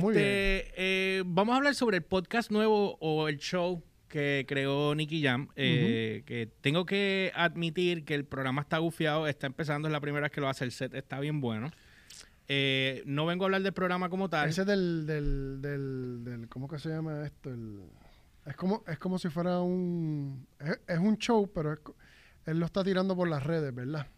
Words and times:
muy 0.00 0.14
bien. 0.14 0.26
Este, 0.26 0.72
eh, 0.76 1.22
vamos 1.26 1.52
a 1.54 1.56
hablar 1.56 1.74
sobre 1.74 1.98
el 1.98 2.02
podcast 2.02 2.50
nuevo 2.50 2.96
o 3.00 3.28
el 3.28 3.38
show 3.38 3.82
que 4.08 4.44
creó 4.48 4.94
Nicky 4.94 5.22
Jam. 5.22 5.48
eh, 5.56 6.22
Que 6.26 6.48
tengo 6.60 6.84
que 6.86 7.30
admitir 7.34 8.04
que 8.04 8.14
el 8.14 8.24
programa 8.24 8.62
está 8.62 8.78
gufiado, 8.78 9.26
está 9.28 9.46
empezando, 9.46 9.88
es 9.88 9.92
la 9.92 10.00
primera 10.00 10.24
vez 10.24 10.32
que 10.32 10.40
lo 10.40 10.48
hace, 10.48 10.64
el 10.64 10.72
set 10.72 10.94
está 10.94 11.20
bien 11.20 11.40
bueno. 11.40 11.70
Eh, 12.48 13.02
no 13.06 13.26
vengo 13.26 13.44
a 13.44 13.46
hablar 13.46 13.62
del 13.62 13.72
programa 13.72 14.08
como 14.08 14.28
tal. 14.28 14.48
Ese 14.48 14.64
del, 14.64 15.06
del, 15.06 15.62
del, 15.62 16.24
del- 16.24 16.48
¿cómo 16.48 16.66
que 16.66 16.78
se 16.80 16.88
llama 16.88 17.24
esto? 17.24 17.50
El, 17.52 17.80
es 18.46 18.56
como, 18.56 18.82
es 18.88 18.98
como 18.98 19.18
si 19.20 19.28
fuera 19.28 19.60
un, 19.60 20.46
es, 20.58 20.80
es 20.88 20.98
un 20.98 21.16
show, 21.18 21.48
pero 21.54 21.72
es 21.72 21.78
él 22.46 22.58
lo 22.58 22.66
está 22.66 22.82
tirando 22.82 23.14
por 23.14 23.28
las 23.28 23.44
redes, 23.44 23.72
¿verdad? 23.72 24.08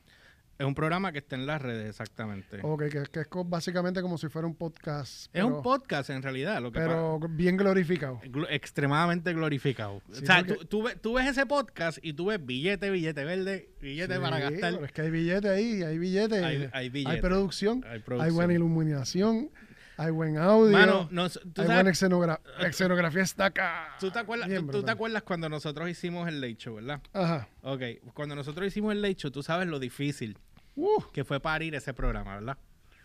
Es 0.59 0.67
un 0.67 0.75
programa 0.75 1.11
que 1.11 1.19
está 1.19 1.35
en 1.35 1.45
las 1.47 1.61
redes, 1.61 1.89
exactamente. 1.89 2.61
Ok, 2.63 2.83
que, 2.85 3.03
que 3.11 3.21
es 3.21 3.27
co- 3.27 3.45
básicamente 3.45 4.01
como 4.01 4.17
si 4.17 4.29
fuera 4.29 4.47
un 4.47 4.55
podcast. 4.55 5.35
es 5.35 5.43
un 5.43 5.61
podcast 5.63 6.11
en 6.11 6.23
realidad, 6.23 6.61
lo 6.63 6.71
que 6.71 6.79
Pero 6.79 7.19
bien 7.31 7.57
glorificado. 7.57 8.21
glo- 8.27 8.47
extremadamente 8.49 9.33
glorificado. 9.33 10.01
Sí, 10.13 10.23
o 10.23 10.27
sea, 10.27 10.45
porque- 10.45 10.55
tú, 10.55 10.65
tú 10.67 10.83
ves, 10.85 11.01
tú 11.01 11.15
ves 11.15 11.27
ese 11.27 11.47
podcast 11.47 11.99
y 12.03 12.13
tú 12.13 12.27
ves 12.27 12.45
billete, 12.45 12.91
billete 12.91 13.25
verde, 13.25 13.71
billete 13.81 14.21
para 14.21 14.37
Sí, 14.37 14.43
gastar. 14.61 14.85
es 14.85 14.93
que 14.93 15.03
hay 15.03 15.11
billetes 15.11 15.51
ahí, 15.51 15.83
hay 15.83 15.99
billetes. 15.99 16.43
Hay- 16.45 16.69
hay 16.73 16.89
billetes. 16.91 17.21
producción, 17.21 17.83
Hay 17.85 17.95
hay 17.95 17.99
producción. 18.01 18.35
buena 18.37 18.53
iluminación, 18.53 19.51
hay 19.97 20.11
buen 20.11 20.39
audio, 20.39 20.73
Mano, 20.73 21.09
nos- 21.11 21.35
tú 21.35 21.63
hay 21.63 21.67
sabes- 21.67 21.75
buena 21.75 21.91
escenogra- 21.91 22.41
escenografía 22.67 23.23
está 23.23 23.47
acá. 23.47 23.97
¿Tú 24.01 24.11
te, 24.11 24.19
acuerdas, 24.19 24.49
Bien 24.49 24.61
tú- 24.63 24.67
tú 24.67 24.73
te 24.73 24.79
brutal. 24.79 24.95
acuerdas 24.95 25.23
cuando 25.23 25.49
nosotros 25.49 25.89
hicimos 25.89 26.29
el 26.29 26.41
Late 26.41 26.57
Show, 26.57 26.75
verdad? 26.77 27.01
Ajá. 27.13 27.49
Ok, 27.63 27.83
cuando 28.15 28.35
nosotros 28.35 28.67
hicimos 28.67 28.93
el 28.93 29.03
Late 29.03 29.15
Show, 29.17 29.31
tú 29.31 29.43
sabes 29.43 29.69
lo 29.69 29.79
difícil 29.79 30.37
Uh, 30.75 31.03
que 31.13 31.23
fue 31.25 31.39
parir 31.39 31.75
ese 31.75 31.93
programa, 31.93 32.35
¿verdad? 32.37 32.57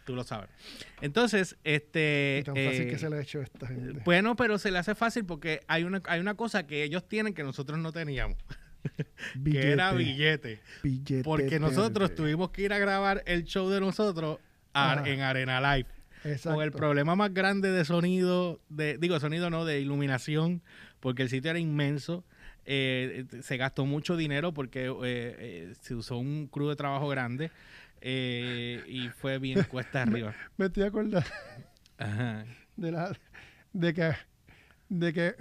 Tú 0.06 0.16
lo 0.16 0.24
sabes. 0.24 0.50
Entonces, 1.02 1.58
este... 1.66 2.38
y 2.42 2.44
tan 2.46 2.56
fácil 2.56 2.82
eh, 2.84 2.88
que 2.88 2.98
se 2.98 3.10
le 3.10 3.18
ha 3.18 3.22
hecho 3.22 3.40
a 3.40 3.44
esta 3.44 3.68
gente. 3.68 4.02
Bueno, 4.06 4.38
pero 4.38 4.58
se 4.58 4.72
le 4.72 4.80
hace 4.80 4.96
fácil 4.96 5.26
porque 5.26 5.60
hay 5.68 5.84
una, 5.84 6.02
hay 6.06 6.22
una 6.22 6.36
cosa 6.36 6.66
que 6.66 6.84
ellos 6.84 7.06
tienen 7.10 7.34
que 7.34 7.44
nosotros 7.44 7.78
no 7.78 7.92
teníamos, 7.92 8.38
que 9.44 9.72
era 9.74 9.92
billete. 9.92 10.62
Billete 10.82 11.24
Porque 11.24 11.60
nosotros 11.60 12.16
tuvimos 12.16 12.52
que 12.52 12.62
ir 12.62 12.72
a 12.72 12.80
grabar 12.80 13.22
el 13.26 13.44
show 13.44 13.70
de 13.70 13.82
nosotros 13.82 14.40
a- 14.74 15.04
en 15.06 15.20
Arena 15.20 15.60
Live. 15.76 15.90
Exacto. 16.24 16.56
Con 16.56 16.64
el 16.64 16.72
problema 16.72 17.16
más 17.16 17.34
grande 17.34 17.72
de 17.72 17.86
sonido, 17.86 18.60
de, 18.70 18.98
digo 18.98 19.20
sonido 19.20 19.50
no, 19.50 19.66
de 19.66 19.80
iluminación, 19.82 20.62
porque 21.00 21.24
el 21.24 21.30
sitio 21.30 21.52
era 21.52 21.60
inmenso. 21.60 22.24
eh, 22.66 23.26
se 23.42 23.56
gastó 23.58 23.86
mucho 23.86 24.18
dinero 24.18 24.54
porque 24.54 24.86
eh, 24.88 24.92
eh, 25.04 25.74
se 25.80 25.96
usó 25.96 26.18
un 26.18 26.48
crew 26.48 26.68
de 26.70 26.76
trabajo 26.76 27.08
grande 27.08 27.50
y 28.02 29.10
fue 29.18 29.40
bien 29.40 29.64
cuesta 29.70 30.02
arriba. 30.04 30.34
Me 30.58 30.66
estoy 30.66 30.84
acordando 30.84 31.22
Ajá. 31.98 32.46
de 32.76 32.92
la 32.92 33.18
de 33.74 33.94
que 33.94 34.12
de 34.90 35.14
que 35.14 35.36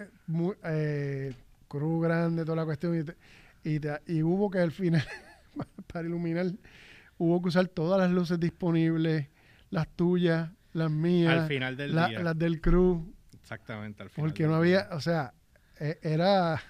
cruz 1.69 2.03
grande 2.03 2.45
toda 2.45 2.57
la 2.57 2.65
cuestión 2.65 2.99
y, 2.99 3.05
te- 3.05 3.17
y, 3.65 3.81
te- 3.81 4.01
y 4.07 4.23
hubo 4.23 4.51
que 4.51 4.59
al 4.59 4.73
final 4.73 5.05
para 5.93 6.07
iluminar 6.07 6.47
hubo 7.19 7.41
que 7.43 7.49
usar 7.49 7.67
todas 7.69 7.99
las 8.01 8.11
luces 8.11 8.39
disponibles 8.39 9.29
las 9.71 9.89
tuyas 9.89 10.51
las 10.77 10.91
mías 10.91 11.33
Al 11.43 11.49
final 11.49 11.77
del 11.77 11.95
la- 11.95 12.09
día. 12.09 12.21
las 12.21 12.39
del 12.39 12.61
crew 12.61 13.15
Exactamente, 13.41 14.03
al 14.03 14.11
final. 14.11 14.29
porque 14.31 14.45
no 14.47 14.61
día. 14.63 14.81
había 14.81 14.97
o 14.97 15.01
sea 15.01 15.33
e- 15.79 15.99
era 16.03 16.61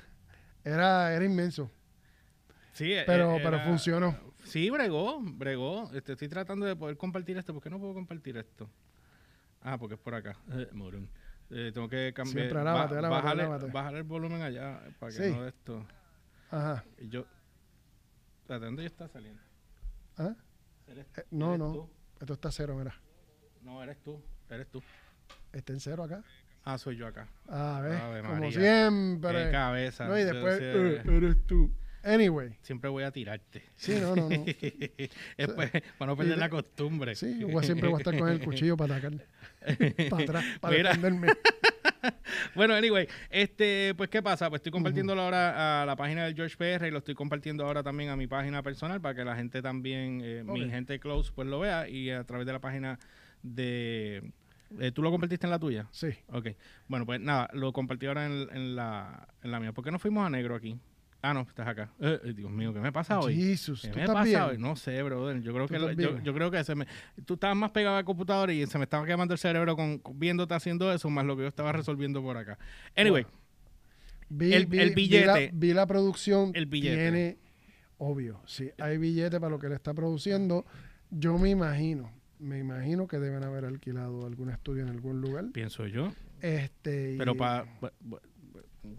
era 0.65 1.13
era 1.15 1.25
inmenso 1.25 1.71
Sí, 2.73 2.95
pero 3.07 3.37
eh, 3.37 3.41
pero 3.43 3.57
era- 3.57 3.65
funcionó 3.67 4.19
Sí, 4.45 4.71
bregó, 4.71 5.19
bregó. 5.21 5.91
Este, 5.93 6.13
estoy 6.13 6.29
tratando 6.29 6.67
de 6.67 6.77
poder 6.77 6.97
compartir 6.97 7.37
esto. 7.37 7.53
¿Por 7.53 7.61
qué 7.61 7.69
no 7.69 7.81
puedo 7.81 7.93
compartir 7.95 8.36
esto? 8.36 8.70
Ah, 9.61 9.77
porque 9.77 9.95
es 9.97 10.01
por 10.01 10.14
acá. 10.14 10.36
Eh, 10.53 10.69
morón. 10.73 11.11
Eh, 11.51 11.73
tengo 11.75 11.89
que 11.89 12.13
cambiar. 12.14 12.42
Siempre 12.47 12.63
lávate, 12.63 12.95
ba- 12.95 13.35
lávate. 13.35 13.67
bájale 13.73 13.98
el 13.98 14.05
volumen 14.05 14.42
allá 14.42 14.80
para 15.01 15.11
que 15.11 15.25
Sí. 15.25 15.33
no 15.33 15.42
de 15.42 15.48
esto. 15.48 15.85
ajá 16.53 16.85
Y 16.98 17.09
yo. 17.09 17.27
Espérate, 18.42 18.67
¿dónde 18.67 18.83
ya 18.85 18.86
está 18.86 19.09
saliendo? 19.09 19.42
¿Ah? 20.17 20.36
¿Eres, 20.86 21.07
Eh, 21.17 21.25
no 21.33 21.59
no 21.59 21.73
tú? 21.73 21.91
esto 22.20 22.35
está 22.35 22.53
cero 22.53 22.77
mira 22.79 22.95
No, 23.67 23.83
eres 23.83 23.97
tú. 24.05 24.23
Eres 24.49 24.69
tú. 24.69 24.81
está 25.53 25.73
en 25.73 25.81
cero 25.81 26.05
acá 26.05 26.23
Ah, 26.63 26.79
soy 26.79 26.97
yo 26.97 27.07
acá. 27.09 27.27
a 27.49 27.81
ver 27.81 27.97
Ave 27.97 28.21
como 28.23 28.35
María. 28.35 28.51
siempre 28.53 29.45
Qué 29.47 29.51
cabeza. 29.51 30.07
No, 30.07 30.17
y 30.17 30.23
después 30.23 30.59
eh, 30.61 31.03
eres 31.05 31.47
tú. 31.47 31.69
Anyway. 32.05 32.57
siempre 32.63 32.89
voy 32.89 33.03
a 33.03 33.11
tirarte. 33.11 33.65
Sí, 33.75 33.99
no, 34.01 34.15
no, 34.15 34.29
no. 34.29 34.45
Después, 35.37 35.71
para 35.99 36.13
no 36.13 36.17
perder 36.17 36.39
la 36.39 36.49
costumbre. 36.49 37.17
Sí, 37.17 37.41
yo 37.41 37.61
siempre 37.63 37.89
voy 37.89 37.97
a 37.97 37.99
estar 37.99 38.17
con 38.17 38.29
el 38.29 38.41
cuchillo 38.41 38.77
para 38.77 38.97
atacar. 38.97 39.27
Para 40.11 40.23
atrás, 40.23 40.45
para 40.61 40.77
Mira. 40.77 40.91
defenderme. 40.91 41.29
Bueno, 42.55 42.75
anyway, 42.75 43.09
este, 43.31 43.93
pues, 43.97 44.09
¿qué 44.09 44.23
pasa? 44.23 44.48
Pues 44.48 44.61
estoy 44.61 44.71
compartiéndolo 44.71 45.23
ahora 45.23 45.83
a 45.83 45.87
la 45.87 45.97
página 45.97 46.25
del 46.25 46.37
George 46.37 46.57
PR 46.57 46.87
y 46.87 46.91
lo 46.93 46.98
estoy 46.98 47.15
compartiendo 47.15 47.65
ahora 47.65 47.83
también 47.83 48.11
a 48.11 48.17
mi 48.17 48.29
página 48.29 48.63
personal 48.63 49.01
para 49.01 49.15
que 49.17 49.25
la 49.25 49.35
gente 49.35 49.61
también, 49.61 50.21
eh, 50.23 50.45
mi 50.45 50.69
gente 50.71 51.01
close, 51.01 51.33
pues 51.35 51.48
lo 51.48 51.59
vea 51.59 51.89
y 51.89 52.11
a 52.11 52.23
través 52.25 52.47
de 52.47 52.53
la 52.53 52.61
página 52.61 52.98
de... 53.55 54.33
eh, 54.80 54.92
¿Tú 54.92 55.02
lo 55.02 55.11
compartiste 55.11 55.46
en 55.46 55.51
la 55.51 55.58
tuya? 55.58 55.86
Sí. 55.90 56.08
Ok. 56.29 56.48
Bueno, 56.89 57.07
pues 57.07 57.20
nada, 57.20 57.48
lo 57.52 57.73
compartí 57.73 58.07
ahora 58.07 58.27
en, 58.27 58.48
en 58.52 58.77
la, 58.77 59.29
en 59.42 59.51
la 59.51 59.61
mía. 59.61 59.73
¿Por 59.73 59.84
qué 59.84 59.90
no 59.90 59.98
fuimos 59.98 60.27
a 60.27 60.30
negro 60.30 60.55
aquí? 60.55 60.79
Ah, 61.23 61.34
no, 61.34 61.40
estás 61.40 61.67
acá. 61.67 61.90
Eh, 61.98 62.20
eh, 62.24 62.33
Dios 62.35 62.51
mío, 62.51 62.73
¿qué 62.73 62.79
me 62.79 62.92
pasa 62.92 63.18
hoy? 63.18 63.35
Jesus, 63.35 63.83
¿Qué 63.83 63.89
¿tú 63.89 63.96
me 63.96 64.02
estás 64.02 64.14
pasa 64.14 64.24
bien? 64.29 64.42
hoy? 64.42 64.58
No 64.58 64.77
sé, 64.77 65.02
brother. 65.02 65.40
Yo 65.40 65.52
creo 65.52 65.67
¿Tú 65.67 65.73
que 65.74 65.79
lo- 65.80 65.92
yo, 66.23 66.35
creo 66.35 66.51
que 66.52 66.62
se 66.62 66.74
me 66.77 66.86
tú 67.24 67.35
estabas 67.35 67.56
más 67.56 67.70
pegado 67.73 67.96
al 67.96 68.05
computador 68.05 68.51
y 68.51 68.64
se 68.67 68.79
me 68.79 68.85
estaba 68.85 69.05
quemando 69.06 69.35
el 69.35 69.39
cerebro 69.39 69.74
con, 69.74 69.98
con- 69.98 70.17
viéndote 70.18 70.55
haciendo 70.55 70.92
eso 70.92 71.11
más 71.11 71.24
lo 71.24 71.36
que 71.36 71.42
yo 71.42 71.48
estaba 71.48 71.73
resolviendo 71.73 72.23
por 72.23 72.36
acá. 72.36 72.58
Anyway, 72.96 73.27
Vi, 74.29 74.52
El- 74.52 74.67
vi- 74.67 74.79
el 74.80 74.95
vi 74.95 75.08
la, 75.08 75.35
billete. 75.35 75.51
vi 75.55 75.73
la 75.73 75.86
producción. 75.86 76.51
El 76.55 76.67
billete. 76.67 76.96
Tiene, 76.96 77.39
obvio, 77.98 78.40
sí, 78.46 78.70
hay 78.79 78.98
billete 78.98 79.39
para 79.40 79.51
lo 79.51 79.58
que 79.58 79.68
le 79.68 79.74
está 79.77 79.95
produciendo. 79.95 80.64
Yo 81.11 81.39
me 81.39 81.51
imagino, 81.51 82.11
me 82.39 82.58
imagino 82.58 83.07
que 83.07 83.19
deben 83.19 83.42
haber 83.45 83.64
alquilado 83.64 84.27
algún 84.27 84.51
estudio 84.51 84.83
en 84.83 84.89
algún 84.91 85.20
lugar. 85.20 85.47
pienso 85.52 85.86
yo, 85.86 86.13
Este, 86.41 87.14
y 87.14 87.19
pero 87.19 87.36
para 87.36 87.67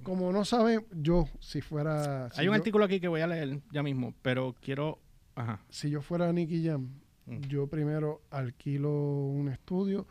como 0.03 0.31
no 0.33 0.43
saben, 0.45 0.85
yo 0.91 1.27
si 1.39 1.61
fuera 1.61 2.29
si 2.31 2.41
hay 2.41 2.47
un 2.47 2.53
yo, 2.55 2.57
artículo 2.59 2.85
aquí 2.85 2.99
que 2.99 3.07
voy 3.07 3.21
a 3.21 3.27
leer 3.27 3.59
ya 3.71 3.83
mismo, 3.83 4.13
pero 4.21 4.55
quiero 4.61 4.99
ajá. 5.35 5.61
si 5.69 5.89
yo 5.89 6.01
fuera 6.01 6.31
Nicky 6.33 6.65
Jam, 6.65 6.89
Mm. 7.29 7.41
yo 7.49 7.67
primero 7.67 8.21
alquilo 8.29 8.89
un 9.27 9.49
estudio, 9.49 10.07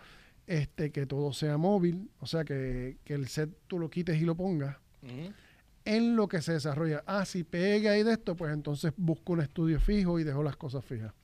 este 0.46 0.92
que 0.92 1.06
todo 1.06 1.32
sea 1.32 1.56
móvil, 1.56 2.10
o 2.20 2.26
sea 2.26 2.44
que, 2.44 2.98
que 3.04 3.14
el 3.14 3.26
set 3.28 3.48
tú 3.68 3.78
lo 3.78 3.88
quites 3.88 4.20
y 4.20 4.26
lo 4.26 4.34
pongas 4.36 4.76
en 5.86 6.14
lo 6.16 6.28
que 6.28 6.42
se 6.42 6.52
desarrolla. 6.52 7.02
Ah, 7.06 7.24
si 7.24 7.42
pega 7.42 7.92
ahí 7.92 8.02
de 8.02 8.12
esto, 8.12 8.36
pues 8.36 8.52
entonces 8.52 8.92
busco 8.98 9.32
un 9.32 9.40
estudio 9.40 9.80
fijo 9.80 10.18
y 10.20 10.24
dejo 10.24 10.42
las 10.42 10.56
cosas 10.56 10.84
fijas. 10.84 11.14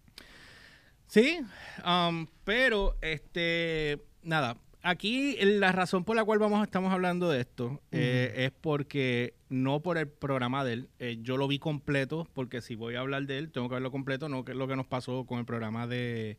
Sí, 1.12 1.40
um, 1.84 2.26
pero 2.42 2.96
este, 3.02 4.00
nada, 4.22 4.56
aquí 4.80 5.36
la 5.42 5.70
razón 5.70 6.04
por 6.04 6.16
la 6.16 6.24
cual 6.24 6.38
vamos 6.38 6.62
estamos 6.62 6.90
hablando 6.90 7.28
de 7.28 7.42
esto 7.42 7.82
eh, 7.90 8.32
es 8.34 8.50
porque 8.50 9.34
no 9.50 9.80
por 9.80 9.98
el 9.98 10.08
programa 10.08 10.64
de 10.64 10.72
él, 10.72 10.88
eh, 11.00 11.18
yo 11.20 11.36
lo 11.36 11.48
vi 11.48 11.58
completo, 11.58 12.26
porque 12.32 12.62
si 12.62 12.76
voy 12.76 12.94
a 12.94 13.00
hablar 13.00 13.26
de 13.26 13.36
él, 13.36 13.52
tengo 13.52 13.68
que 13.68 13.74
verlo 13.74 13.90
completo, 13.90 14.30
no 14.30 14.42
que 14.46 14.52
es 14.52 14.56
lo 14.56 14.66
que 14.66 14.74
nos 14.74 14.86
pasó 14.86 15.26
con 15.26 15.38
el 15.38 15.44
programa 15.44 15.86
de, 15.86 16.38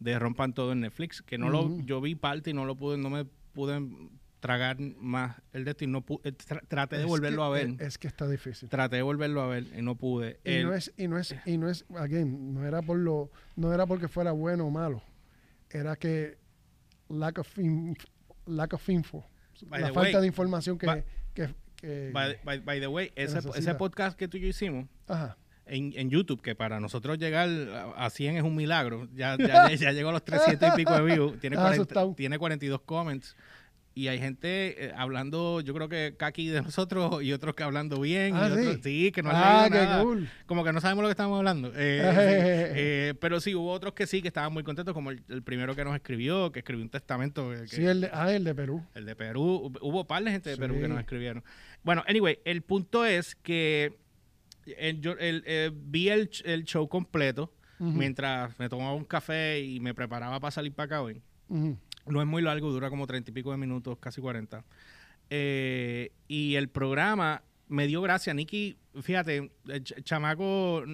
de 0.00 0.18
Rompan 0.18 0.54
Todo 0.54 0.72
en 0.72 0.80
Netflix, 0.80 1.20
que 1.20 1.36
no 1.36 1.50
lo, 1.50 1.78
yo 1.82 2.00
vi 2.00 2.14
parte 2.14 2.48
y 2.48 2.54
no 2.54 2.64
lo 2.64 2.76
pude, 2.76 2.96
no 2.96 3.10
me 3.10 3.26
pude 3.26 3.86
tragar 4.44 4.76
más 4.78 5.40
el 5.54 5.64
de 5.64 5.70
esto 5.70 5.84
y 5.84 5.86
no 5.86 6.04
eh, 6.22 6.32
tra- 6.34 6.60
traté 6.68 6.96
de 6.96 7.02
Es 7.04 7.08
volverlo 7.08 7.40
que- 7.40 7.46
a 7.46 7.48
ver. 7.48 7.68
Es, 7.80 7.80
es 7.88 7.98
que 7.98 8.08
está 8.08 8.28
difícil. 8.28 8.68
Traté 8.68 8.96
de 8.96 9.02
volverlo 9.02 9.40
a 9.40 9.46
ver 9.46 9.64
y 9.74 9.80
no 9.80 9.94
pude. 9.94 10.38
Y 10.44 10.50
El- 10.52 10.66
no 10.66 10.74
es, 10.74 10.92
y 10.98 11.08
no 11.08 11.16
es, 11.18 11.34
y 11.46 11.56
no 11.56 11.70
es, 11.70 11.86
again, 11.96 12.52
no 12.52 12.66
era 12.66 12.82
por 12.82 12.98
lo, 12.98 13.30
no 13.56 13.72
era 13.72 13.86
porque 13.86 14.06
fuera 14.06 14.32
bueno 14.32 14.66
o 14.66 14.70
malo. 14.70 15.02
Era 15.70 15.96
que 15.96 16.36
lack 17.08 17.38
of, 17.38 17.56
inf- 17.58 18.06
lack 18.44 18.74
of 18.74 18.86
info. 18.90 19.24
By 19.66 19.80
la 19.80 19.86
falta 19.94 20.18
way, 20.18 20.20
de 20.20 20.26
información 20.26 20.76
que, 20.76 20.86
by- 20.86 21.04
que, 21.32 21.48
que- 21.76 22.10
by, 22.12 22.36
by- 22.44 22.60
by 22.60 22.80
the 22.80 22.86
way, 22.88 23.12
ese, 23.16 23.38
ese 23.56 23.74
podcast 23.76 24.14
que 24.18 24.28
tú 24.28 24.36
y 24.36 24.40
yo 24.42 24.48
hicimos, 24.48 24.86
ajá. 25.06 25.38
en, 25.64 25.94
en 25.96 26.10
YouTube, 26.10 26.42
que 26.42 26.54
para 26.54 26.80
nosotros 26.80 27.16
llegar 27.18 27.48
a 27.72 28.04
a 28.04 28.10
100 28.10 28.36
es 28.36 28.42
un 28.42 28.54
milagro. 28.54 29.08
Ya, 29.14 29.38
ya, 29.38 29.70
ya 29.74 29.92
llegó 29.92 30.10
a 30.10 30.12
los 30.12 30.22
300 30.24 30.68
y 30.74 30.76
pico 30.76 30.92
de 30.92 31.02
views. 31.02 31.40
Tiene, 31.40 31.56
Ah, 31.56 31.60
40 31.60 31.82
asustado. 31.82 32.14
tiene 32.14 32.38
42 32.38 32.82
comments. 32.82 33.34
Y 33.96 34.08
hay 34.08 34.18
gente 34.18 34.86
eh, 34.86 34.92
hablando, 34.96 35.60
yo 35.60 35.72
creo 35.72 35.88
que 35.88 36.16
Kaki 36.18 36.48
de 36.48 36.62
nosotros 36.62 37.22
y 37.22 37.32
otros 37.32 37.54
que 37.54 37.62
hablando 37.62 38.00
bien. 38.00 38.34
y 38.34 38.38
Ah, 38.38 38.46
otros- 38.50 38.74
¿sí? 38.76 38.80
sí, 38.82 39.12
que 39.12 39.22
no 39.22 39.30
ah, 39.32 39.68
qué 39.70 39.76
nada. 39.78 40.02
cool. 40.02 40.28
Como 40.46 40.64
que 40.64 40.72
no 40.72 40.80
sabemos 40.80 41.02
lo 41.02 41.08
que 41.08 41.12
estamos 41.12 41.38
hablando. 41.38 41.68
Eh, 41.68 41.72
eh, 42.74 43.14
pero 43.20 43.40
sí, 43.40 43.54
hubo 43.54 43.70
otros 43.70 43.94
que 43.94 44.08
sí, 44.08 44.20
que 44.20 44.26
estaban 44.28 44.52
muy 44.52 44.64
contentos, 44.64 44.94
como 44.94 45.10
el, 45.12 45.22
el 45.28 45.42
primero 45.44 45.76
que 45.76 45.84
nos 45.84 45.94
escribió, 45.94 46.50
que 46.50 46.58
escribió 46.58 46.82
un 46.82 46.90
testamento. 46.90 47.50
que- 47.50 47.68
Sí, 47.68 47.84
el 47.86 48.00
de, 48.00 48.10
ah, 48.12 48.32
el 48.32 48.42
de 48.42 48.54
Perú. 48.54 48.82
el 48.94 49.06
de 49.06 49.14
Perú, 49.14 49.60
hub- 49.66 49.78
hubo 49.80 50.04
par 50.06 50.24
de 50.24 50.32
gente 50.32 50.50
de 50.50 50.56
Perú 50.56 50.74
que 50.80 50.88
nos 50.88 50.98
escribieron. 50.98 51.44
Bueno, 51.84 52.02
anyway, 52.08 52.40
el 52.44 52.62
punto 52.62 53.04
es 53.06 53.36
que 53.36 53.96
el- 54.76 55.00
yo 55.00 55.12
el- 55.20 55.44
eh, 55.46 55.70
vi 55.72 56.08
el, 56.08 56.28
show 56.64 56.88
completo 56.88 57.52
mientras 57.78 58.58
me 58.58 58.68
tomaba 58.68 58.94
un 58.94 59.04
café 59.04 59.60
y 59.60 59.78
me 59.78 59.94
preparaba 59.94 60.40
para 60.40 60.50
salir 60.50 60.72
para 60.72 60.86
acá 60.86 61.02
hoy. 61.02 61.22
ujú. 61.48 61.78
No 62.06 62.20
es 62.20 62.26
muy 62.26 62.42
largo, 62.42 62.70
dura 62.70 62.90
como 62.90 63.06
treinta 63.06 63.30
y 63.30 63.34
pico 63.34 63.50
de 63.50 63.56
minutos, 63.56 63.96
casi 63.98 64.20
40. 64.20 64.64
Eh, 65.30 66.12
y 66.28 66.54
el 66.56 66.68
programa 66.68 67.42
me 67.68 67.86
dio 67.86 68.02
gracia. 68.02 68.34
Nicky, 68.34 68.76
fíjate, 69.00 69.50
el 69.68 69.84
ch- 69.84 70.02
chamaco, 70.04 70.84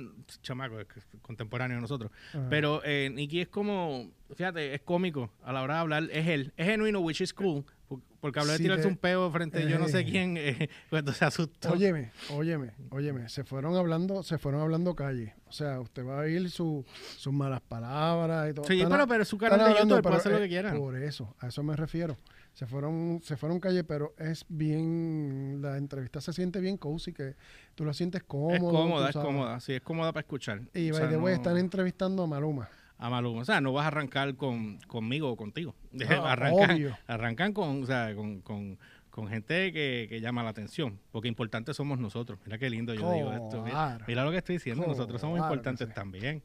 chamaco, 0.43 0.79
es 0.81 0.87
contemporáneo 1.21 1.77
de 1.77 1.81
nosotros. 1.81 2.13
Ajá. 2.33 2.47
Pero 2.49 2.81
eh, 2.85 3.11
Nicky 3.13 3.41
es 3.41 3.49
como, 3.49 4.13
fíjate, 4.35 4.73
es 4.75 4.81
cómico 4.83 5.33
a 5.43 5.53
la 5.53 5.63
hora 5.63 5.75
de 5.75 5.81
hablar. 5.81 6.09
Es 6.13 6.27
él, 6.29 6.53
es 6.57 6.67
genuino, 6.67 7.01
which 7.01 7.21
is 7.21 7.35
cool. 7.35 7.65
por- 7.89 8.01
Porque 8.21 8.39
habló 8.39 8.53
de 8.53 8.59
tirarse 8.59 8.83
te- 8.83 8.89
un 8.89 8.97
peo 8.97 9.31
frente 9.31 9.59
a 9.59 9.63
yo 9.69 9.79
no 9.79 9.89
sé 9.89 10.01
Eh. 10.01 10.05
quién, 10.05 10.37
eh, 10.37 10.69
cuando 10.91 11.13
se 11.13 11.25
asustó. 11.25 11.73
Óyeme, 11.73 12.13
óyeme, 12.31 12.73
óyeme, 12.91 13.29
se 13.29 13.45
fueron 13.45 13.77
hablando, 13.77 14.23
se 14.23 14.37
fueron 14.39 14.61
hablando 14.61 14.95
calle. 14.95 15.35
O 15.47 15.53
sea, 15.53 15.81
usted 15.81 16.05
va 16.07 16.19
a 16.19 16.21
oír 16.21 16.51
su- 16.51 16.85
sus 17.17 17.33
malas 17.33 17.61
palabras 17.63 18.51
y 18.51 18.55
todo. 18.55 18.67
sí, 18.67 18.81
Están 18.81 19.09
pero, 19.09 19.25
su 19.25 19.39
canal 19.39 19.59
de 19.59 19.65
hablando, 19.65 19.97
YouTube, 19.97 20.03
puede 20.03 20.13
pero 20.13 20.21
hacer 20.21 20.33
lo 20.33 20.39
que 20.39 20.49
quiera. 20.49 20.75
Por 20.75 20.97
eso, 20.97 21.35
a 21.41 21.49
eso 21.49 21.63
me 21.63 21.75
refiero. 21.77 22.17
Se 22.53 22.67
fueron, 22.67 23.21
se 23.23 23.37
fueron 23.37 23.59
calle, 23.61 23.85
pero 23.85 24.13
es 24.19 24.45
bien, 24.49 25.61
la 25.63 25.77
entrevista 25.79 26.21
se 26.21 26.33
siente 26.33 26.61
bien 26.61 26.77
cozy, 26.77 27.13
que 27.13 27.37
tú 27.75 27.85
lo 27.85 27.95
sientes 27.95 28.23
cómodo. 28.25 28.55
es 28.55 28.61
cómoda, 28.61 29.09
es 29.11 29.17
cómoda, 29.17 29.61
sí, 29.61 29.73
es 29.75 29.81
cómoda 29.83 30.13
para 30.13 30.23
escuchar. 30.23 30.61
Y 30.75 30.91
by 30.91 31.09
the 31.09 31.17
way, 31.17 31.35
están 31.35 31.57
entrevistando 31.57 32.25
a 32.25 32.27
Maluma. 32.27 32.69
A 33.01 33.09
Maluma. 33.09 33.41
O 33.41 33.45
sea, 33.45 33.61
no 33.61 33.73
vas 33.73 33.85
a 33.85 33.89
arrancar 33.89 34.37
con, 34.37 34.79
conmigo 34.87 35.31
o 35.31 35.37
contigo. 35.37 35.75
Arrancan, 36.23 36.77
obvio. 36.77 36.99
arrancan 37.07 37.53
con, 37.53 37.83
o 37.83 37.87
sea, 37.87 38.15
con, 38.15 38.43
con, 38.43 38.79
con 39.09 39.27
gente 39.27 39.73
que, 39.73 40.07
que 40.09 40.21
llama 40.21 40.43
la 40.43 40.51
atención. 40.51 41.01
Porque 41.11 41.27
importantes 41.27 41.77
somos 41.77 41.99
nosotros. 41.99 42.39
Mira 42.45 42.59
qué 42.59 42.69
lindo 42.69 42.93
yo 42.93 43.11
digo 43.13 43.33
esto. 43.33 43.65
Mira, 44.07 44.25
lo 44.25 44.31
que 44.31 44.37
estoy 44.37 44.57
diciendo. 44.57 44.87
Nosotros 44.87 45.19
somos 45.21 45.39
Claro 45.39 45.53
importantes 45.53 45.89
sí. 45.89 45.95
también. 45.95 46.43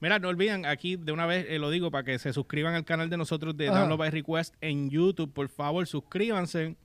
Mira, 0.00 0.18
no 0.18 0.28
olviden, 0.28 0.66
aquí 0.66 0.96
de 0.96 1.12
una 1.12 1.24
vez 1.24 1.46
eh, 1.48 1.58
lo 1.58 1.70
digo 1.70 1.90
para 1.90 2.04
que 2.04 2.18
se 2.18 2.32
suscriban 2.34 2.74
al 2.74 2.84
canal 2.84 3.08
de 3.08 3.16
nosotros 3.16 3.56
de. 3.56 3.66
Download 3.66 3.98
by 3.98 4.10
Request 4.10 4.54
en 4.60 4.90
YouTube. 4.90 5.32
Por 5.32 5.48
favor, 5.48 5.86
suscríbanse 5.86 6.76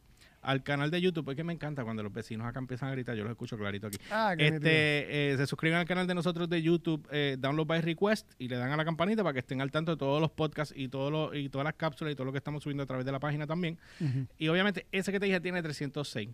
al 0.44 0.62
canal 0.64 0.92
de 0.92 1.02
YouTube. 1.02 1.26
Porque 1.26 1.44
me 1.44 1.54
encanta 1.54 1.84
cuando 1.84 2.04
los 2.04 2.14
vecinos 2.14 2.46
acá 2.48 2.60
empiezan 2.60 2.90
a 2.90 2.92
gritar. 2.92 3.16
Yo 3.16 3.24
los 3.24 3.32
escucho 3.32 3.58
clarito 3.58 3.88
aquí. 3.88 3.98
Ah, 4.12 4.36
qué. 4.38 4.48
Este, 4.48 5.32
eh, 5.34 5.38
se 5.38 5.48
suscriben 5.48 5.78
al 5.78 5.86
canal 5.86 6.06
de 6.08 6.14
nosotros 6.16 6.50
de 6.50 6.62
YouTube, 6.62 7.08
eh, 7.12 7.38
Download 7.40 7.66
by 7.66 7.82
Request, 7.82 8.32
y 8.38 8.48
le 8.48 8.58
dan 8.58 8.72
a 8.72 8.78
la 8.78 8.86
campanita 8.86 9.24
para 9.24 9.34
que 9.34 9.40
estén 9.40 9.62
al 9.62 9.72
tanto 9.72 9.92
de 9.92 9.98
todos 9.98 10.22
los 10.22 10.32
podcasts 10.32 10.74
y, 10.78 10.88
todos 10.90 11.12
los, 11.12 11.36
y 11.36 11.50
todas 11.50 11.66
las 11.66 11.74
cápsulas 11.76 12.14
y 12.14 12.16
todo 12.16 12.26
lo 12.26 12.32
que 12.32 12.38
estamos 12.38 12.62
subiendo 12.64 12.84
a 12.84 12.86
través 12.86 13.06
de 13.06 13.12
la 13.12 13.20
página 13.20 13.48
también. 13.48 13.78
Y 14.38 14.48
obviamente, 14.50 14.86
ese 14.92 15.12
que 15.12 15.20
te 15.20 15.26
dije 15.26 15.40
tiene 15.40 15.62
306 15.64 16.30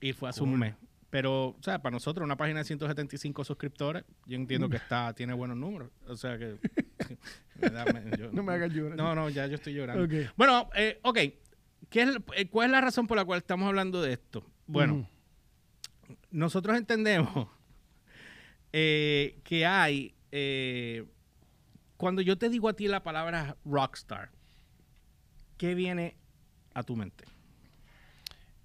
y 0.00 0.12
fue 0.12 0.28
hace 0.28 0.42
un 0.42 0.58
mes. 0.58 0.74
Pero, 1.10 1.50
o 1.50 1.56
sea, 1.62 1.80
para 1.80 1.92
nosotros, 1.92 2.24
una 2.24 2.36
página 2.36 2.58
de 2.58 2.64
175 2.64 3.44
suscriptores, 3.44 4.02
yo 4.26 4.34
entiendo 4.34 4.68
que 4.68 4.78
está 4.78 5.12
tiene 5.12 5.32
buenos 5.32 5.56
números. 5.56 5.90
O 6.08 6.16
sea 6.16 6.36
que. 6.36 6.56
me 7.60 7.70
da- 7.70 7.84
me- 7.84 8.16
yo- 8.18 8.32
No 8.32 8.42
me 8.42 8.52
hagas 8.52 8.72
llorar. 8.72 8.96
No, 8.96 9.14
no, 9.14 9.28
ya 9.30 9.46
yo 9.46 9.54
estoy 9.54 9.74
llorando. 9.74 10.02
Ok. 10.04 10.30
Bueno, 10.36 10.68
eh, 10.74 10.98
ok. 11.02 11.18
¿Qué 11.90 12.02
es, 12.02 12.16
eh, 12.36 12.48
¿Cuál 12.48 12.66
es 12.66 12.72
la 12.72 12.80
razón 12.80 13.06
por 13.06 13.16
la 13.16 13.24
cual 13.24 13.38
estamos 13.38 13.66
hablando 13.68 14.00
de 14.02 14.12
esto? 14.14 14.44
Bueno, 14.66 15.08
nosotros 16.30 16.76
entendemos 16.76 17.48
eh, 18.72 19.40
que 19.44 19.66
hay. 19.66 20.14
eh, 20.32 21.04
cuando 21.96 22.22
yo 22.22 22.36
te 22.36 22.48
digo 22.50 22.68
a 22.68 22.74
ti 22.74 22.88
la 22.88 23.02
palabra 23.02 23.56
rockstar, 23.64 24.30
¿qué 25.56 25.74
viene 25.74 26.16
a 26.74 26.82
tu 26.82 26.96
mente? 26.96 27.24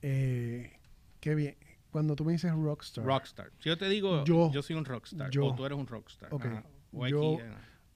Eh, 0.02 0.78
qué 1.20 1.36
bien. 1.36 1.56
Cuando 1.92 2.16
tú 2.16 2.24
me 2.26 2.34
dices 2.34 2.52
rockstar, 2.54 3.04
Rockstar. 3.06 3.52
Si 3.60 3.70
yo 3.70 3.78
te 3.78 3.90
digo, 3.90 4.24
yo, 4.26 4.52
Yo- 4.52 4.62
soy 4.62 4.76
un 4.76 4.86
rockstar, 4.86 5.30
yo. 5.32 5.46
o 5.48 5.56
tú 5.56 5.66
eres 5.66 5.78
un 5.78 5.88
rockstar. 5.88 6.34
Ok. 6.34 6.46
ajá, 6.46 6.64
o 6.94 7.08
Yo- 7.08 7.40
eh. 7.40 7.52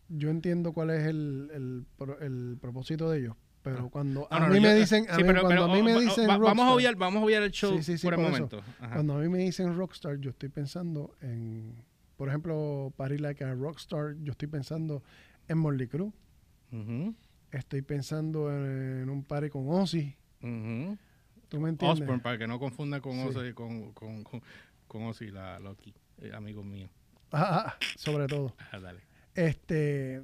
yo 0.09 0.29
entiendo 0.29 0.71
cuál 0.73 0.89
es 0.91 1.05
el, 1.07 1.85
el 2.21 2.57
propósito 2.59 3.09
de 3.09 3.19
ellos. 3.19 3.35
Pero 3.63 3.85
Ah. 3.85 3.89
cuando 3.89 4.27
a 4.29 4.39
mí 4.49 4.59
me 4.59 4.75
dicen, 4.75 5.05
pero- 5.07 5.41
cuando 5.41 5.63
a 5.63 5.67
mí 5.73 5.81
me 5.81 5.99
dicen 5.99 6.27
va- 6.29 6.37
vamos 6.37 6.65
a 6.65 6.71
obviar, 6.73 6.95
vamos 6.95 7.21
a 7.21 7.25
obviar 7.25 7.43
el 7.43 7.51
show 7.51 7.77
Sí, 7.77 7.83
sí, 7.83 7.97
sí, 7.97 8.05
por 8.05 8.13
el 8.13 8.19
por 8.19 8.29
momento. 8.31 8.61
Cuando 8.91 9.15
a 9.15 9.19
mí 9.19 9.29
me 9.29 9.39
dicen 9.39 9.75
rockstar, 9.77 10.17
yo 10.17 10.31
estoy 10.31 10.49
pensando 10.49 11.15
en, 11.21 11.73
por 12.17 12.27
ejemplo, 12.27 12.93
Party 12.97 13.17
Like 13.17 13.43
a 13.43 13.53
Rockstar, 13.53 14.15
yo 14.21 14.31
estoy 14.31 14.49
pensando 14.49 15.01
en 15.47 15.57
Morley 15.57 15.87
Crue, 15.87 16.11
Ujú, 16.73 17.15
estoy 17.51 17.81
pensando 17.83 18.49
en, 18.51 19.09
un 19.09 19.23
party 19.23 19.49
con 19.49 19.67
Ozzy, 19.69 20.15
ujú. 20.41 20.97
¿tú 21.47 21.59
me 21.59 21.69
entiendes? 21.69 22.01
Osborne, 22.01 22.21
para 22.21 22.37
que 22.37 22.47
no 22.47 22.59
confunda 22.59 22.99
con. 22.99 23.17
Ozzy, 23.19 23.53
con, 23.53 23.93
con, 23.93 24.23
con, 24.23 24.41
con 24.87 25.03
Ozzy, 25.03 25.31
la 25.31 25.59
Loki, 25.59 25.93
eh, 26.21 26.31
amigo 26.33 26.63
mío. 26.63 26.89
Ah, 27.31 27.65
ah, 27.67 27.75
sobre 27.95 28.27
todo. 28.27 28.55
Ah, 28.71 28.79
dale. 28.79 28.99
Este, 29.35 30.21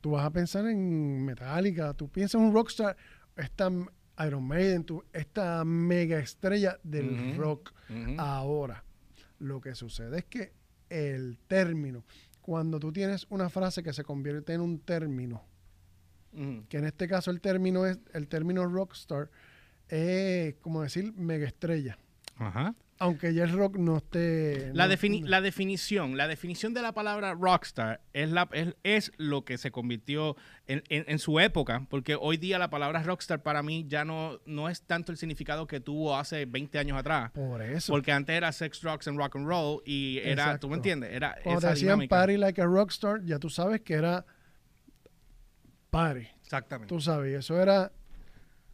tú 0.00 0.12
vas 0.12 0.24
a 0.24 0.30
pensar 0.30 0.66
en 0.66 1.24
Metallica, 1.24 1.94
tú 1.94 2.08
piensas 2.08 2.40
en 2.40 2.46
un 2.46 2.54
rockstar, 2.54 2.96
esta 3.36 3.70
Iron 4.26 4.44
Maiden, 4.44 4.84
tú, 4.84 5.02
esta 5.12 5.64
mega 5.64 6.18
estrella 6.18 6.78
del 6.82 7.36
rock. 7.36 7.72
Ahora, 8.18 8.84
lo 9.38 9.60
que 9.60 9.74
sucede 9.74 10.18
es 10.18 10.24
que 10.26 10.52
el 10.88 11.38
término, 11.46 12.04
cuando 12.42 12.78
tú 12.78 12.92
tienes 12.92 13.26
una 13.30 13.48
frase 13.48 13.82
que 13.82 13.92
se 13.92 14.04
convierte 14.04 14.52
en 14.52 14.60
un 14.60 14.80
término, 14.80 15.42
que 16.68 16.78
en 16.78 16.84
este 16.84 17.08
caso 17.08 17.30
el 17.30 17.40
término 17.40 17.86
es 17.86 17.98
el 18.12 18.28
término 18.28 18.66
rockstar, 18.66 19.30
es 19.88 20.54
como 20.56 20.82
decir 20.82 21.12
mega 21.14 21.46
estrella. 21.46 21.98
Ajá. 22.40 22.74
Aunque 23.02 23.32
ya 23.32 23.44
el 23.44 23.52
rock 23.52 23.76
no 23.78 23.96
esté. 23.98 24.72
La, 24.74 24.86
no- 24.86 24.92
defini- 24.94 25.24
la 25.24 25.40
definición, 25.40 26.16
la 26.18 26.26
definición 26.28 26.74
de 26.74 26.82
la 26.82 26.92
palabra 26.92 27.34
rockstar 27.34 28.00
es, 28.12 28.30
la, 28.30 28.48
es, 28.52 28.74
es 28.82 29.12
lo 29.16 29.44
que 29.44 29.56
se 29.56 29.70
convirtió 29.70 30.36
en, 30.66 30.82
en- 30.88 31.04
en 31.06 31.18
su 31.18 31.38
época, 31.40 31.86
porque 31.88 32.14
hoy 32.20 32.36
día 32.36 32.58
la 32.58 32.68
palabra 32.68 33.02
rockstar 33.02 33.42
para 33.42 33.62
mí 33.62 33.86
ya 33.88 34.04
no, 34.04 34.38
no 34.44 34.68
es 34.68 34.82
tanto 34.82 35.12
el 35.12 35.18
significado 35.18 35.66
que 35.66 35.80
tuvo 35.80 36.16
hace 36.16 36.44
20 36.44 36.78
años 36.78 36.98
atrás. 36.98 37.30
Por 37.32 37.62
eso. 37.62 37.92
Porque 37.92 38.12
antes 38.12 38.34
era 38.36 38.52
sex, 38.52 38.80
drugs 38.82 39.06
and 39.08 39.16
rock 39.18 39.36
and 39.36 39.46
roll 39.46 39.80
y 39.86 40.18
era, 40.18 40.30
Exacto. 40.32 40.60
¿tú 40.66 40.68
me 40.70 40.76
entiendes? 40.76 41.10
Era 41.12 41.36
Cuando 41.42 41.60
te 41.60 41.66
esa 41.66 41.74
decían 41.74 41.88
dinámica. 41.92 42.16
party 42.16 42.36
like 42.36 42.60
a 42.60 42.66
rockstar, 42.66 43.22
ya 43.24 43.38
tú 43.38 43.48
sabes 43.48 43.80
que 43.80 43.94
era 43.94 44.26
party. 45.90 46.26
Exactamente, 46.42 46.94
Tú 46.94 47.00
sabes, 47.00 47.34
eso 47.38 47.60
era 47.60 47.90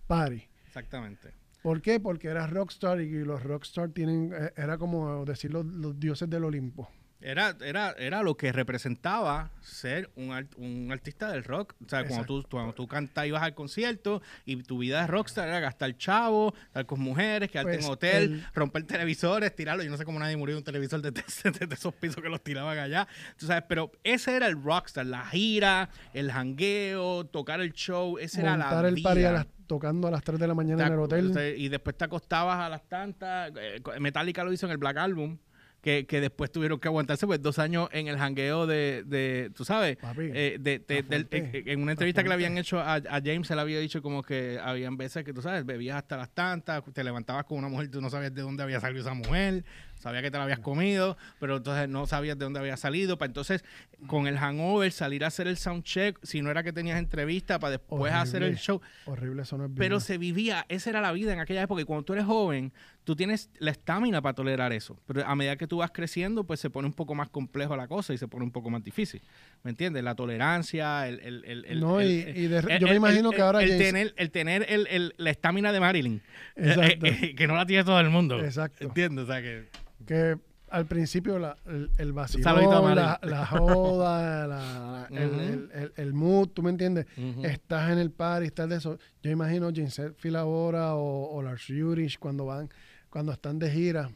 party. 0.06 0.48
exactamente. 0.66 1.32
¿Por 1.66 1.82
qué? 1.82 1.98
Porque 1.98 2.28
era 2.28 2.46
rockstar 2.46 3.00
y 3.00 3.24
los 3.24 3.42
rockstar 3.42 3.88
tienen, 3.88 4.32
eh, 4.32 4.52
era 4.56 4.78
como 4.78 5.24
decir 5.24 5.52
los, 5.52 5.66
los 5.66 5.98
dioses 5.98 6.30
del 6.30 6.44
Olimpo. 6.44 6.88
Era, 7.20 7.56
era, 7.62 7.92
era 7.98 8.22
lo 8.22 8.36
que 8.36 8.52
representaba 8.52 9.50
ser 9.62 10.10
un, 10.16 10.32
art- 10.32 10.52
un 10.58 10.90
artista 10.92 11.30
del 11.32 11.44
rock. 11.44 11.74
O 11.84 11.88
sea, 11.88 12.06
cuando 12.06 12.26
tú, 12.26 12.44
cuando 12.50 12.74
tú 12.74 12.86
cantas, 12.86 13.26
ibas 13.26 13.42
al 13.42 13.54
concierto 13.54 14.20
y 14.44 14.62
tu 14.62 14.78
vida 14.78 15.00
de 15.00 15.06
rockstar 15.06 15.48
era 15.48 15.58
gastar 15.60 15.96
chavo, 15.96 16.54
estar 16.66 16.84
con 16.84 17.00
mujeres, 17.00 17.50
quedarte 17.50 17.72
Pues 17.72 17.84
en 17.86 17.90
hotel, 17.90 18.22
el- 18.34 18.44
romper 18.54 18.84
televisores, 18.84 19.54
tirarlo. 19.56 19.82
Yo 19.82 19.90
no 19.90 19.96
sé 19.96 20.04
cómo 20.04 20.18
nadie 20.18 20.36
murió 20.36 20.54
de 20.56 20.58
un 20.58 20.64
televisor 20.64 21.00
de, 21.02 21.10
de- 21.10 21.66
de 21.66 21.74
esos 21.74 21.94
pisos 21.94 22.22
que 22.22 22.28
los 22.28 22.42
tiraban 22.42 22.78
allá. 22.78 23.08
Tú 23.38 23.46
sabes, 23.46 23.64
pero 23.68 23.90
ese 24.04 24.36
era 24.36 24.46
el 24.46 24.62
rockstar, 24.62 25.06
la 25.06 25.24
gira, 25.26 25.88
el 26.12 26.30
jangueo, 26.30 27.24
tocar 27.26 27.60
el 27.60 27.72
show, 27.72 28.18
ese 28.18 28.42
era 28.42 28.52
Montar 28.58 28.82
la 28.82 28.88
el 28.90 29.02
party 29.02 29.08
a 29.24 29.30
vida. 29.30 29.32
las- 29.32 29.46
tocando 29.66 30.06
a 30.06 30.10
las 30.12 30.22
3 30.22 30.38
de 30.38 30.46
la 30.46 30.54
mañana 30.54 30.76
Te 30.82 30.86
en 30.86 30.92
el 30.92 30.98
hotel. 31.00 31.32
sea, 31.34 31.48
y 31.48 31.68
después 31.68 31.96
te 31.96 32.04
acostabas 32.04 32.60
a 32.60 32.68
las 32.68 32.86
tantas. 32.88 33.50
eh, 33.56 33.80
Metallica 33.98 34.44
lo 34.44 34.52
hizo 34.52 34.66
en 34.66 34.72
el 34.72 34.78
Black 34.78 34.96
Album. 34.98 35.38
Que, 35.86 36.04
que 36.04 36.20
después 36.20 36.50
tuvieron 36.50 36.80
que 36.80 36.88
aguantarse 36.88 37.28
pues 37.28 37.40
dos 37.40 37.60
años 37.60 37.88
en 37.92 38.08
el 38.08 38.18
jangueo 38.18 38.66
de, 38.66 39.04
de 39.06 39.52
tú 39.54 39.64
sabes, 39.64 39.96
Papi, 39.98 40.30
eh, 40.34 40.56
de, 40.58 40.80
del- 40.80 41.28
eh, 41.30 41.62
en 41.66 41.80
una 41.80 41.92
entrevista 41.92 42.24
que 42.24 42.28
le 42.28 42.34
habían 42.34 42.58
hecho 42.58 42.80
a, 42.80 42.94
a 42.94 43.20
James, 43.24 43.46
se 43.46 43.54
le 43.54 43.60
había 43.60 43.78
dicho 43.78 44.02
como 44.02 44.24
que 44.24 44.58
habían 44.60 44.96
veces 44.96 45.22
que 45.22 45.32
tú 45.32 45.42
sabes, 45.42 45.64
bebías 45.64 45.96
hasta 45.96 46.16
las 46.16 46.30
tantas, 46.30 46.82
te 46.92 47.04
levantabas 47.04 47.44
con 47.44 47.58
una 47.58 47.68
mujer, 47.68 47.88
tú 47.88 48.00
no 48.00 48.10
sabías 48.10 48.34
de 48.34 48.42
dónde 48.42 48.64
había 48.64 48.80
salido 48.80 49.02
esa 49.02 49.14
mujer, 49.14 49.64
sabías 49.94 50.24
que 50.24 50.30
te 50.32 50.38
la 50.38 50.42
habías 50.42 50.58
comido, 50.58 51.16
pero 51.38 51.58
entonces 51.58 51.88
no 51.88 52.08
sabías 52.08 52.36
de 52.36 52.44
dónde 52.46 52.58
había 52.58 52.76
salido, 52.76 53.16
para 53.16 53.28
entonces 53.28 53.64
con 54.08 54.26
el 54.26 54.38
hangover 54.38 54.90
salir 54.90 55.22
a 55.22 55.28
hacer 55.28 55.46
el 55.46 55.56
sound 55.56 55.84
check, 55.84 56.18
si 56.24 56.42
no 56.42 56.50
era 56.50 56.64
que 56.64 56.72
tenías 56.72 56.98
entrevista, 56.98 57.60
para 57.60 57.70
después 57.78 58.12
hacer 58.12 58.42
el 58.42 58.56
show. 58.56 58.80
Horrible, 59.04 59.42
eso 59.42 59.56
no 59.56 59.66
es 59.66 59.70
Pero 59.76 60.00
se 60.00 60.18
vivía, 60.18 60.66
esa 60.68 60.90
era 60.90 61.00
la 61.00 61.12
vida 61.12 61.32
en 61.32 61.38
aquella 61.38 61.62
época. 61.62 61.80
Y 61.80 61.84
cuando 61.84 62.04
tú 62.04 62.12
eres 62.12 62.24
joven, 62.24 62.72
tú 63.06 63.14
tienes 63.16 63.48
la 63.60 63.70
estamina 63.70 64.20
para 64.20 64.34
tolerar 64.34 64.72
eso. 64.72 64.98
Pero 65.06 65.24
a 65.24 65.34
medida 65.36 65.56
que 65.56 65.66
tú 65.68 65.78
vas 65.78 65.90
creciendo, 65.92 66.42
pues 66.44 66.58
se 66.60 66.68
pone 66.70 66.86
un 66.88 66.92
poco 66.92 67.14
más 67.14 67.28
complejo 67.28 67.76
la 67.76 67.86
cosa 67.86 68.12
y 68.12 68.18
se 68.18 68.26
pone 68.28 68.44
un 68.44 68.50
poco 68.50 68.68
más 68.68 68.82
difícil. 68.82 69.22
¿Me 69.62 69.70
entiendes? 69.70 70.02
La 70.02 70.14
tolerancia, 70.16 71.06
el... 71.08 71.20
el, 71.20 71.64
el, 71.64 71.80
No, 71.80 72.00
el- 72.00 72.10
y- 72.36 72.46
de- 72.48 72.58
el- 72.58 72.78
yo 72.80 72.88
me 72.88 72.96
imagino 72.96 73.30
que 73.30 73.40
ahora 73.40 73.62
El, 73.62 73.68
James- 73.70 73.84
tener, 73.86 74.14
el 74.18 74.30
tener 74.32 74.66
el, 74.68 75.14
la 75.16 75.30
estamina 75.30 75.70
de 75.72 75.80
Marilyn. 75.80 76.20
Exacto. 76.56 77.06
eh, 77.06 77.18
eh, 77.22 77.34
que 77.36 77.46
no 77.46 77.54
la 77.54 77.64
tiene 77.64 77.84
todo 77.84 78.00
el 78.00 78.10
mundo. 78.10 78.44
Exacto. 78.44 78.84
¿Entiendes? 78.84 79.24
O 79.24 79.26
sea 79.28 79.40
que... 79.40 79.68
que 80.04 80.36
al 80.68 80.84
principio 80.86 81.38
la, 81.38 81.56
el, 81.66 81.92
el 81.96 82.12
vacilón, 82.12 82.96
la, 82.96 83.20
la 83.22 83.46
joda, 83.46 84.48
la- 84.48 85.06
el, 85.12 85.16
el- 85.16 85.70
el- 85.72 85.92
el 85.96 86.12
mood, 86.12 86.48
¿tú 86.48 86.60
me 86.64 86.70
entiendes? 86.70 87.06
Estás 87.44 87.92
en 87.92 87.98
el 87.98 88.10
party, 88.10 88.46
estás 88.46 88.68
de 88.68 88.76
eso. 88.76 88.98
Yo 89.22 89.30
imagino 89.30 89.70
James 89.72 89.96
Hetfield 89.96 90.36
ahora 90.36 90.96
o, 90.96 91.36
o 91.36 91.40
Lars 91.42 91.70
Ulrich 91.70 92.18
cuando 92.18 92.46
van, 92.46 92.68
cuando 93.16 93.32
están 93.32 93.58
de 93.58 93.70
gira, 93.70 94.10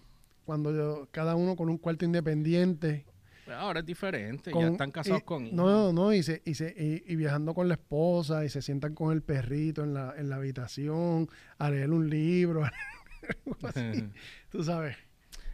cuando 0.44 0.74
yo- 0.76 1.08
cada 1.10 1.34
uno 1.34 1.56
con 1.56 1.70
un 1.70 1.78
cuarto 1.78 2.04
independiente. 2.04 3.06
Ahora 3.50 3.80
es 3.80 3.86
diferente, 3.86 4.52
ya 4.54 4.68
están 4.68 4.90
casados 4.90 5.22
y- 5.22 5.24
con 5.24 5.46
hijos. 5.46 5.56
No, 5.56 5.90
no, 5.90 6.12
y, 6.12 6.22
se, 6.22 6.42
y, 6.44 6.52
se, 6.54 6.74
y, 6.76 7.10
y 7.10 7.16
viajando 7.16 7.54
con 7.54 7.66
la 7.66 7.74
esposa 7.76 8.44
y 8.44 8.50
se 8.50 8.60
sientan 8.60 8.94
con 8.94 9.10
el 9.14 9.22
perrito 9.22 9.82
en 9.84 9.94
la, 9.94 10.12
en 10.18 10.28
la 10.28 10.36
habitación 10.36 11.30
a 11.56 11.70
leer 11.70 11.90
un 11.92 12.10
libro, 12.10 12.62
algo 13.46 13.56
así. 13.68 14.04
Tú 14.50 14.62
sabes. 14.64 14.98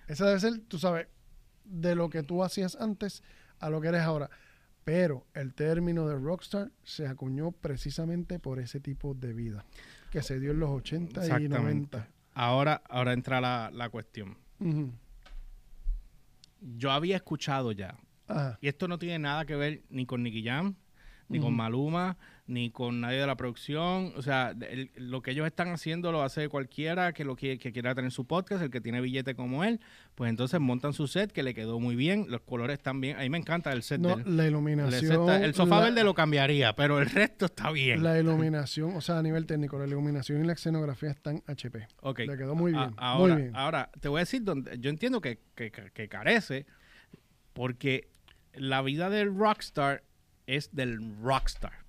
Esa 0.09 0.27
debe 0.27 0.41
ser, 0.41 0.59
tú 0.67 0.79
sabes, 0.81 1.07
de 1.65 1.95
lo 1.95 2.11
que 2.11 2.25
tú 2.25 2.43
hacías 2.43 2.75
antes 2.81 3.23
a 3.61 3.71
lo 3.71 3.81
que 3.81 3.87
eres 3.89 4.01
ahora. 4.03 4.29
Pero 4.83 5.25
el 5.35 5.55
término 5.55 6.09
de 6.09 6.17
rockstar 6.17 6.73
se 6.83 7.07
acuñó 7.07 7.53
precisamente 7.53 8.41
por 8.41 8.59
ese 8.59 8.81
tipo 8.81 9.15
de 9.15 9.33
vida 9.33 9.65
que 10.11 10.21
se 10.23 10.41
dio 10.41 10.51
en 10.51 10.59
los 10.59 10.71
80 10.71 11.21
y 11.21 11.25
Exactamente. 11.27 11.59
90. 11.97 12.09
Ahora, 12.39 12.83
ahora 12.91 13.15
entra 13.15 13.41
la, 13.41 13.71
la 13.73 13.89
cuestión. 13.89 14.37
Yo 16.61 16.91
había 16.91 17.17
escuchado 17.17 17.73
ya, 17.73 17.97
Ajá. 18.29 18.59
y 18.61 18.69
esto 18.69 18.89
no 18.89 18.99
tiene 18.99 19.19
nada 19.19 19.47
que 19.47 19.57
ver 19.57 19.83
ni 19.89 20.05
con 20.05 20.23
Nicky 20.23 20.45
Jam, 20.45 20.75
ni 21.29 21.41
con. 21.41 21.55
Maluma, 21.55 22.19
ni 22.49 22.71
con 22.71 23.01
nadie 23.01 23.19
de 23.19 23.27
la 23.27 23.37
producción. 23.37 24.13
O 24.17 24.23
sea, 24.23 24.55
el- 24.71 24.91
lo 24.95 25.21
que 25.21 25.33
ellos 25.33 25.47
están 25.47 25.69
haciendo 25.71 26.13
lo 26.13 26.23
hace 26.23 26.49
cualquiera 26.49 27.13
que 27.13 27.25
lo 27.25 27.35
que, 27.35 27.59
que 27.59 27.73
quiera 27.73 27.95
tener 27.95 28.13
su 28.13 28.25
podcast, 28.25 28.63
el 28.63 28.71
que 28.71 28.81
tiene 28.81 29.01
billete 29.01 29.35
como 29.35 29.65
él. 29.65 29.81
Pues 30.15 30.31
entonces 30.31 30.61
montan 30.61 30.93
su 30.93 31.09
set 31.09 31.33
que 31.33 31.43
le 31.43 31.55
quedó 31.55 31.81
muy 31.81 31.97
bien, 31.97 32.27
los 32.29 32.43
colores 32.43 32.75
están 32.79 33.01
bien. 33.01 33.17
A 33.17 33.21
mí 33.23 33.31
me 33.31 33.39
encanta 33.39 33.73
el 33.73 33.83
set 33.83 34.01
No, 34.01 34.17
la 34.25 34.45
El, 34.45 34.51
iluminación. 34.51 35.27
set 35.27 35.43
el 35.43 35.55
sofá 35.55 35.81
la- 35.81 35.85
verde 35.87 36.05
lo 36.05 36.15
cambiaría, 36.15 36.75
pero 36.77 37.01
el 37.01 37.07
resto 37.11 37.47
está 37.47 37.73
bien. 37.73 38.03
La 38.05 38.17
iluminación, 38.19 38.95
o 38.95 39.01
sea, 39.01 39.19
a 39.19 39.23
nivel 39.23 39.45
técnico, 39.47 39.77
la 39.79 39.87
iluminación 39.87 40.45
y 40.45 40.47
la 40.47 40.53
escenografía 40.53 41.11
están 41.11 41.43
HP. 41.49 41.89
Ok. 42.03 42.21
Le 42.21 42.37
quedó 42.37 42.55
muy 42.55 42.73
A- 42.75 42.79
bien. 42.79 42.95
ahora, 42.97 43.35
muy 43.35 43.43
bien. 43.43 43.57
ahora, 43.57 43.91
te 44.01 44.09
voy 44.09 44.19
a 44.19 44.21
decir 44.21 44.45
donde 44.45 44.79
yo 44.79 44.89
entiendo 44.91 45.21
que, 45.21 45.41
que- 45.57 45.73
que 45.73 46.09
carece, 46.09 46.65
porque 47.53 48.09
la 48.55 48.83
vida 48.83 49.11
del 49.11 49.35
rockstar 49.37 50.05
es 50.47 50.75
del 50.75 51.01
rockstar. 51.23 51.85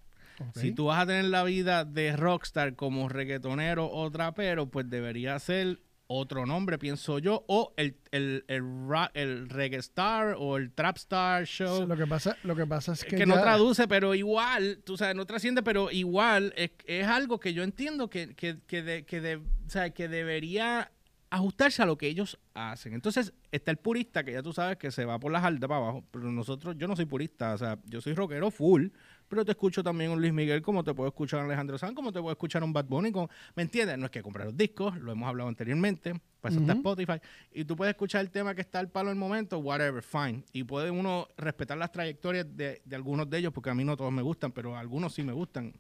Si 0.53 0.71
tú 0.71 0.85
vas 0.85 1.03
a 1.03 1.07
tener 1.07 1.25
la 1.25 1.43
vida 1.43 1.83
de 1.85 2.15
rockstar 2.15 2.75
como 2.75 3.09
reggaetonero 3.09 3.89
o 3.91 4.09
trapero, 4.11 4.69
pues 4.69 4.89
debería 4.89 5.37
ser 5.39 5.79
otro 6.09 6.45
nombre, 6.45 6.77
pienso 6.77 7.19
yo, 7.19 7.43
o 7.47 7.73
el, 7.75 7.97
el, 8.11 8.45
el, 8.47 9.49
reggae 9.49 9.77
star 9.77 10.35
o 10.39 10.55
el 10.57 10.71
trap 10.71 10.95
star 10.97 11.45
show. 11.45 11.85
Lo 11.85 11.97
que 11.97 12.07
pasa, 12.07 12.37
lo 12.43 12.55
que 12.55 12.65
pasa 12.65 12.93
es 12.93 13.03
que 13.03 13.17
que, 13.17 13.25
no 13.25 13.41
traduce, 13.41 13.87
pero 13.89 14.15
igual, 14.15 14.79
tú 14.85 14.95
sabes, 14.95 15.15
no 15.15 15.25
trasciende, 15.25 15.63
pero 15.63 15.91
igual 15.91 16.53
es, 16.55 16.71
es 16.85 17.05
algo 17.07 17.39
que 17.39 17.53
yo 17.53 17.63
entiendo 17.63 18.09
que, 18.09 18.33
que, 18.35 18.57
que, 18.65 18.83
de- 18.83 19.05
que 19.05 19.19
de- 19.19 19.35
o 19.37 19.69
sea, 19.69 19.89
que 19.89 20.07
debería 20.07 20.91
ajustarse 21.29 21.81
a 21.83 21.85
lo 21.85 21.97
que 21.97 22.07
ellos 22.07 22.39
hacen. 22.53 22.93
Entonces, 22.93 23.33
está 23.51 23.71
el 23.71 23.77
purista, 23.77 24.23
que 24.23 24.31
ya 24.31 24.41
tú 24.41 24.53
sabes 24.53 24.77
que 24.77 24.91
se 24.91 25.03
va 25.03 25.19
por 25.19 25.29
las 25.31 25.43
altas 25.43 25.67
para 25.67 25.81
abajo, 25.81 26.05
pero 26.09 26.31
nosotros, 26.31 26.77
yo 26.77 26.87
no 26.87 26.95
soy 26.95 27.05
purista, 27.05 27.53
o 27.53 27.57
sea, 27.57 27.77
yo 27.85 27.99
soy 27.99 28.13
rockero 28.13 28.49
full, 28.49 28.87
pero 29.27 29.43
te 29.45 29.51
escucho 29.51 29.83
también 29.83 30.11
un 30.11 30.19
Luis 30.21 30.33
Miguel, 30.33 30.61
como 30.61 30.83
te 30.83 30.93
puedo 30.93 31.09
escuchar 31.09 31.39
un 31.41 31.45
Alejandro 31.47 31.77
Sanz, 31.77 31.93
como 31.95 32.11
te 32.11 32.19
puedo 32.19 32.31
escuchar 32.31 32.63
un 32.63 32.71
Bad 32.73 32.85
Bunny, 32.85 33.11
como- 33.11 33.29
¿me 33.55 33.63
entiendes? 33.63 33.97
No 33.97 34.05
es 34.05 34.11
que 34.11 34.21
comprar 34.21 34.45
los 34.47 34.55
discos, 34.57 34.95
lo 34.97 35.11
hemos 35.11 35.27
hablado 35.27 35.49
anteriormente, 35.49 36.13
para 36.41 36.53
eso 36.55 36.61
está. 36.61 36.73
Spotify, 36.73 37.19
y 37.51 37.65
tú 37.65 37.75
puedes 37.75 37.93
escuchar 37.93 38.21
el 38.21 38.29
tema 38.31 38.55
que 38.55 38.61
está 38.61 38.79
al 38.79 38.89
palo 38.89 39.09
en 39.09 39.17
el 39.17 39.19
momento, 39.19 39.59
whatever, 39.59 40.01
fine. 40.03 40.43
Y 40.53 40.63
puede 40.63 40.91
uno 40.91 41.27
respetar 41.37 41.77
las 41.77 41.91
trayectorias 41.91 42.45
de, 42.55 42.81
de 42.85 42.95
algunos 42.95 43.29
de 43.29 43.37
ellos, 43.39 43.51
porque 43.53 43.69
a 43.69 43.75
mí 43.75 43.83
no 43.83 43.97
todos 43.97 44.11
me 44.11 44.21
gustan, 44.21 44.51
pero 44.51 44.77
algunos 44.77 45.13
sí 45.13 45.23
me 45.23 45.33
gustan. 45.33 45.73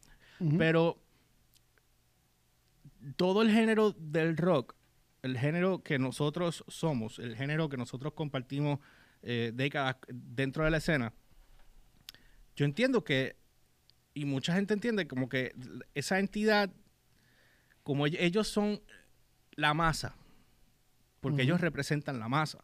Pero 0.57 0.97
todo 3.15 3.41
el 3.41 3.51
género 3.51 3.91
del 3.97 4.35
rock, 4.37 4.75
el 5.21 5.37
género 5.37 5.81
que 5.83 5.97
nosotros 5.99 6.63
somos, 6.67 7.19
el 7.19 7.35
género 7.35 7.69
que 7.69 7.77
nosotros 7.77 8.13
compartimos 8.13 8.79
eh, 9.23 9.51
décadas 9.53 9.95
dentro 10.09 10.63
de 10.63 10.71
la 10.71 10.77
escena, 10.77 11.13
yo 12.57 12.65
entiendo 12.65 13.03
que, 13.05 13.37
y 14.13 14.25
mucha 14.25 14.53
gente 14.53 14.73
entiende 14.73 15.07
como 15.07 15.29
que 15.29 15.53
esa 15.93 16.19
entidad, 16.19 16.69
como 17.83 18.05
ell- 18.07 18.17
ellos 18.19 18.47
son 18.49 18.81
la 19.55 19.73
masa, 19.73 20.15
porque 21.21 21.43
ellos 21.43 21.61
representan 21.61 22.19
la 22.19 22.27
masa. 22.27 22.57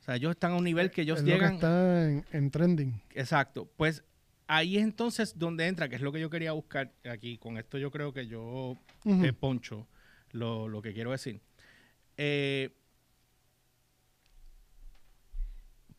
O 0.00 0.02
sea, 0.04 0.16
ellos 0.16 0.32
están 0.32 0.52
a 0.52 0.56
un 0.56 0.64
nivel 0.64 0.90
que 0.90 1.02
ellos 1.02 1.18
es 1.18 1.24
lo 1.24 1.28
que 1.28 1.32
llegan... 1.34 1.54
está 1.54 2.10
en, 2.10 2.24
en 2.32 2.50
trending. 2.50 3.00
Exacto. 3.10 3.70
Pues 3.76 4.02
ahí 4.46 4.76
es 4.76 4.82
entonces 4.82 5.38
donde 5.38 5.66
entra, 5.66 5.88
que 5.88 5.96
es 5.96 6.02
lo 6.02 6.12
que 6.12 6.20
yo 6.20 6.28
quería 6.30 6.52
buscar 6.52 6.92
aquí. 7.10 7.38
Con 7.38 7.56
esto 7.58 7.78
yo 7.78 7.90
creo 7.90 8.12
que 8.12 8.26
yo 8.26 8.78
eh, 9.04 9.32
poncho 9.32 9.86
lo, 10.32 10.68
lo 10.68 10.82
que 10.82 10.92
quiero 10.92 11.10
decir. 11.12 11.40
Eh, 12.16 12.74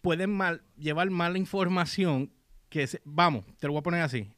pueden 0.02 0.32
mal, 0.32 0.62
llevar 0.78 1.10
mala 1.10 1.38
información 1.38 2.32
que, 2.76 2.88
se- 2.88 3.02
vamos, 3.06 3.46
te 3.58 3.68
lo 3.68 3.74
voy 3.74 3.80
a 3.80 3.84
poner 3.84 4.02
así. 4.02 4.30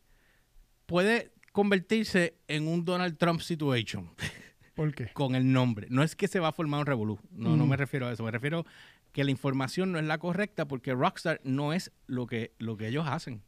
Puede 0.86 1.32
convertirse 1.54 2.36
en 2.48 2.68
un 2.68 2.86
Donald 2.86 3.18
Trump 3.18 3.42
situation 3.42 4.12
¿Por 4.76 4.94
qué? 4.94 5.08
con 5.14 5.34
el 5.34 5.52
nombre. 5.52 5.88
No 5.90 6.04
es 6.04 6.16
que 6.16 6.28
se 6.28 6.40
va 6.40 6.50
a 6.50 6.52
formar 6.52 6.82
un 6.82 6.86
revolú. 6.86 7.20
No, 7.32 7.58
no 7.58 7.66
Mm. 7.66 7.70
me 7.70 7.78
refiero 7.78 8.06
a 8.06 8.12
eso. 8.14 8.24
Me 8.24 8.30
refiero 8.30 8.64
que 9.12 9.24
la 9.24 9.32
información 9.32 9.92
no 9.92 9.98
es 9.98 10.06
la 10.06 10.20
correcta 10.20 10.68
porque 10.68 10.94
Rockstar 10.94 11.42
no 11.44 11.74
es 11.74 11.92
lo 12.06 12.28
que, 12.28 12.52
lo 12.60 12.78
que 12.78 12.90
ellos 12.90 13.08
hacen. 13.08 13.42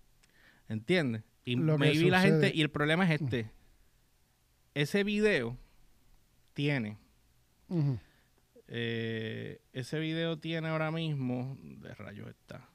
¿Entiendes? 0.67 1.21
Y 1.45 1.55
Lo 1.55 1.77
maybe 1.77 2.09
la 2.09 2.21
gente, 2.21 2.51
y 2.51 2.61
el 2.61 2.71
problema 2.71 3.05
es 3.05 3.21
este. 3.21 3.51
Ese 4.73 5.03
video 5.03 5.55
tiene, 6.53 6.97
eh, 8.67 9.61
ese 9.73 9.99
video 9.99 10.39
tiene 10.39 10.67
ahora 10.69 10.89
mismo, 10.91 11.57
de 11.61 11.93
rayos 11.93 12.27
está, 12.29 12.67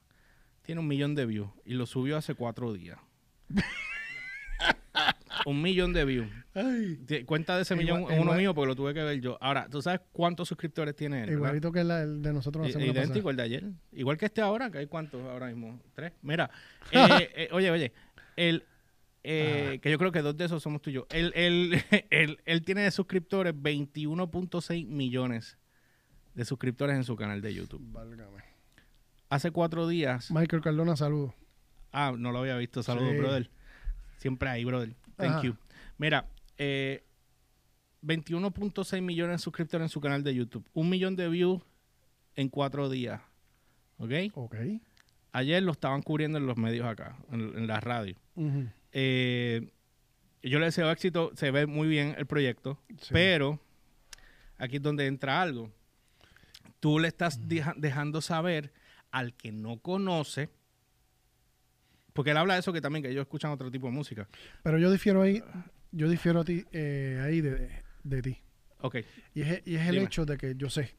tiene 0.65 0.81
un 0.81 0.87
millón 0.87 1.15
de 1.15 1.25
views 1.25 1.49
y 1.65 1.73
lo 1.75 1.85
subió 1.85 2.17
hace 2.17 2.33
cuatro 2.35 2.73
días. 2.73 2.97
un 5.45 5.61
millón 5.61 5.93
de 5.93 6.05
views. 6.05 6.27
Ay, 6.53 6.97
Cuenta 7.25 7.55
de 7.57 7.63
ese 7.63 7.73
Igual- 7.75 7.85
millón 7.85 7.99
en 8.11 8.19
uno 8.19 8.23
igual- 8.23 8.37
mío 8.37 8.55
porque 8.55 8.67
lo 8.67 8.75
tuve 8.75 8.93
que 8.93 9.03
ver 9.03 9.19
yo. 9.21 9.37
Ahora, 9.41 9.67
¿tú 9.69 9.81
sabes 9.81 10.01
cuántos 10.11 10.47
suscriptores 10.47 10.95
tiene 10.95 11.17
él? 11.19 11.25
verdad? 11.25 11.37
igualito 11.37 11.71
que 11.71 11.83
la- 11.83 12.01
el 12.03 12.21
de 12.21 12.33
nosotros 12.33 12.65
la 12.65 12.71
semana 12.71 12.91
idéntico 12.91 13.25
pasada. 13.27 13.29
el 13.31 13.37
de 13.37 13.43
ayer. 13.43 13.63
Igual 13.91 14.17
que 14.17 14.25
este 14.25 14.41
ahora, 14.41 14.71
que 14.71 14.79
hay 14.79 14.87
cuántos 14.87 15.21
ahora 15.23 15.47
mismo. 15.47 15.79
Tres. 15.93 16.13
Mira, 16.21 16.49
eh, 16.91 17.29
eh, 17.35 17.49
oye, 17.51 17.69
oye, 17.71 17.91
el, 18.37 18.63
eh, 19.23 19.73
Ah. 19.75 19.81
que 19.81 19.91
yo 19.91 19.97
creo 19.97 20.11
que 20.11 20.21
dos 20.21 20.37
de 20.37 20.45
esos 20.45 20.63
somos 20.63 20.81
tú 20.81 20.89
y 20.89 20.93
yo. 20.93 21.05
Él, 21.11 21.31
él, 21.35 21.83
él, 22.09 22.39
él 22.45 22.61
tiene 22.63 22.81
de 22.81 22.91
suscriptores 22.91 23.53
21.6 23.53 24.87
millones 24.87 25.57
de 26.33 26.45
suscriptores 26.45 26.95
en 26.95 27.03
su 27.03 27.15
canal 27.15 27.41
de 27.41 27.53
YouTube. 27.53 27.81
Válgame. 27.91 28.43
Hace 29.35 29.51
cuatro 29.51 29.85
días. 29.87 30.31
Michael 30.31 30.61
Cardona, 30.61 30.95
saludos. 30.95 31.33
Ah, 31.91 32.13
no 32.17 32.31
lo 32.31 32.39
había 32.39 32.55
visto. 32.55 32.81
Saludos, 32.83 33.11
Sí. 33.11 33.17
brother. 33.17 33.49
Siempre 34.17 34.47
ahí, 34.49 34.63
brother. 34.63 34.95
Thank 35.17 35.31
Ajá. 35.31 35.41
you. 35.43 35.55
Mira, 35.97 36.29
eh, 36.57 37.03
21.6 38.01 39.01
millones 39.01 39.33
de 39.35 39.43
suscriptores 39.43 39.85
en 39.85 39.89
su 39.89 39.99
canal 39.99 40.23
de 40.23 40.33
YouTube. 40.33 40.65
Un 40.73 40.89
millón 40.89 41.15
de 41.17 41.27
views 41.27 41.61
en 42.35 42.47
cuatro 42.49 42.89
días. 42.89 43.21
¿Ok? 43.97 44.11
Ok. 44.35 44.55
Ayer 45.33 45.61
lo 45.63 45.73
estaban 45.73 46.01
cubriendo 46.01 46.37
en 46.37 46.45
los 46.47 46.55
medios 46.57 46.85
acá, 46.87 47.17
en, 47.31 47.41
en 47.57 47.67
la 47.67 47.81
radio. 47.81 48.15
Eh, 48.93 49.69
yo 50.43 50.59
le 50.59 50.65
deseo 50.65 50.89
éxito. 50.91 51.31
Se 51.35 51.51
ve 51.51 51.65
muy 51.65 51.89
bien 51.89 52.15
el 52.17 52.25
proyecto. 52.25 52.79
Sí. 53.01 53.09
Pero 53.11 53.59
aquí 54.57 54.77
es 54.77 54.81
donde 54.81 55.07
entra 55.07 55.41
algo. 55.41 55.71
Tú 56.79 56.99
le 56.99 57.09
estás 57.09 57.49
deja- 57.49 57.73
dejando 57.75 58.21
saber 58.21 58.71
al 59.11 59.33
que 59.35 59.51
no 59.51 59.79
conoce, 59.79 60.49
porque 62.13 62.31
él 62.31 62.37
habla 62.37 62.53
de 62.55 62.61
eso 62.61 62.71
que 62.73 62.81
también 62.81 63.03
que 63.03 63.09
ellos 63.09 63.23
escuchan 63.23 63.51
otro 63.51 63.69
tipo 63.71 63.87
de 63.87 63.93
música. 63.93 64.27
Pero 64.63 64.77
yo 64.77 64.91
difiero 64.91 65.21
ahí, 65.21 65.43
yo 65.91 66.07
difiero 66.09 66.41
a 66.41 66.45
ti, 66.45 66.65
eh, 66.71 67.21
ahí 67.23 67.41
de, 67.41 67.83
de 68.03 68.21
ti. 68.21 68.37
Ok, 68.81 68.97
Y 69.33 69.41
es, 69.41 69.61
y 69.65 69.75
es 69.75 69.87
el 69.87 69.95
Dime. 69.95 70.05
hecho 70.05 70.25
de 70.25 70.37
que 70.37 70.55
yo 70.55 70.69
sé, 70.69 70.95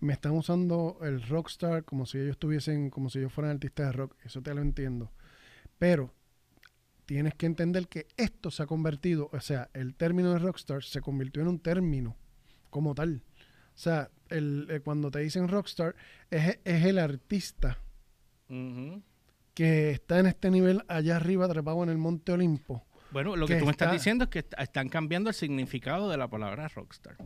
me 0.00 0.12
están 0.12 0.32
usando 0.32 0.98
el 1.02 1.22
rockstar 1.22 1.84
como 1.84 2.06
si 2.06 2.18
ellos 2.18 2.38
tuviesen, 2.38 2.90
como 2.90 3.08
si 3.10 3.18
ellos 3.20 3.32
fueran 3.32 3.52
artistas 3.52 3.86
de 3.86 3.92
rock. 3.92 4.16
Eso 4.24 4.42
te 4.42 4.52
lo 4.54 4.60
entiendo. 4.62 5.12
Pero 5.78 6.12
tienes 7.06 7.34
que 7.34 7.46
entender 7.46 7.86
que 7.88 8.06
esto 8.16 8.50
se 8.50 8.62
ha 8.62 8.66
convertido, 8.66 9.28
o 9.32 9.40
sea, 9.40 9.68
el 9.74 9.94
término 9.94 10.32
de 10.32 10.38
rockstar 10.38 10.82
se 10.82 11.00
convirtió 11.00 11.42
en 11.42 11.48
un 11.48 11.58
término 11.60 12.16
como 12.70 12.94
tal. 12.94 13.22
O 13.74 13.78
sea, 13.78 14.10
el, 14.32 14.66
eh, 14.70 14.80
cuando 14.80 15.10
te 15.10 15.20
dicen 15.20 15.48
rockstar, 15.48 15.94
es, 16.30 16.58
es 16.64 16.84
el 16.84 16.98
artista 16.98 17.78
que 19.54 19.90
está 19.90 20.18
en 20.18 20.26
este 20.26 20.50
nivel 20.50 20.82
allá 20.88 21.16
arriba, 21.16 21.48
trepado 21.48 21.82
en 21.82 21.88
el 21.90 21.98
Monte 21.98 22.32
Olimpo. 22.32 22.84
Bueno, 23.10 23.36
lo 23.36 23.46
que, 23.46 23.54
Que 23.54 23.60
tú 23.60 23.66
me 23.66 23.72
estás 23.72 23.86
está- 23.88 23.92
diciendo 23.94 24.24
es 24.24 24.30
que 24.30 24.38
est- 24.40 24.54
están 24.58 24.88
cambiando 24.88 25.28
el 25.30 25.34
significado 25.34 26.08
de 26.10 26.16
la 26.16 26.28
palabra 26.28 26.68
rockstar. 26.68 27.16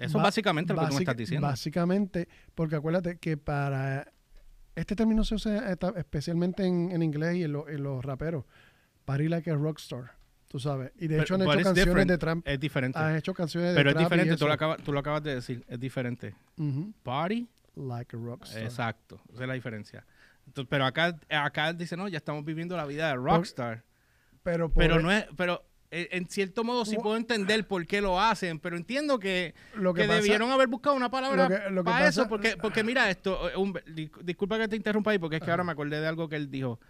Eso 0.00 0.18
es 0.18 0.22
básicamente 0.22 0.72
lo 0.74 0.80
que 0.80 0.86
tú 0.88 0.94
me 0.94 1.00
estás 1.00 1.16
diciendo. 1.16 1.46
Básicamente, 1.46 2.28
porque 2.54 2.76
acuérdate 2.76 3.18
que 3.18 3.36
para 3.36 4.12
este 4.76 4.94
término 4.94 5.24
se 5.24 5.34
usa 5.36 5.70
eta- 5.72 5.94
especialmente 5.96 6.64
en, 6.64 6.90
en 6.92 7.02
inglés 7.02 7.36
y 7.36 7.44
en, 7.44 7.52
lo- 7.52 7.68
en 7.68 7.82
los 7.82 8.04
raperos. 8.04 8.44
Party 9.04 9.28
like 9.28 9.50
a 9.50 9.54
rockstar, 9.56 10.17
tú 10.48 10.58
sabes. 10.58 10.90
Y 10.96 11.02
de 11.02 11.08
Pero- 11.08 11.22
hecho 11.22 11.34
han 11.34 11.42
hecho 11.42 11.50
canciones 11.50 11.74
different. 11.84 12.10
de 12.10 12.18
Trump. 12.18 12.48
Es 12.48 12.58
diferente. 12.60 12.98
Han 12.98 13.16
hecho 13.16 13.34
canciones 13.34 13.70
de 13.70 13.76
Pero 13.76 13.90
es 13.90 13.96
diferente, 13.98 14.36
tú 14.36 14.46
lo, 14.46 14.52
acabas, 14.52 14.82
tú 14.82 14.92
lo 14.92 14.98
acabas 15.00 15.22
de 15.22 15.34
decir, 15.36 15.64
es 15.68 15.78
diferente. 15.78 16.34
Party 17.02 17.46
like 17.76 18.16
a 18.16 18.18
rockstar. 18.18 18.62
Exacto, 18.62 19.20
esa 19.32 19.42
es 19.42 19.48
la 19.48 19.54
diferencia. 19.54 20.04
Entonces, 20.46 20.68
pero 20.70 20.86
acá, 20.86 21.16
acá 21.30 21.72
dice, 21.72 21.96
no, 21.96 22.08
ya 22.08 22.16
estamos 22.18 22.44
viviendo 22.44 22.76
la 22.76 22.86
vida 22.86 23.08
de 23.08 23.14
rockstar. 23.16 23.84
Pero, 24.42 24.70
Pero 24.72 24.98
no 25.00 25.12
es, 25.12 25.26
pero 25.36 25.62
eh, 25.90 26.08
en 26.12 26.26
cierto 26.28 26.64
modo 26.64 26.84
sí 26.86 26.96
puedo 26.96 27.16
entender 27.16 27.66
por 27.68 27.86
qué 27.86 28.00
lo 28.00 28.18
hacen, 28.20 28.58
pero 28.58 28.76
entiendo 28.76 29.18
que, 29.18 29.54
lo 29.74 29.92
que, 29.92 30.02
que, 30.02 30.08
pasa- 30.08 30.20
debieron 30.22 30.50
haber 30.50 30.68
buscado 30.68 30.96
una 30.96 31.10
palabra 31.10 31.44
lo 31.44 31.48
que- 31.54 31.70
lo 31.70 31.84
que 31.84 31.90
para 31.90 32.08
eso, 32.08 32.28
porque, 32.28 32.56
porque 32.56 32.82
mira 32.82 33.10
esto, 33.10 33.50
eh, 33.50 33.56
un- 33.56 33.78
di- 33.94 34.10
disculpa 34.22 34.56
que 34.58 34.68
te 34.68 34.76
interrumpa 34.76 35.10
ahí, 35.10 35.18
porque 35.18 35.36
es 35.36 35.42
que 35.42 35.50
ahora 35.50 35.64
me 35.64 35.72
acordé 35.72 36.00
de 36.00 36.06
algo 36.06 36.28
que 36.28 36.36
él 36.36 36.50
dijo. 36.50 36.80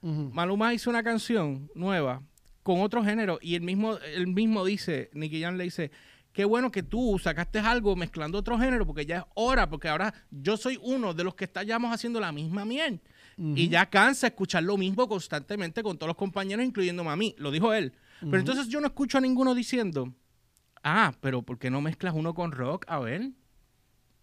Ujú. 0.00 0.30
Maluma 0.32 0.72
hizo 0.74 0.90
una 0.90 1.02
canción 1.02 1.68
nueva 1.74 2.22
con 2.68 2.82
otro 2.82 3.02
género 3.02 3.38
y 3.40 3.54
él 3.54 3.62
mismo, 3.62 3.96
él 4.14 4.26
mismo 4.26 4.62
dice, 4.62 5.08
Nicky 5.14 5.40
Jam 5.40 5.56
le 5.56 5.64
dice, 5.64 5.90
qué 6.34 6.44
bueno 6.44 6.70
que 6.70 6.82
tú 6.82 7.18
sacaste 7.18 7.60
algo 7.60 7.96
mezclando 7.96 8.36
otro 8.36 8.58
género 8.58 8.86
porque 8.86 9.06
ya 9.06 9.16
es 9.18 9.24
hora, 9.34 9.70
porque 9.70 9.88
ahora 9.88 10.12
yo 10.30 10.58
soy 10.58 10.78
uno 10.82 11.14
de 11.14 11.24
los 11.24 11.34
que 11.34 11.44
estamos 11.46 11.90
haciendo 11.92 12.20
la 12.20 12.30
misma 12.30 12.66
miel. 12.66 13.00
Y 13.38 13.68
ya 13.68 13.86
cansa 13.86 14.26
escuchar 14.26 14.64
lo 14.64 14.76
mismo 14.76 15.08
constantemente 15.08 15.82
con 15.82 15.96
todos 15.96 16.08
los 16.08 16.16
compañeros, 16.16 16.66
incluyéndome 16.66 17.10
a 17.10 17.16
mí. 17.16 17.34
Lo 17.38 17.52
dijo 17.52 17.72
él. 17.72 17.92
Pero 18.20 18.36
entonces 18.36 18.68
yo 18.68 18.80
no 18.80 18.88
escucho 18.88 19.16
a 19.16 19.20
ninguno 19.20 19.54
diciendo, 19.54 20.12
ah, 20.82 21.14
pero 21.20 21.42
¿por 21.42 21.56
qué 21.56 21.70
no 21.70 21.80
mezclas 21.80 22.14
uno 22.14 22.34
con 22.34 22.50
rock? 22.50 22.84
A 22.88 22.98
ver. 22.98 23.30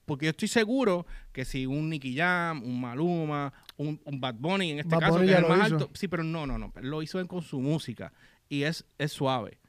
Porque 0.06 0.26
yo 0.26 0.32
estoy 0.32 0.50
seguro 0.50 1.06
que 1.32 1.46
si 1.46 1.66
un 1.66 1.90
Nicky 1.90 2.16
Jam, 2.16 2.62
un 2.64 2.80
Maluma, 2.80 3.54
un, 3.78 4.00
un 4.04 4.20
Bad 4.20 4.36
Bunny, 4.36 4.72
en 4.72 4.80
este 4.80 4.96
Bad 4.96 5.00
caso, 5.00 5.14
Bunny 5.14 5.28
que 5.28 5.34
es 5.34 5.40
el 5.40 5.48
más 5.48 5.68
hizo. 5.68 5.76
alto. 5.78 5.90
Sí, 5.94 6.08
pero 6.08 6.24
no, 6.24 6.46
no, 6.46 6.58
no. 6.60 6.72
Lo 6.82 7.02
hizo 7.02 7.20
él 7.20 7.28
con 7.28 7.42
su 7.42 7.60
música. 7.60 8.12
Y 8.50 8.64
es, 8.64 8.86
es 8.98 9.12
suave. 9.12 9.60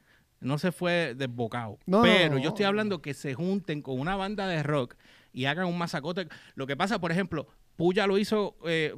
No 0.40 0.58
se 0.58 0.70
fue 0.70 1.14
desbocado. 1.16 1.78
No, 1.86 2.02
pero 2.02 2.34
no. 2.34 2.40
yo 2.40 2.50
estoy 2.50 2.66
hablando 2.66 3.00
que 3.00 3.14
se 3.14 3.34
junten 3.34 3.82
con 3.82 3.98
una 3.98 4.16
banda 4.16 4.46
de 4.46 4.62
rock 4.62 4.96
y 5.32 5.46
hagan 5.46 5.66
un 5.66 5.78
masacote. 5.78 6.28
Lo 6.54 6.66
que 6.66 6.76
pasa, 6.76 7.00
por 7.00 7.10
ejemplo, 7.10 7.48
Puya 7.76 8.06
lo 8.06 8.18
hizo, 8.18 8.56
eh, 8.66 8.94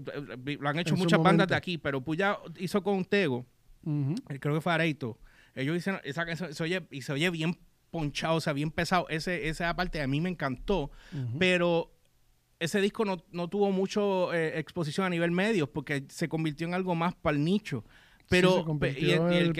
lo 0.60 0.68
han 0.68 0.78
hecho 0.78 0.94
En 0.94 1.00
muchas 1.00 1.22
bandas 1.22 1.48
de 1.48 1.56
aquí, 1.56 1.78
pero 1.78 2.00
Puya 2.00 2.38
hizo 2.58 2.82
con 2.82 3.04
Tego, 3.04 3.44
eh, 3.86 4.38
creo 4.40 4.54
que 4.54 4.60
fue 4.60 4.72
Areito. 4.72 5.18
Ellos 5.54 5.76
hicieron 5.76 6.00
esa 6.04 6.24
canción, 6.24 6.54
se 6.54 6.62
oye, 6.62 6.86
y 6.90 7.02
se 7.02 7.12
oye 7.12 7.30
bien 7.30 7.58
ponchado, 7.90 8.36
o 8.36 8.40
sea, 8.40 8.52
bien 8.52 8.70
pesado. 8.70 9.08
Ese, 9.08 9.48
esa 9.48 9.74
parte 9.74 10.00
a 10.00 10.06
mí 10.06 10.20
me 10.20 10.28
encantó, 10.28 10.90
Ujú. 11.12 11.38
pero 11.38 11.92
ese 12.60 12.80
disco 12.80 13.04
no, 13.04 13.24
no 13.32 13.48
tuvo 13.48 13.72
mucho 13.72 14.32
eh, 14.32 14.58
exposición 14.58 15.06
a 15.06 15.10
nivel 15.10 15.30
medios 15.30 15.68
porque 15.68 16.04
se 16.08 16.28
convirtió 16.28 16.66
en 16.66 16.74
algo 16.74 16.94
más 16.94 17.14
para 17.14 17.36
el 17.36 17.44
nicho. 17.44 17.84
Pero, 18.28 18.50
se 18.56 18.62
el-. 19.38 19.52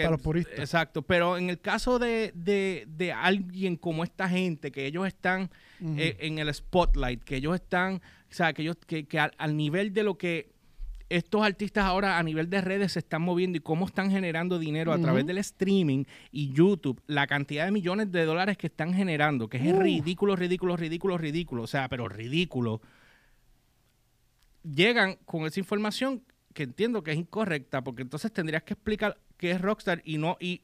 Exacto, 0.59 1.01
pero 1.01 1.37
en 1.37 1.49
el 1.49 1.59
caso 1.59 1.99
de, 1.99 2.31
de, 2.35 2.85
de 2.87 3.11
alguien 3.11 3.75
como 3.75 4.03
esta 4.03 4.29
gente, 4.29 4.71
que 4.71 4.85
ellos 4.85 5.07
están 5.07 5.49
eh, 5.97 6.17
en 6.19 6.39
el 6.39 6.53
spotlight, 6.53 7.23
que 7.23 7.37
ellos 7.37 7.55
están, 7.55 7.95
o 7.95 8.33
sea, 8.33 8.53
que 8.53 8.61
ellos, 8.61 8.77
que, 8.85 9.05
que 9.07 9.19
al, 9.19 9.31
al 9.37 9.57
nivel 9.57 9.93
de 9.93 10.03
lo 10.03 10.17
que 10.17 10.51
estos 11.09 11.41
artistas 11.41 11.85
ahora 11.85 12.19
a 12.19 12.23
nivel 12.23 12.51
de 12.51 12.61
redes 12.61 12.91
se 12.91 12.99
están 12.99 13.23
moviendo 13.23 13.57
y 13.57 13.61
cómo 13.61 13.87
están 13.87 14.11
generando 14.11 14.59
dinero 14.59 14.93
a 14.93 14.99
través 14.99 15.25
del 15.25 15.39
streaming 15.39 16.03
y 16.31 16.53
YouTube, 16.53 17.01
la 17.07 17.25
cantidad 17.25 17.65
de 17.65 17.71
millones 17.71 18.11
de 18.11 18.25
dólares 18.25 18.57
que 18.57 18.67
están 18.67 18.93
generando, 18.93 19.47
que 19.49 19.57
es 19.57 19.73
Uh. 19.73 19.79
ridículo, 19.79 20.35
ridículo, 20.35 20.77
ridículo, 20.77 21.17
ridículo, 21.17 21.63
o 21.63 21.67
sea, 21.67 21.89
pero 21.89 22.07
ridículo, 22.07 22.81
llegan 24.63 25.17
con 25.25 25.45
esa 25.45 25.59
información 25.59 26.21
que 26.53 26.63
entiendo 26.63 27.03
que 27.03 27.11
es 27.11 27.17
incorrecta, 27.17 27.83
porque 27.83 28.01
entonces 28.01 28.31
tendrías 28.31 28.63
que 28.63 28.73
explicar 28.73 29.19
qué 29.37 29.51
es 29.51 29.61
Rockstar 29.61 30.01
y 30.03 30.17
no, 30.17 30.37
y, 30.39 30.63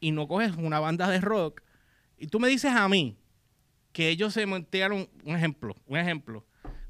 y 0.00 0.10
no 0.12 0.28
coges 0.28 0.56
una 0.56 0.80
banda 0.80 1.08
de 1.08 1.20
rock. 1.20 1.62
Y 2.18 2.28
tú 2.28 2.40
me 2.40 2.48
dices 2.48 2.72
a 2.72 2.88
mí 2.88 3.16
que 3.92 4.08
ellos 4.08 4.32
se 4.32 4.46
montaron, 4.46 5.08
un 5.24 5.36
ejemplo, 5.36 5.76
un 5.86 5.98
ejemplo, 5.98 6.44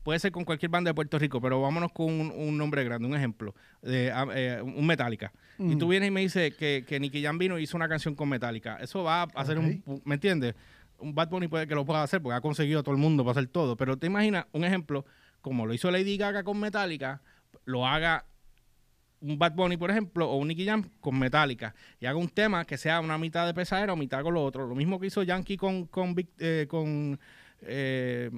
puede 0.07 0.21
ser 0.21 0.31
con 0.31 0.45
cualquier 0.45 0.71
banda 0.71 0.91
de 0.91 0.95
Puerto 0.95 1.19
Rico, 1.19 1.41
pero 1.41 1.61
vámonos 1.61 1.91
con 1.93 2.07
un, 2.07 2.31
un 2.31 2.57
nombre 2.57 2.85
grande, 2.85 3.09
un 3.09 3.15
ejemplo, 3.17 3.57
de, 3.82 4.13
ah, 4.13 4.26
eh, 4.35 4.63
un 4.63 4.87
Metallica. 4.87 5.32
Y 5.59 5.75
tú 5.76 5.89
vienes 5.89 6.09
y 6.09 6.11
me 6.13 6.21
dices 6.21 6.54
que, 6.54 6.85
que 6.87 7.00
Nicky 7.00 7.23
Jam 7.23 7.39
vino 7.39 7.59
y 7.59 7.65
hizo 7.65 7.76
una 7.76 7.89
canción 7.89 8.15
con 8.15 8.28
Metallica. 8.28 8.76
Eso 8.76 9.02
va 9.02 9.23
a 9.23 9.25
hacer 9.35 9.59
un. 9.59 9.82
¿me 10.04 10.15
entiendes? 10.15 10.54
Un 10.99 11.13
Bad 11.13 11.28
Bunny 11.28 11.49
puede 11.49 11.67
que 11.67 11.75
lo 11.75 11.85
pueda 11.85 12.04
hacer 12.04 12.23
porque 12.23 12.37
ha 12.37 12.41
conseguido 12.41 12.80
a 12.80 12.82
todo 12.85 12.95
el 12.95 13.00
mundo 13.00 13.25
para 13.25 13.32
hacer 13.32 13.49
todo. 13.49 13.76
Pero 13.76 13.97
te 13.97 14.06
imaginas, 14.06 14.47
un 14.52 14.65
ejemplo, 14.65 15.04
como 15.41 15.67
lo 15.67 15.75
hizo 15.75 15.91
Lady 15.91 16.17
Gaga 16.17 16.45
con 16.45 16.61
Metallica, 16.61 17.21
lo 17.65 17.85
haga 17.85 18.26
un 19.26 19.39
Bad 19.39 19.52
Bunny, 19.54 19.76
por 19.76 19.91
ejemplo, 19.91 20.30
o 20.30 20.36
un 20.36 20.49
Nicky 20.49 20.65
Jam 20.67 20.89
con 21.00 21.19
Metallica 21.19 21.75
y 22.00 22.06
haga 22.06 22.19
un 22.19 22.28
tema 22.28 22.65
que 22.65 22.78
sea 22.78 23.00
una 23.00 23.19
mitad 23.19 23.47
de 23.47 23.54
pesadera 23.54 23.93
o 23.93 23.97
mitad 23.97 24.23
con 24.23 24.34
lo 24.34 24.45
otro. 24.45 24.67
Lo 24.67 24.75
mismo 24.75 25.00
que 25.00 25.06
hizo 25.08 25.23
Yankee 25.23 25.56
con, 25.56 25.86
con, 25.86 26.15
eh, 26.39 26.67
con 26.69 27.19
eh, 27.62 28.30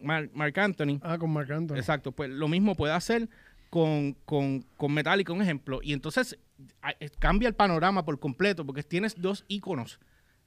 Mar- 0.00 0.30
Marc 0.34 0.58
Anthony. 0.58 0.98
Ah, 1.02 1.16
con 1.18 1.32
Marc 1.32 1.50
Anthony. 1.50 1.76
Exacto, 1.76 2.12
pues 2.12 2.30
lo 2.30 2.48
mismo 2.48 2.74
puede 2.74 2.92
hacer 2.92 3.28
con, 3.70 4.12
con, 4.24 4.62
con 4.76 4.92
Metallica, 4.92 5.32
un 5.32 5.42
ejemplo. 5.42 5.80
Y 5.82 5.92
entonces 5.92 6.38
a- 6.82 6.90
eh, 7.00 7.10
cambia 7.18 7.48
el 7.48 7.54
panorama 7.54 8.04
por 8.04 8.18
completo 8.20 8.66
porque 8.66 8.82
tienes 8.82 9.20
dos 9.20 9.44
íconos 9.48 9.98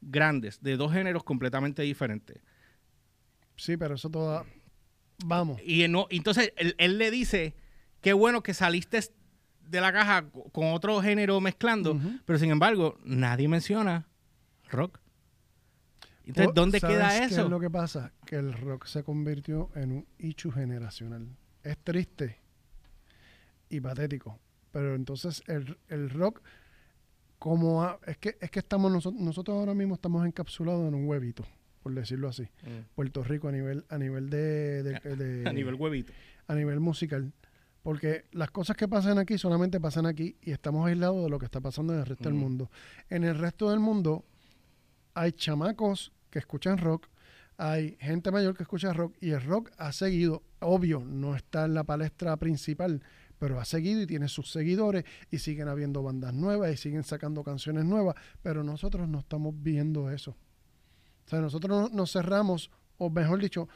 grandes 0.02 0.62
de 0.62 0.78
dos 0.78 0.92
géneros 0.94 1.24
completamente 1.24 1.82
diferentes. 1.82 2.38
Sí, 3.56 3.78
pero 3.78 3.96
eso 3.96 4.10
toda... 4.10 4.46
Vamos. 5.26 5.62
Y 5.66 5.88
no, 5.88 6.08
entonces 6.10 6.52
él, 6.58 6.76
él 6.78 6.98
le 6.98 7.10
dice, 7.10 7.56
qué 8.02 8.12
bueno 8.12 8.44
que 8.44 8.54
saliste 8.54 9.00
de 9.68 9.82
la 9.82 9.92
caja 9.94 10.24
co- 10.30 10.50
con 10.52 10.68
otro 10.74 11.02
género 11.02 11.40
mezclando, 11.42 12.00
pero 12.26 12.38
sin 12.40 12.52
embargo 12.52 12.98
nadie 13.04 13.48
menciona 13.48 14.06
rock. 14.70 15.00
Entonces, 16.26 16.54
¿dónde 16.56 16.80
¿sabes 16.80 16.98
queda 16.98 17.10
qué 17.20 17.26
eso? 17.26 17.44
es 17.44 17.50
lo 17.50 17.60
que 17.60 17.70
pasa? 17.70 18.12
Que 18.26 18.38
el 18.38 18.54
rock 18.54 18.86
se 18.88 19.04
convirtió 19.04 19.70
en 19.76 19.92
un 19.92 20.08
issue 20.18 20.52
generacional. 20.52 21.28
Es 21.64 21.78
triste 21.78 22.40
y 23.70 23.80
patético. 23.80 24.40
Pero 24.72 24.96
entonces 24.96 25.44
el, 25.48 25.78
el 25.88 26.10
rock, 26.10 26.42
como 27.40 27.88
es 28.08 28.18
que 28.18 28.38
es 28.42 28.50
que 28.50 28.60
estamos 28.60 28.92
nosotros, 28.92 29.22
nosotros 29.22 29.56
ahora 29.58 29.74
mismo 29.74 29.96
estamos 29.96 30.26
encapsulados 30.26 30.88
en 30.88 30.96
un 30.96 31.08
huevito, 31.08 31.46
por 31.84 31.94
decirlo 31.94 32.28
así. 32.28 32.48
Puerto 32.96 33.24
Rico 33.24 33.48
a 33.48 33.52
nivel, 33.52 33.86
a 33.90 33.98
nivel 33.98 34.30
de, 34.30 34.84
de- 34.84 35.16
de- 35.16 35.44
A 35.50 35.54
nivel 35.54 35.76
huevito. 35.76 36.12
a 36.48 36.56
nivel 36.56 36.80
musical. 36.80 37.32
Porque 37.86 38.26
las 38.32 38.50
cosas 38.50 38.76
que 38.76 38.88
pasan 38.88 39.20
aquí 39.20 39.38
solamente 39.38 39.80
pasan 39.80 40.08
aquí 40.08 40.36
y 40.42 40.50
estamos 40.50 40.88
aislados 40.88 41.24
de 41.24 41.30
lo 41.30 41.38
que 41.38 41.46
está 41.46 41.62
pasando 41.62 41.94
en 41.94 42.00
el 42.00 42.06
resto 42.08 42.24
del 42.24 42.34
mundo. 42.34 42.72
En 43.12 43.24
el 43.24 43.38
resto 43.38 43.70
del 43.70 43.80
mundo 43.80 44.26
hay 45.14 45.34
chamacos 45.34 46.12
que 46.32 46.40
escuchan 46.40 46.80
rock, 46.80 47.06
hay 47.58 47.96
gente 48.00 48.32
mayor 48.32 48.58
que 48.58 48.64
escucha 48.64 48.92
rock 48.92 49.16
y 49.22 49.30
el 49.30 49.42
rock 49.44 49.70
ha 49.78 49.92
seguido, 49.92 50.42
obvio, 50.62 51.02
no 51.06 51.36
está 51.36 51.66
en 51.66 51.76
la 51.76 51.84
palestra 51.84 52.36
principal, 52.38 53.04
pero 53.38 53.60
ha 53.60 53.66
seguido 53.66 54.02
y 54.02 54.08
tiene 54.08 54.30
sus 54.30 54.50
seguidores 54.52 55.06
y 55.30 55.38
siguen 55.38 55.68
habiendo 55.68 56.02
bandas 56.02 56.34
nuevas 56.34 56.74
y 56.74 56.78
siguen 56.78 57.04
sacando 57.04 57.44
canciones 57.44 57.86
nuevas, 57.86 58.16
pero 58.42 58.64
nosotros 58.64 59.08
no 59.08 59.20
estamos 59.20 59.54
viendo 59.62 60.10
eso. 60.10 60.32
O 61.28 61.30
sea, 61.30 61.40
nosotros 61.40 61.92
no- 61.92 61.96
nos 61.96 62.12
cerramos, 62.12 62.72
o 62.98 63.12
mejor 63.12 63.40
dicho, 63.40 63.70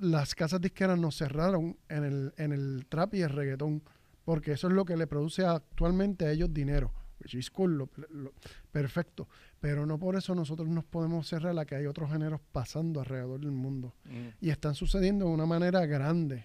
las 0.00 0.34
casas 0.34 0.60
disqueras 0.60 0.98
nos 0.98 1.16
cerraron 1.16 1.76
en 1.88 2.04
el, 2.04 2.34
en 2.36 2.52
el 2.52 2.86
trap 2.88 3.14
y 3.14 3.22
el 3.22 3.30
reggaetón, 3.30 3.82
porque 4.24 4.52
eso 4.52 4.68
es 4.68 4.72
lo 4.74 4.84
que 4.84 4.96
le 4.96 5.06
produce 5.06 5.44
actualmente 5.44 6.26
a 6.26 6.30
ellos 6.32 6.52
dinero. 6.52 6.92
Which 7.20 7.34
is 7.34 7.50
cool, 7.50 7.78
lo- 7.78 7.88
lo- 8.10 8.32
perfecto. 8.72 9.28
Pero 9.60 9.86
no 9.86 9.98
por 9.98 10.16
eso 10.16 10.34
nosotros 10.34 10.68
nos 10.68 10.84
podemos 10.84 11.26
cerrar 11.28 11.58
a 11.58 11.64
que 11.64 11.76
hay 11.76 11.86
otros 11.86 12.10
géneros 12.10 12.40
pasando 12.52 13.00
alrededor 13.00 13.40
del 13.40 13.52
mundo. 13.52 13.94
Y 14.40 14.50
están 14.50 14.74
sucediendo 14.74 15.26
de 15.26 15.30
una 15.32 15.46
manera 15.46 15.86
grande. 15.86 16.44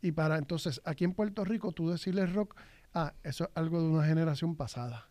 Y 0.00 0.12
para 0.12 0.38
entonces, 0.38 0.80
aquí 0.84 1.04
en 1.04 1.12
Puerto 1.12 1.44
Rico, 1.44 1.72
tú 1.72 1.90
decirle 1.90 2.24
rock, 2.26 2.54
ah, 2.94 3.14
eso 3.24 3.44
es 3.44 3.50
algo 3.54 3.80
de 3.82 3.88
una 3.88 4.06
generación 4.06 4.54
pasada. 4.54 5.08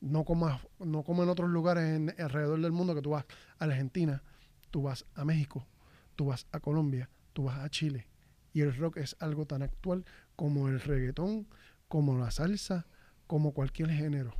No 0.00 0.24
como, 0.24 0.46
a- 0.48 0.60
no 0.80 1.02
como 1.02 1.22
en 1.22 1.28
otros 1.28 1.48
lugares 1.50 1.84
en- 1.84 2.14
alrededor 2.18 2.60
del 2.60 2.72
mundo 2.72 2.94
que 2.94 3.02
tú 3.02 3.10
vas 3.10 3.24
a 3.58 3.64
Argentina, 3.64 4.22
tú 4.70 4.82
vas 4.82 5.06
a 5.14 5.24
México, 5.24 5.66
tú 6.14 6.26
vas 6.26 6.46
a 6.52 6.60
Colombia, 6.60 7.08
tú 7.32 7.44
vas 7.44 7.58
a 7.58 7.68
Chile. 7.70 8.06
Y 8.52 8.60
el 8.60 8.74
rock 8.76 8.98
es 8.98 9.16
algo 9.20 9.46
tan 9.46 9.62
actual 9.62 10.04
como 10.36 10.68
el 10.68 10.80
reggaetón, 10.80 11.46
como 11.88 12.16
la 12.18 12.30
salsa, 12.30 12.86
como 13.26 13.52
cualquier 13.52 13.90
género. 13.90 14.34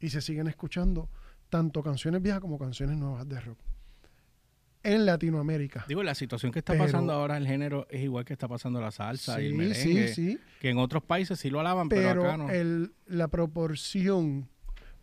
Y 0.00 0.10
se 0.10 0.20
siguen 0.20 0.48
escuchando 0.48 1.08
tanto 1.50 1.82
canciones 1.82 2.22
viejas 2.22 2.40
como 2.40 2.58
canciones 2.58 2.96
nuevas 2.96 3.28
de 3.28 3.40
rock. 3.40 3.58
En 4.84 5.06
Latinoamérica. 5.06 5.84
Digo, 5.86 6.02
la 6.02 6.14
situación 6.14 6.50
que 6.50 6.58
está 6.58 6.72
Pero- 6.72 6.84
pasando 6.86 7.12
ahora 7.12 7.36
el 7.36 7.46
género 7.46 7.86
es 7.88 8.02
igual 8.02 8.24
que 8.24 8.32
está 8.32 8.48
pasando 8.48 8.80
la 8.80 8.90
salsa 8.90 9.40
y 9.40 9.46
el 9.46 9.52
Sí, 9.52 9.56
merengue, 9.58 10.08
sí, 10.08 10.14
sí. 10.32 10.38
que 10.60 10.70
en 10.70 10.78
otros 10.78 11.04
países 11.04 11.38
sí 11.38 11.50
lo 11.50 11.60
alaban, 11.60 11.88
pero, 11.88 12.08
Pero 12.08 12.24
acá 12.24 12.36
no. 12.36 12.50
el, 12.50 12.92
la 13.06 13.28
proporción, 13.28 14.48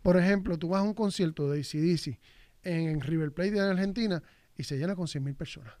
por 0.02 0.18
ejemplo, 0.18 0.58
tú 0.58 0.68
vas 0.68 0.80
a 0.80 0.82
un 0.82 0.92
concierto 0.92 1.50
de 1.50 1.60
ACDC 1.60 2.18
en 2.62 3.00
River 3.00 3.32
Plate 3.32 3.52
de 3.52 3.60
Argentina 3.60 4.22
y 4.60 4.64
se 4.64 4.78
llena 4.78 4.94
con 4.94 5.06
100.000 5.06 5.34
personas. 5.34 5.74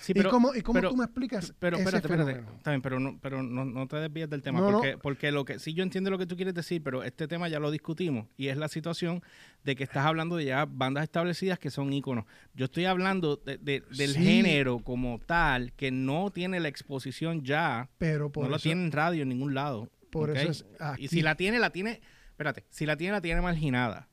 Sí, 0.00 0.14
¿Y 0.16 0.22
cómo, 0.22 0.54
y 0.54 0.62
cómo 0.62 0.78
pero- 0.78 0.88
tú 0.90 0.96
me 0.96 1.04
explicas 1.04 1.52
Pero 1.58 1.76
ese 1.76 1.84
espérate, 1.84 2.06
espérate. 2.06 2.32
fenómeno? 2.32 2.56
Está 2.56 2.70
bien, 2.70 2.80
pero 2.80 2.98
no, 2.98 3.18
pero 3.20 3.42
no, 3.42 3.66
no 3.66 3.86
te 3.86 3.96
desvíes 3.96 4.30
del 4.30 4.40
tema. 4.40 4.58
No, 4.58 4.70
no. 4.70 4.80
porque, 5.02 5.30
lo 5.30 5.44
que 5.44 5.58
sí 5.58 5.74
yo 5.74 5.82
entiendo 5.82 6.08
lo 6.10 6.16
que 6.16 6.24
tú 6.24 6.36
quieres 6.36 6.54
decir, 6.54 6.82
pero 6.82 7.02
este 7.02 7.28
tema 7.28 7.48
ya 7.50 7.60
lo 7.60 7.70
discutimos. 7.70 8.26
Y 8.38 8.48
es 8.48 8.56
la 8.56 8.68
situación 8.68 9.22
de 9.62 9.76
que 9.76 9.84
estás 9.84 10.06
hablando 10.06 10.36
de 10.36 10.46
ya 10.46 10.64
bandas 10.64 11.02
establecidas 11.04 11.58
que 11.58 11.68
son 11.70 11.92
íconos. 11.92 12.24
Yo 12.54 12.64
estoy 12.64 12.86
hablando 12.86 13.36
de- 13.36 13.58
de- 13.58 13.82
del 13.94 14.14
Sí. 14.14 14.24
género 14.24 14.78
como 14.78 15.18
tal, 15.26 15.74
que 15.74 15.90
no 15.90 16.30
tiene 16.30 16.60
la 16.60 16.68
exposición 16.68 17.44
ya. 17.44 17.90
Pero 17.98 18.32
por 18.32 18.44
no 18.44 18.50
lo 18.50 18.56
eso, 18.56 18.62
tiene 18.62 18.84
en 18.84 18.92
radio 18.92 19.22
en 19.24 19.28
ningún 19.28 19.52
lado. 19.52 19.90
por 20.10 20.34
eso 20.34 20.50
es 20.50 20.64
Y 20.98 21.08
si 21.08 21.20
la 21.20 21.34
tiene, 21.36 21.58
la 21.58 21.70
tiene. 21.70 22.00
Espérate, 22.30 22.64
si 22.70 22.86
la 22.86 22.96
tiene, 22.96 23.12
la 23.12 23.20
tiene 23.20 23.42
marginada. 23.42 24.08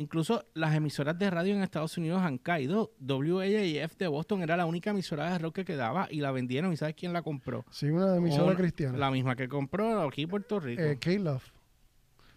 Incluso 0.00 0.46
las 0.54 0.74
emisoras 0.74 1.18
de 1.18 1.28
radio 1.28 1.54
en 1.54 1.62
Estados 1.62 1.98
Unidos 1.98 2.22
han 2.22 2.38
caído. 2.38 2.94
WAAF 3.00 3.96
de 3.98 4.08
Boston 4.08 4.42
era 4.42 4.56
la 4.56 4.64
única 4.64 4.90
emisora 4.90 5.30
de 5.30 5.38
rock 5.38 5.56
que 5.56 5.64
quedaba 5.66 6.08
y 6.10 6.20
la 6.22 6.30
vendieron. 6.32 6.72
¿Y 6.72 6.78
sabes 6.78 6.94
quién 6.94 7.12
la 7.12 7.20
compró? 7.20 7.66
Sí, 7.70 7.86
una 7.90 8.16
emisora 8.16 8.44
Una- 8.44 8.56
cristiana. 8.56 8.96
La 8.96 9.10
misma 9.10 9.36
que 9.36 9.46
compró 9.46 10.00
aquí 10.08 10.22
en 10.22 10.28
Puerto 10.30 10.58
Rico. 10.58 10.80
eh, 10.80 10.96
K-Love. 10.98 11.44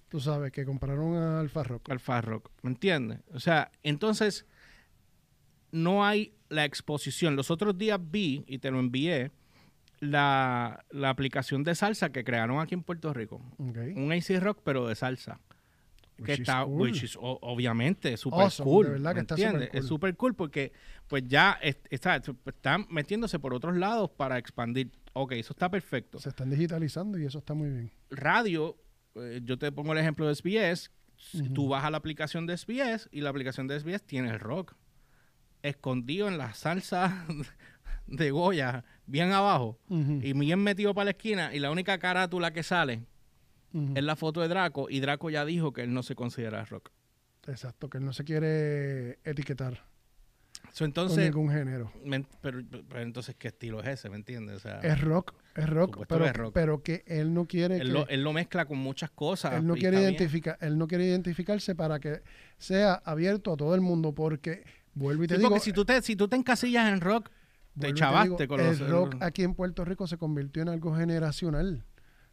Tú 0.10 0.19
sabes, 0.19 0.52
que 0.52 0.65
compraron 0.65 1.15
a 1.15 1.39
Alfa 1.39 1.63
Rock. 1.63 1.89
Alfa 1.89 2.19
Rock. 2.19 2.52
¿Me 2.63 2.71
entiendes? 2.71 3.19
O 3.34 3.39
sea, 3.39 3.71
entonces 3.82 4.45
no 5.71 6.06
hay 6.06 6.34
la 6.49 6.65
exposición. 6.65 7.38
Los 7.38 7.49
otros 7.49 7.78
días 7.78 7.97
vi, 8.02 8.43
y 8.45 8.60
te 8.60 8.71
lo 8.71 8.80
envié, 8.80 9.32
la, 10.02 10.84
la 10.91 11.10
aplicación 11.10 11.63
de 11.63 11.76
salsa 11.76 12.12
que 12.12 12.26
crearon 12.26 12.60
aquí 12.60 12.73
en 12.76 12.84
Puerto 12.84 13.13
Rico. 13.13 13.41
Un 13.58 14.12
AC 14.12 14.38
Rock, 14.41 14.60
pero 14.65 14.86
de 14.88 14.95
salsa. 14.95 15.39
Which 16.19 16.26
que 16.28 16.34
is 16.34 16.39
está, 16.41 16.63
cool. 16.63 16.82
which 16.82 17.04
is, 17.04 17.15
o- 17.15 17.39
obviamente, 17.41 18.15
súper 18.17 18.41
Awesome, 18.41 18.69
cool. 18.69 18.86
de 18.86 18.91
verdad 18.93 19.12
que 19.12 19.15
¿me 19.15 19.21
está 19.21 19.34
entiendes? 19.36 19.62
supercool. 19.67 19.80
Es 19.80 19.88
súper 19.88 20.15
cool 20.15 20.36
porque 20.36 20.71
pues 21.08 21.23
ya 21.28 21.58
es- 21.62 21.78
está, 21.89 22.15
están 22.45 22.86
metiéndose 22.89 23.39
por 23.39 23.54
otros 23.54 23.76
lados 23.78 24.10
para 24.12 24.38
expandir. 24.38 24.91
Ok, 25.13 25.34
eso 25.34 25.54
está 25.54 25.69
perfecto. 25.69 26.19
Se 26.19 26.30
están 26.30 26.49
digitalizando 26.49 27.17
y 27.19 27.26
eso 27.26 27.39
está 27.39 27.54
muy 27.54 27.69
bien. 27.69 27.91
radio, 28.10 28.78
eh, 29.15 29.41
yo 29.43 29.58
te 29.58 29.71
pongo 29.71 29.93
el 29.93 29.99
ejemplo 29.99 30.28
de 30.28 30.34
SBS, 30.36 30.89
tú 31.54 31.67
vas 31.69 31.84
a 31.84 31.89
la 31.91 31.97
aplicación 31.97 32.45
de 32.47 32.58
SBS 32.58 33.08
y 33.12 33.21
la 33.21 33.30
aplicación 33.30 33.67
de 33.67 33.80
SBS 33.80 34.04
tiene 34.06 34.30
el 34.30 34.39
rock 34.39 34.76
escondido 35.62 36.28
en 36.28 36.38
la 36.38 36.54
salsa 36.54 37.26
de 38.08 38.32
Goya, 38.32 38.84
bien 39.06 39.32
abajo 39.32 39.80
Ujú, 39.88 40.19
y 40.21 40.34
bien 40.34 40.60
metido 40.60 40.93
para 40.93 41.06
la 41.06 41.12
esquina 41.12 41.54
y 41.54 41.60
la 41.60 41.71
única 41.71 41.97
carátula 41.99 42.52
que 42.52 42.63
sale 42.63 43.06
es 43.96 44.04
la 44.04 44.16
foto 44.16 44.42
de 44.42 44.48
Draco 44.48 44.88
y 44.90 45.00
Draco 45.00 45.30
ya 45.30 45.46
dijo 45.46 45.74
que 45.74 45.82
él 45.84 45.94
no 45.94 46.04
se 46.04 46.16
considera 46.16 46.64
rock. 46.66 46.90
Exacto, 47.48 47.90
que 47.90 47.98
él 47.98 48.06
no 48.06 48.14
se 48.14 48.24
quiere 48.24 49.20
etiquetar 49.24 49.84
So, 50.72 50.80
con 50.80 50.86
entonces, 50.86 51.26
ningún 51.26 51.52
género. 51.52 51.92
pero, 52.42 52.60
pero 52.88 53.02
entonces, 53.02 53.36
¿qué 53.38 53.50
estilo 53.50 53.82
es 53.82 53.88
ese? 53.90 54.10
¿Me 54.10 54.16
entiendes? 54.16 54.56
O 54.58 54.60
sea, 54.60 54.80
Es 54.80 55.02
rock, 55.02 55.34
es 55.56 55.70
rock, 55.70 56.06
pero, 56.08 56.24
que 56.24 56.30
es 56.30 56.36
rock. 56.38 56.54
pero 56.54 56.82
que 56.84 57.04
él 57.06 57.34
no 57.34 57.46
quiere 57.46 57.76
él, 57.78 57.88
que, 57.88 57.94
lo, 57.94 58.08
él 58.08 58.24
lo 58.24 58.32
mezcla 58.34 58.66
con 58.66 58.78
muchas 58.78 59.12
cosas. 59.12 59.54
él 59.54 59.68
no 59.68 59.76
quiere 59.76 60.00
identificar, 60.02 60.58
él 60.62 60.78
no 60.78 60.88
quiere 60.88 61.06
identificarse 61.06 61.76
para 61.76 62.00
que 62.00 62.22
sea 62.58 62.94
abierto 62.94 63.54
a 63.54 63.58
todo 63.58 63.76
el 63.76 63.82
mundo, 63.82 64.14
porque 64.16 64.64
vuelvo 64.94 65.26
y 65.26 65.28
te 65.28 65.36
Sí, 65.36 65.40
digo, 65.40 65.50
porque 65.50 65.64
si 65.64 65.74
tú, 65.74 65.84
te, 65.86 66.02
si 66.02 66.16
tú 66.16 66.28
te 66.28 66.38
encasillas 66.38 66.92
en 66.92 67.02
rock, 67.02 67.30
te 67.78 67.94
chavaste 67.94 68.44
digo, 68.44 68.48
con 68.56 68.60
el 68.62 68.78
los... 68.80 68.90
rock 68.90 69.16
aquí 69.22 69.44
en 69.44 69.54
Puerto 69.56 69.84
Rico 69.84 70.08
se 70.08 70.18
convirtió 70.18 70.62
en 70.62 70.70
algo 70.70 70.96
generacional. 70.96 71.84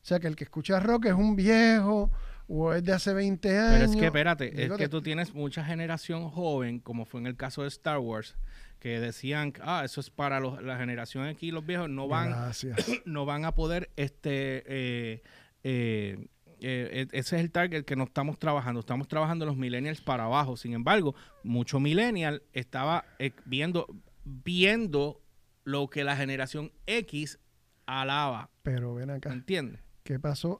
O 0.03 0.07
sea, 0.07 0.19
que 0.21 0.27
el 0.29 0.37
que 0.37 0.45
escucha 0.45 0.81
rock 0.81 1.07
es 1.07 1.13
un 1.15 1.37
viejo 1.37 2.11
o 2.49 2.73
es 2.73 2.83
de 2.83 2.93
hace 2.93 3.13
20 3.13 3.49
años. 3.59 3.73
Pero 3.73 3.85
es 3.85 3.97
que, 3.97 4.07
espérate, 4.07 4.65
es 4.65 4.71
que 4.73 4.77
que- 4.77 4.89
tú 4.89 5.03
tienes 5.03 5.35
mucha 5.35 5.65
generación 5.65 6.29
joven, 6.31 6.81
como 6.81 7.05
fue 7.05 7.21
en 7.21 7.27
el 7.27 7.37
caso 7.37 7.63
de 7.63 7.69
Star 7.69 7.99
Wars, 7.99 8.37
que 8.81 8.99
decían, 8.99 9.53
ah, 9.63 9.83
eso 9.85 10.01
es 10.01 10.11
para 10.11 10.41
los- 10.41 10.63
la 10.63 10.77
generación 10.79 11.27
aquí, 11.27 11.51
los 11.51 11.65
viejos 11.67 11.89
no 11.91 12.09
van, 12.09 12.33
no 13.05 13.25
van 13.27 13.45
a 13.45 13.55
poder, 13.55 13.91
este, 13.97 14.65
eh, 14.67 15.23
eh, 15.65 16.29
eh, 16.63 17.07
e- 17.13 17.19
ese 17.19 17.37
es 17.37 17.43
el 17.43 17.51
target 17.51 17.85
que 17.85 17.95
no 17.97 18.05
estamos 18.05 18.39
trabajando, 18.39 18.81
estamos 18.81 19.07
trabajando 19.07 19.45
los 19.47 19.57
millennials 19.57 20.01
para 20.01 20.25
abajo. 20.25 20.57
Sin 20.57 20.73
embargo, 20.73 21.15
mucho 21.45 21.79
millennial 21.79 22.43
estaba 22.53 23.05
viendo, 23.45 23.87
viendo 24.25 25.21
lo 25.65 25.89
que 25.89 26.05
la 26.05 26.17
generación 26.17 26.73
X 26.87 27.39
alaba, 27.87 28.51
Pero 28.63 28.95
ven 28.95 29.11
acá. 29.11 29.33
¿entiendes? 29.33 29.81
¿Qué 30.11 30.19
pasó 30.19 30.59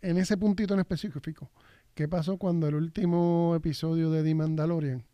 en 0.00 0.18
ese 0.18 0.36
puntito 0.36 0.74
en 0.74 0.80
específico? 0.80 1.52
¿Qué 1.94 2.08
pasó 2.08 2.36
cuando 2.36 2.66
el 2.66 2.74
último 2.74 3.54
episodio 3.54 4.10
de 4.10 4.24
The 4.24 4.34
Mandalorian 4.34 5.04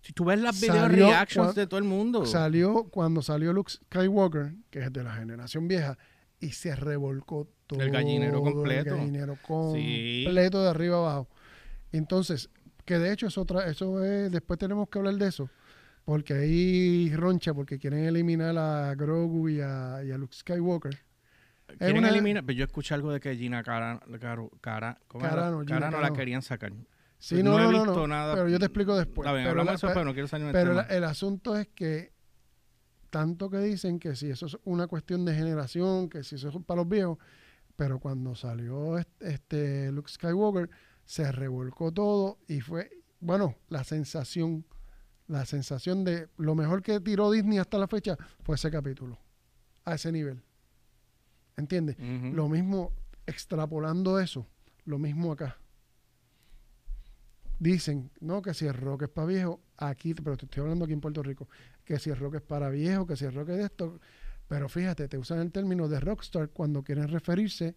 Si 0.00 0.14
tú 0.14 0.24
ves 0.24 0.40
las 0.40 0.58
video 0.58 0.88
reactions 0.88 1.54
de 1.54 1.66
todo 1.66 1.76
el 1.76 1.84
mundo. 1.84 2.24
salió 2.24 2.84
cuando 2.84 3.20
salió 3.20 3.52
Luke 3.52 3.70
Skywalker, 3.70 4.54
que 4.70 4.78
es 4.84 4.90
de 4.90 5.04
la 5.04 5.12
generación 5.16 5.68
vieja, 5.68 5.98
y 6.40 6.52
se 6.52 6.74
revolcó 6.74 7.46
todo 7.66 7.82
El 7.82 7.90
gallinero 7.90 8.40
completo. 8.40 8.94
El 8.94 8.96
gallinero 9.00 9.34
Sí. 9.74 10.22
completo 10.24 10.62
de 10.62 10.70
arriba 10.70 10.96
abajo. 10.96 11.28
Entonces, 11.92 12.48
que 12.86 12.98
de 12.98 13.12
hecho 13.12 13.26
es 13.26 13.36
otra, 13.36 13.66
eso 13.66 14.02
es, 14.02 14.32
después 14.32 14.58
tenemos 14.58 14.88
que 14.88 14.98
hablar 14.98 15.16
de 15.16 15.28
eso, 15.28 15.50
porque 16.06 16.32
ahí 16.32 17.14
roncha, 17.14 17.52
porque 17.52 17.78
quieren 17.78 18.06
eliminar 18.06 18.56
a 18.56 18.94
Grogu 18.94 19.50
y 19.50 19.60
a, 19.60 20.00
y 20.02 20.10
a 20.10 20.16
Luke 20.16 20.34
Skywalker. 20.34 20.98
Quieren 21.78 21.98
una- 21.98 22.08
eliminar, 22.08 22.44
pero 22.44 22.58
yo 22.58 22.64
escuché 22.64 22.94
algo 22.94 23.12
de 23.12 23.20
que 23.20 23.36
Gina 23.36 23.62
Cara, 23.62 24.00
Cara, 24.60 24.98
¿cómo 25.08 25.24
era? 25.24 25.34
Carano, 25.34 25.60
Gina 25.60 25.80
Carano 25.80 26.00
la 26.00 26.12
querían 26.12 26.42
sacar. 26.42 26.72
Sí, 27.18 27.34
Pues 27.34 27.44
no, 27.44 27.50
no 27.52 27.58
he 27.58 27.62
no, 27.64 27.70
no, 27.72 27.78
visto 27.84 27.94
no, 28.00 28.06
nada. 28.06 28.34
Pero 28.34 28.48
yo 28.48 28.58
te 28.58 28.64
explico 28.66 28.96
después. 28.96 29.30
Bien, 29.30 29.44
pero 29.48 29.62
la- 29.62 29.74
eso, 29.74 29.86
pe- 29.88 29.92
pero 29.94 30.04
no 30.06 30.12
quiero 30.12 30.26
salir 30.28 30.46
el 30.46 30.52
Pero 30.52 30.80
el 30.88 31.04
asunto 31.04 31.56
es 31.56 31.68
que 31.68 32.12
tanto 33.10 33.50
que 33.50 33.58
dicen 33.58 33.98
que 33.98 34.14
si 34.14 34.30
eso 34.30 34.46
es 34.46 34.56
una 34.64 34.86
cuestión 34.86 35.24
de 35.24 35.34
generación, 35.34 36.08
que 36.08 36.22
si 36.22 36.36
eso 36.36 36.48
es 36.48 36.56
para 36.64 36.78
los 36.80 36.88
viejos, 36.88 37.18
pero 37.76 37.98
cuando 37.98 38.34
salió 38.34 38.98
este, 38.98 39.32
este 39.32 39.92
Luke 39.92 40.10
Skywalker 40.10 40.70
se 41.04 41.30
revolcó 41.32 41.92
todo 41.92 42.38
y 42.46 42.60
fue, 42.60 42.90
bueno, 43.18 43.56
la 43.68 43.82
sensación, 43.84 44.64
la 45.26 45.44
sensación 45.44 46.04
de 46.04 46.28
lo 46.38 46.54
mejor 46.54 46.82
que 46.82 47.00
tiró 47.00 47.30
Disney 47.30 47.58
hasta 47.58 47.78
la 47.78 47.88
fecha 47.88 48.16
fue 48.44 48.54
ese 48.54 48.70
capítulo, 48.70 49.18
a 49.84 49.94
ese 49.96 50.12
nivel. 50.12 50.40
¿Entiendes? 51.60 51.96
Lo 51.98 52.48
mismo, 52.48 52.92
extrapolando 53.26 54.18
eso, 54.18 54.46
lo 54.84 54.98
mismo 54.98 55.30
acá. 55.32 55.58
Dicen, 57.58 58.10
no, 58.20 58.40
que 58.40 58.54
si 58.54 58.66
el 58.66 58.74
rock 58.74 59.02
es 59.02 59.08
para 59.10 59.26
viejo, 59.26 59.60
aquí, 59.76 60.14
pero 60.14 60.36
te 60.36 60.46
estoy 60.46 60.62
hablando 60.62 60.86
aquí 60.86 60.94
en 60.94 61.00
Puerto 61.00 61.22
Rico, 61.22 61.48
que 61.84 61.98
si 61.98 62.10
el 62.10 62.16
rock 62.16 62.36
es 62.36 62.42
para 62.42 62.70
viejo, 62.70 63.06
que 63.06 63.16
si 63.16 63.26
el 63.26 63.34
rock 63.34 63.50
es 63.50 63.58
de 63.58 63.64
esto. 63.64 64.00
Pero 64.48 64.68
fíjate, 64.68 65.06
te 65.06 65.18
usan 65.18 65.38
el 65.40 65.52
término 65.52 65.86
de 65.86 66.00
rockstar 66.00 66.48
cuando 66.48 66.82
quieren 66.82 67.08
referirse 67.08 67.76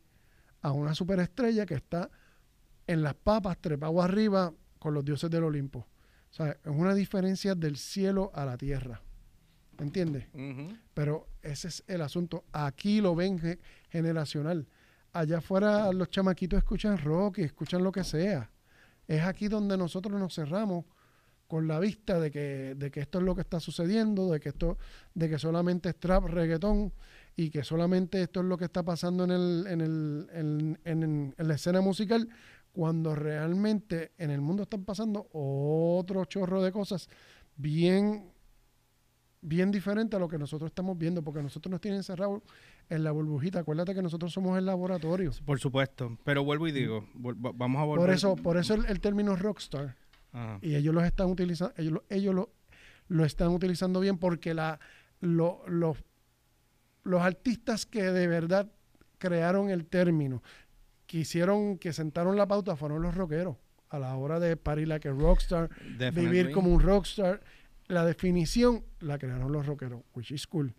a 0.61 0.71
una 0.71 0.95
superestrella 0.95 1.65
que 1.65 1.75
está 1.75 2.09
en 2.87 3.03
las 3.03 3.13
papas, 3.13 3.59
trepado 3.59 4.01
arriba 4.01 4.53
con 4.79 4.93
los 4.93 5.03
dioses 5.03 5.29
del 5.29 5.43
Olimpo. 5.43 5.79
O 5.79 6.33
sea, 6.33 6.51
es 6.51 6.59
una 6.65 6.95
diferencia 6.95 7.53
del 7.53 7.77
cielo 7.77 8.31
a 8.33 8.45
la 8.45 8.57
tierra. 8.57 9.01
¿Entiendes? 9.77 10.27
Pero 10.93 11.27
ese 11.43 11.67
es 11.67 11.83
el 11.87 12.01
asunto. 12.01 12.45
Aquí 12.51 13.01
lo 13.01 13.15
ven 13.15 13.37
ge- 13.39 13.59
generacional. 13.89 14.67
Allá 15.11 15.37
afuera 15.37 15.91
los 15.93 16.09
chamaquitos 16.09 16.57
escuchan 16.57 16.97
rock 16.97 17.39
y 17.39 17.43
escuchan 17.43 17.83
lo 17.83 17.91
que 17.91 18.03
sea. 18.03 18.49
Es 19.07 19.21
aquí 19.23 19.47
donde 19.47 19.77
nosotros 19.77 20.19
nos 20.19 20.33
cerramos 20.33 20.85
con 21.47 21.67
la 21.67 21.79
vista 21.79 22.19
de 22.19 22.31
que, 22.31 22.73
de 22.75 22.89
que 22.89 23.01
esto 23.01 23.19
es 23.19 23.25
lo 23.25 23.35
que 23.35 23.41
está 23.41 23.59
sucediendo, 23.59 24.31
de 24.31 24.39
que 24.39 24.49
esto, 24.49 24.77
de 25.13 25.29
que 25.29 25.37
solamente 25.37 25.89
es 25.89 25.99
trap, 25.99 26.25
reggaetón, 26.25 26.91
y 27.35 27.49
que 27.51 27.63
solamente 27.63 28.23
esto 28.23 28.39
es 28.39 28.45
lo 28.47 28.57
que 28.57 28.65
está 28.65 28.81
pasando 28.83 29.23
en 29.25 29.31
el, 29.31 29.65
en 29.67 29.81
el, 29.81 30.27
en, 30.33 30.79
en- 30.85 31.35
en 31.37 31.47
la 31.47 31.53
escena 31.53 31.81
musical, 31.81 32.27
cuando 32.71 33.13
realmente 33.13 34.13
en 34.17 34.31
el 34.31 34.41
mundo 34.41 34.63
están 34.63 34.83
pasando 34.83 35.27
otro 35.31 36.25
chorro 36.25 36.63
de 36.63 36.71
cosas 36.71 37.07
bien 37.55 38.32
bien 39.43 39.71
diferente 39.71 40.15
a 40.15 40.19
lo 40.19 40.27
que 40.27 40.37
nosotros 40.37 40.69
estamos 40.71 40.97
viendo, 40.97 41.21
porque 41.21 41.43
nosotros 41.43 41.69
nos 41.69 41.81
tienen 41.81 41.97
encerrados 41.99 42.41
en 42.89 43.03
la 43.03 43.11
burbujita. 43.11 43.59
Acuérdate 43.59 43.93
que 43.93 44.01
nosotros 44.01 44.31
somos 44.33 44.57
el 44.57 44.65
laboratorio. 44.65 45.31
Por 45.45 45.59
supuesto, 45.59 46.17
pero 46.23 46.43
vuelvo 46.43 46.67
y 46.67 46.71
digo, 46.71 47.07
vamos 47.13 47.81
a 47.81 47.85
volver. 47.85 48.05
Por 48.05 48.09
eso, 48.13 48.35
por 48.35 48.57
eso 48.57 48.73
el, 48.75 48.85
el 48.85 48.99
término 48.99 49.35
rockstar, 49.35 49.95
Ajá. 50.31 50.59
y 50.61 50.75
ellos 50.75 50.95
los 50.95 51.03
están 51.03 51.27
utilizando, 51.29 51.73
ellos, 51.77 51.93
lo- 51.93 52.03
ellos 52.09 52.33
lo, 52.33 52.49
lo 53.09 53.25
están 53.25 53.49
utilizando 53.49 53.99
bien 53.99 54.17
porque 54.17 54.53
la, 54.53 54.79
lo- 55.19 55.61
los- 55.67 55.97
los 57.03 57.21
artistas 57.21 57.85
que 57.85 58.03
de 58.03 58.27
verdad 58.27 58.71
crearon 59.17 59.69
el 59.69 59.85
término, 59.85 60.41
que 61.05 61.19
hicieron, 61.19 61.77
que 61.77 61.91
sentaron 61.93 62.37
la 62.37 62.47
pauta, 62.47 62.75
fueron 62.77 63.01
los 63.01 63.13
rockeros. 63.15 63.57
A 63.89 63.99
la 63.99 64.15
hora 64.15 64.39
de 64.39 64.57
parir 64.57 64.87
la 64.87 64.99
que 64.99 65.11
rockstar, 65.11 65.69
vivir 66.15 66.51
como 66.51 66.73
un 66.73 66.81
rockstar. 66.81 67.41
La 67.93 68.05
definición 68.05 68.83
la 68.99 69.17
crearon 69.17 69.51
los 69.51 69.65
rockeros, 69.65 70.01
which 70.13 70.31
is 70.31 70.47
cool. 70.47 70.73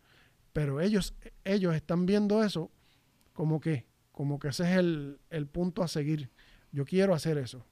Pero 0.53 0.81
ellos, 0.81 1.15
ellos 1.45 1.75
están 1.75 2.07
viendo 2.07 2.43
eso 2.45 2.71
como 3.33 3.61
que, 3.61 3.87
como 4.13 4.39
que 4.39 4.49
ese 4.49 4.65
es 4.71 4.79
el, 4.79 5.19
el 5.31 5.47
punto 5.47 5.83
a 5.83 5.89
seguir. 5.89 6.31
Yo 6.73 6.85
quiero 6.85 7.15
hacer 7.15 7.39
eso. 7.39 7.65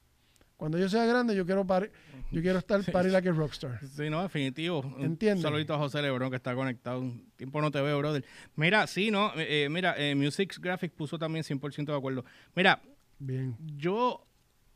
Cuando 0.57 0.79
yo 0.79 0.89
sea 0.89 1.05
grande, 1.07 1.35
yo 1.35 1.45
quiero 1.45 1.67
par- 1.67 1.91
yo 2.31 2.41
quiero 2.41 2.59
estar 2.59 2.81
party 2.93 3.11
like 3.11 3.29
a 3.29 3.33
rockstar. 3.33 3.81
Sí, 3.85 4.09
no, 4.09 4.23
definitivo. 4.23 4.81
Un 4.81 5.03
¿Entiendes? 5.03 5.43
saludito 5.43 5.75
a 5.75 5.79
José 5.79 6.01
Lebrón 6.03 6.31
que 6.31 6.37
está 6.37 6.55
conectado. 6.55 7.01
Un 7.01 7.33
tiempo 7.37 7.61
no 7.61 7.71
te 7.73 7.81
veo, 7.81 7.99
brother. 7.99 8.25
Mira, 8.55 8.87
sí, 8.87 9.11
no. 9.11 9.33
eh, 9.35 9.65
eh, 9.65 9.69
mira, 9.69 9.95
eh, 9.99 10.15
Music 10.15 10.57
Graphics 10.61 10.95
puso 10.95 11.19
también 11.19 11.45
100% 11.45 11.87
de 11.87 11.97
acuerdo. 11.97 12.25
Mira, 12.55 12.81
Bien. 13.19 13.57
yo 13.77 14.25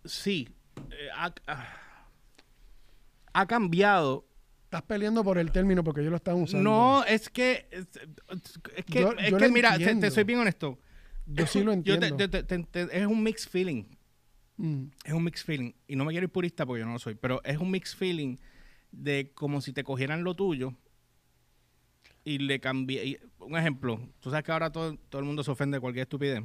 sí. 0.04 0.48
eh, 0.90 1.08
ha, 1.14 1.32
ha- 1.46 2.08
ha 3.32 3.46
cambiado. 3.46 4.25
Estás 4.66 4.82
peleando 4.82 5.22
por 5.24 5.38
el 5.38 5.52
término 5.52 5.82
porque 5.84 6.02
yo 6.04 6.10
lo 6.10 6.16
estaba 6.16 6.36
usando. 6.36 6.68
No, 6.68 7.04
es 7.04 7.28
que. 7.30 7.66
Es, 7.70 7.86
es 8.76 8.84
que, 8.84 9.00
Yo- 9.00 9.12
es 9.12 9.30
yo 9.30 9.38
que 9.38 9.48
mira, 9.48 9.78
te, 9.78 10.10
soy 10.10 10.24
bien 10.24 10.40
honesto. 10.40 10.78
Yo 11.26 11.46
sí 11.46 11.62
lo 11.62 11.72
Yo 11.82 11.98
te- 11.98 12.08
entiendo. 12.08 12.28
te- 12.30 12.42
te- 12.42 12.62
te- 12.64 12.98
es 13.00 13.06
un 13.06 13.22
mixed 13.22 13.48
feeling. 13.50 13.84
Mm, 14.56 14.84
Es 15.04 15.12
un 15.12 15.22
mixed 15.24 15.44
feeling. 15.46 15.72
Y 15.86 15.94
no 15.96 16.04
me 16.04 16.10
quiero 16.12 16.24
ir 16.24 16.30
purista 16.32 16.66
porque 16.66 16.80
yo 16.80 16.86
no 16.86 16.92
lo 16.94 16.98
soy. 16.98 17.14
Pero 17.14 17.40
es 17.44 17.58
un 17.58 17.70
mixed 17.70 17.96
feeling 17.96 18.36
de 18.90 19.30
como 19.34 19.60
si 19.60 19.72
te 19.72 19.84
cogieran 19.84 20.24
lo 20.24 20.34
tuyo 20.34 20.74
y 22.24 22.38
le 22.38 22.58
cambié. 22.60 23.20
Un 23.38 23.56
ejemplo. 23.56 24.00
Tú 24.20 24.30
sabes 24.30 24.44
que 24.44 24.50
ahora 24.52 24.70
todo, 24.72 24.96
todo 25.08 25.20
el 25.20 25.26
mundo 25.26 25.44
se 25.44 25.50
ofende 25.52 25.76
de 25.76 25.80
cualquier 25.80 26.02
estupidez. 26.04 26.42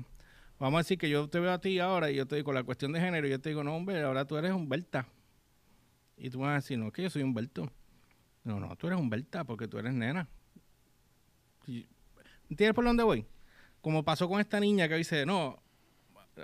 Vamos 0.60 0.78
a 0.78 0.82
decir 0.84 1.00
que 1.00 1.10
yo 1.10 1.28
te 1.28 1.40
veo 1.40 1.52
a 1.52 1.60
ti 1.60 1.80
ahora 1.80 2.12
y 2.12 2.16
yo 2.18 2.28
te 2.28 2.36
digo 2.36 2.46
con 2.46 2.56
la 2.56 2.64
cuestión 2.64 2.92
de 2.92 3.00
género. 3.00 3.26
Y 3.26 3.32
yo 3.32 3.40
te 3.42 3.50
digo, 3.50 3.64
no, 3.64 3.76
hombre, 3.76 4.00
ahora 4.04 4.26
tú 4.26 4.38
eres 4.38 4.52
Humberta. 4.52 5.08
Y 6.18 6.30
tú 6.30 6.40
vas 6.42 6.52
a 6.52 6.56
decir, 6.56 6.78
no, 6.78 6.88
es 6.88 6.94
que 6.94 7.02
yo 7.02 7.10
soy 7.10 7.24
Humberto. 7.24 7.72
No, 8.44 8.60
no, 8.60 8.76
tú 8.76 8.88
eres 8.88 9.00
Humberta 9.00 9.44
porque 9.44 9.68
tú 9.68 9.78
eres 9.78 9.94
nena. 9.94 10.28
¿Entiendes 12.50 12.74
por 12.76 12.84
dónde 12.86 13.04
voy? 13.04 13.26
Como 13.82 14.04
pasó 14.04 14.28
con 14.28 14.40
esta 14.42 14.60
niña 14.60 14.88
que 14.88 14.96
dice, 14.96 15.26
no, 15.26 15.62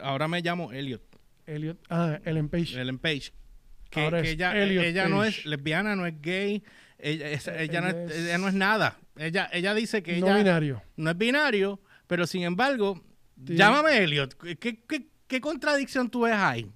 ahora 0.02 0.28
me 0.28 0.42
llamo 0.42 0.72
Elliot. 0.72 1.02
Elliot. 1.46 1.78
Ah, 1.90 2.20
Ellen 2.24 2.50
Page. 2.50 2.80
Ellen 2.80 3.00
Page. 3.00 3.32
Que, 3.90 4.02
Ahora 4.02 4.22
que 4.22 4.28
es 4.30 4.34
ella, 4.34 4.56
Elliot 4.58 4.84
ella 4.84 5.08
no 5.08 5.24
es 5.24 5.46
lesbiana, 5.46 5.96
no 5.96 6.06
es 6.06 6.22
gay, 6.22 6.62
ella, 6.98 7.30
es- 7.30 7.48
Eh, 7.48 7.64
ella, 7.64 7.82
no, 7.82 7.88
es, 7.88 7.96
es- 8.12 8.26
ella 8.26 8.38
no 8.38 8.48
es 8.50 8.54
nada. 8.54 8.98
Ella, 9.16 9.50
ella 9.54 9.74
dice 9.74 10.04
que 10.04 10.18
no 10.20 10.28
ella 10.28 10.38
binario. 10.38 10.82
no 10.98 11.10
es 11.10 11.18
binario, 11.18 11.80
pero 12.06 12.28
sin 12.28 12.44
embargo, 12.44 13.02
Sí. 13.46 13.56
llámame 13.56 13.98
Elliot. 14.04 14.34
¿Qué, 14.60 14.80
qué, 14.84 15.08
qué 15.28 15.42
contradicción 15.42 16.10
tú 16.10 16.22
ves 16.22 16.34
ahí? 16.36 16.70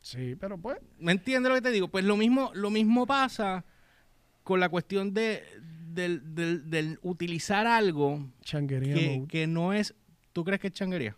Sí, 0.00 0.34
pero 0.40 0.58
pues. 0.58 0.78
¿Me 0.98 1.12
entiendes 1.12 1.50
lo 1.50 1.54
que 1.56 1.62
te 1.62 1.70
digo? 1.70 1.88
Pues 1.88 2.04
lo 2.04 2.16
mismo, 2.16 2.50
lo 2.54 2.70
mismo 2.70 3.06
pasa 3.06 3.64
con 4.46 4.60
la 4.60 4.68
cuestión 4.68 5.12
de 5.12 5.42
del, 5.92 6.34
del- 6.36 6.70
del 6.70 6.98
utilizar 7.02 7.66
algo 7.66 8.30
Changuería 8.42 8.94
que, 8.94 9.16
mode. 9.16 9.28
que 9.28 9.46
no 9.48 9.72
es... 9.72 9.92
¿Tú 10.32 10.44
crees 10.44 10.60
que 10.60 10.68
es 10.68 10.72
changuería? 10.74 11.16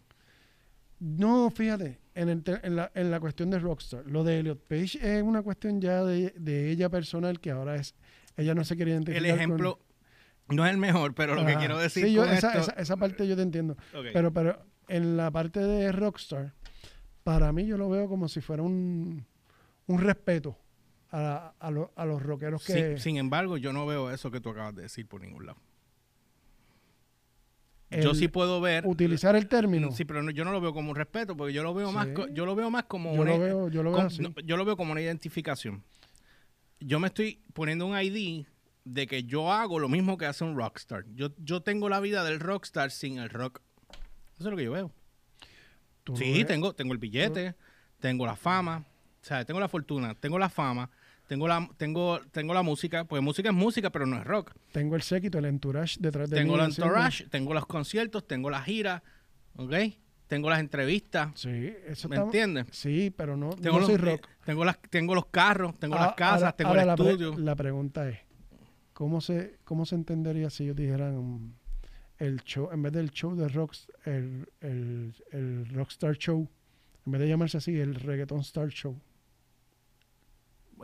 No, 1.01 1.51
fíjate, 1.51 1.99
en, 2.15 2.29
el 2.31 2.43
en, 2.63 2.77
la, 2.77 2.91
en 2.95 3.11
la 3.11 3.21
cuestión 3.21 3.51
de 3.51 3.59
Rockstar, 3.59 4.07
lo 4.07 4.25
de 4.25 4.39
Elliot 4.39 4.61
Page 4.67 4.99
es 5.03 5.23
una 5.23 5.43
cuestión 5.43 5.81
ya 5.81 6.03
de, 6.05 6.33
de 6.37 6.71
ella 6.71 6.89
personal 6.89 7.39
que 7.39 7.51
ahora 7.51 7.77
es, 7.77 7.95
ella 8.37 8.55
no 8.55 8.65
se 8.65 8.77
quería 8.77 8.95
identificar 8.95 9.23
El 9.25 9.31
con- 9.31 9.39
ejemplo 9.39 9.79
no 10.49 10.65
es 10.65 10.71
el 10.73 10.79
mejor, 10.79 11.15
pero 11.15 11.35
lo 11.35 11.45
que 11.45 11.57
quiero 11.57 11.77
decir 11.77 12.07
Sí, 12.07 12.13
yo- 12.15 12.23
con 12.25 12.33
esa, 12.33 12.49
esto- 12.55 12.71
esa, 12.73 12.81
esa 12.81 12.97
parte 12.97 13.29
yo 13.29 13.37
te 13.37 13.43
entiendo. 13.43 13.77
Pero, 14.15 14.33
pero 14.33 14.65
en 14.89 15.17
la 15.19 15.31
parte 15.31 15.61
de 15.61 15.93
Rockstar, 15.93 16.55
para 17.23 17.53
mí 17.53 17.67
yo 17.67 17.77
lo 17.77 17.91
veo 17.91 18.09
como 18.09 18.27
si 18.29 18.41
fuera 18.41 18.63
un, 18.63 19.27
un 19.87 19.99
respeto 20.01 20.57
a, 21.11 21.55
a, 21.59 21.71
lo- 21.71 21.93
a 21.97 22.05
los 22.05 22.23
rockeros 22.23 22.65
que... 22.65 22.73
Sin, 22.73 22.99
sin 22.99 23.17
embargo, 23.17 23.57
yo 23.57 23.73
no 23.73 23.87
veo 23.87 24.11
eso 24.11 24.31
que 24.31 24.41
tú 24.41 24.51
acabas 24.51 24.75
de 24.75 24.83
decir 24.83 25.07
por 25.07 25.21
ningún 25.23 25.47
lado. 25.47 25.59
el 27.91 28.03
yo 28.03 28.15
sí 28.15 28.29
puedo 28.29 28.61
ver. 28.61 28.87
Utilizar 28.87 29.35
el 29.35 29.49
término. 29.49 29.91
Sí, 29.93 30.05
pero 30.05 30.23
no- 30.23 30.31
yo 30.31 30.45
no 30.45 30.53
lo 30.53 30.61
veo 30.61 30.75
como 30.75 30.91
un 30.91 30.97
respeto, 30.97 31.37
porque 31.37 31.55
yo 31.55 31.63
lo 31.63 31.73
veo 31.73 31.91
más, 31.91 32.07
Sí. 32.09 32.15
yo 32.33 32.45
lo 32.45 32.55
veo 32.55 32.71
más 32.71 32.85
como 32.85 33.15
yo, 33.15 33.23
una, 33.23 33.31
lo 33.33 33.39
veo, 33.39 33.69
yo 33.71 33.83
lo 33.83 33.91
veo 33.91 33.97
como- 33.97 34.07
así. 34.09 34.21
no, 34.23 34.35
yo 34.45 34.57
lo 34.59 34.65
veo 34.67 34.77
como 34.77 34.93
una 34.93 35.01
identificación. 35.01 35.83
Yo 36.81 37.01
me 37.01 37.09
estoy 37.09 37.41
poniendo 37.55 37.87
un 37.87 37.99
ID 37.99 38.47
de 38.85 39.07
que 39.07 39.25
yo 39.25 39.51
hago 39.53 39.79
lo 39.79 39.89
mismo 39.89 40.19
que 40.19 40.27
hace 40.27 40.45
un 40.45 40.57
rockstar. 40.57 41.05
Yo, 41.15 41.31
yo 41.39 41.63
tengo 41.63 41.89
la 41.89 42.01
vida 42.01 42.23
del 42.25 42.41
rockstar 42.41 42.91
sin 42.91 43.19
el 43.19 43.31
rock. 43.31 43.61
Eso 44.39 44.49
es 44.49 44.51
lo 44.51 44.57
que 44.57 44.65
yo 44.65 44.73
veo. 44.73 44.93
Sí, 46.15 46.33
ves. 46.35 46.47
tengo, 46.47 46.75
tengo 46.75 46.93
el 46.93 46.99
billete, 46.99 47.55
tengo 48.01 48.25
la 48.25 48.37
fama, 48.37 48.85
o 49.21 49.25
sea, 49.25 49.45
tengo 49.45 49.61
la 49.61 49.69
fortuna, 49.69 50.15
tengo 50.15 50.39
la 50.39 50.49
fama, 50.49 50.89
tengo 51.29 51.47
la, 51.47 51.69
tengo, 51.77 52.19
tengo 52.33 52.53
la 52.55 52.63
música, 52.63 53.05
pues 53.05 53.23
música 53.23 53.51
es 53.51 53.55
música, 53.55 53.91
pero 53.91 54.05
no 54.07 54.17
es 54.19 54.25
rock. 54.25 54.53
Tengo 54.73 54.97
el 54.97 55.03
séquito, 55.03 55.39
el 55.39 55.45
entourage 55.45 55.99
detrás 56.01 56.29
de 56.29 56.37
Tengo 56.37 56.55
mí 56.57 56.61
el 56.61 56.67
entourage, 56.71 57.27
tengo 57.29 57.55
los 57.55 57.67
conciertos, 57.67 58.27
tengo 58.27 58.51
las 58.51 58.65
giras, 58.65 59.03
¿ok? 59.55 59.73
Tengo 60.27 60.51
las 60.51 60.61
entrevistas, 60.61 61.31
Sí, 61.37 61.73
eso 61.87 62.09
¿me 62.09 62.17
está- 62.17 62.25
entiendes? 62.27 62.67
Sí, 62.73 63.15
pero 63.17 63.37
no, 63.37 63.51
Tengo, 63.51 63.79
no 63.81 63.87
soy 63.87 63.97
los, 63.99 64.05
rock. 64.05 64.27
eh, 64.27 64.35
tengo, 64.45 64.65
las, 64.65 64.79
tengo 64.91 65.15
los 65.15 65.27
carros, 65.27 65.79
tengo 65.79 65.95
Ah, 65.95 66.07
las 66.07 66.15
casas, 66.17 66.43
ahora- 66.43 66.53
tengo 66.57 66.69
ahora 66.71 66.83
el 66.83 66.87
la 66.89 66.97
pre- 66.97 67.11
estudio. 67.13 67.39
La 67.39 67.55
pregunta 67.57 68.09
es, 68.09 68.19
¿cómo 68.93 69.21
se, 69.21 69.59
¿cómo 69.65 69.87
se 69.87 69.95
entendería 69.95 70.51
si 70.51 70.65
ellos 70.65 70.77
dijeran 70.77 71.55
el 72.19 72.43
show, 72.43 72.69
en 72.73 72.83
vez 72.83 72.93
del 72.93 73.11
show 73.11 73.35
de 73.37 73.49
rock, 73.49 73.75
el, 74.05 74.49
el, 74.61 75.15
el 75.31 75.69
Rockstar 75.71 76.17
Show, 76.17 76.49
en 77.07 77.13
vez 77.13 77.21
de 77.23 77.29
llamarse 77.29 77.57
así, 77.59 77.79
el 77.79 77.95
Reggaeton 77.95 78.41
Star 78.41 78.69
Show? 78.69 78.99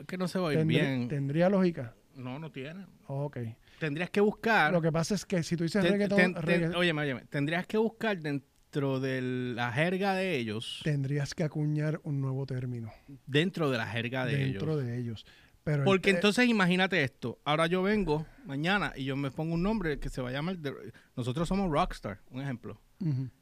Es 0.01 0.07
que 0.07 0.17
no 0.19 0.29
se 0.29 0.39
va 0.39 0.51
a 0.51 0.53
ir 0.53 0.59
¿Tendría, 0.59 0.83
bien. 0.83 1.09
¿Tendría 1.09 1.49
lógica? 1.49 1.95
No, 2.15 2.39
no 2.39 2.51
tiene. 2.51 2.87
Ok. 3.07 3.39
Tendrías 3.81 4.11
que 4.11 4.21
buscar. 4.21 4.73
Lo 4.73 4.81
que 4.81 4.93
pasa 4.93 5.15
es 5.15 5.25
que 5.27 5.43
si 5.43 5.57
tú 5.57 5.65
dices 5.65 5.83
ten- 5.83 5.93
reggaeton, 5.93 6.17
ten- 6.17 6.35
ten- 6.35 6.43
regga- 6.43 6.77
óyeme, 6.79 7.03
óyeme, 7.03 7.23
tendrías 7.29 7.67
que 7.67 7.77
buscar 7.77 8.19
dentro 8.21 9.01
de 9.01 9.21
la 9.23 9.73
jerga 9.73 10.15
de 10.15 10.37
ellos, 10.37 10.81
tendrías 10.85 11.35
que 11.35 11.45
acuñar 11.45 12.01
un 12.05 12.21
nuevo 12.21 12.47
término 12.47 12.93
dentro 13.27 13.71
de 13.71 13.79
la 13.79 13.87
jerga 13.87 14.27
de 14.27 14.37
dentro 14.37 14.73
ellos. 14.75 14.85
de 14.85 14.99
ellos. 14.99 15.27
Pero 15.65 15.85
Porque 15.85 16.11
entonces 16.11 16.47
imagínate 16.49 17.03
esto. 17.03 17.39
Ahora 17.45 17.67
yo 17.67 17.83
vengo 17.83 18.27
mañana 18.45 18.93
y 18.95 19.05
yo 19.05 19.17
me 19.17 19.31
pongo 19.31 19.55
un 19.55 19.63
nombre 19.63 19.99
que 19.99 20.11
se 20.11 20.21
va 20.21 20.29
a 20.29 20.33
llamar. 20.33 20.59
de- 20.59 20.93
nosotros 21.17 21.49
somos 21.49 21.71
Rockstar, 21.71 22.21
un 22.31 22.43
ejemplo. 22.43 22.81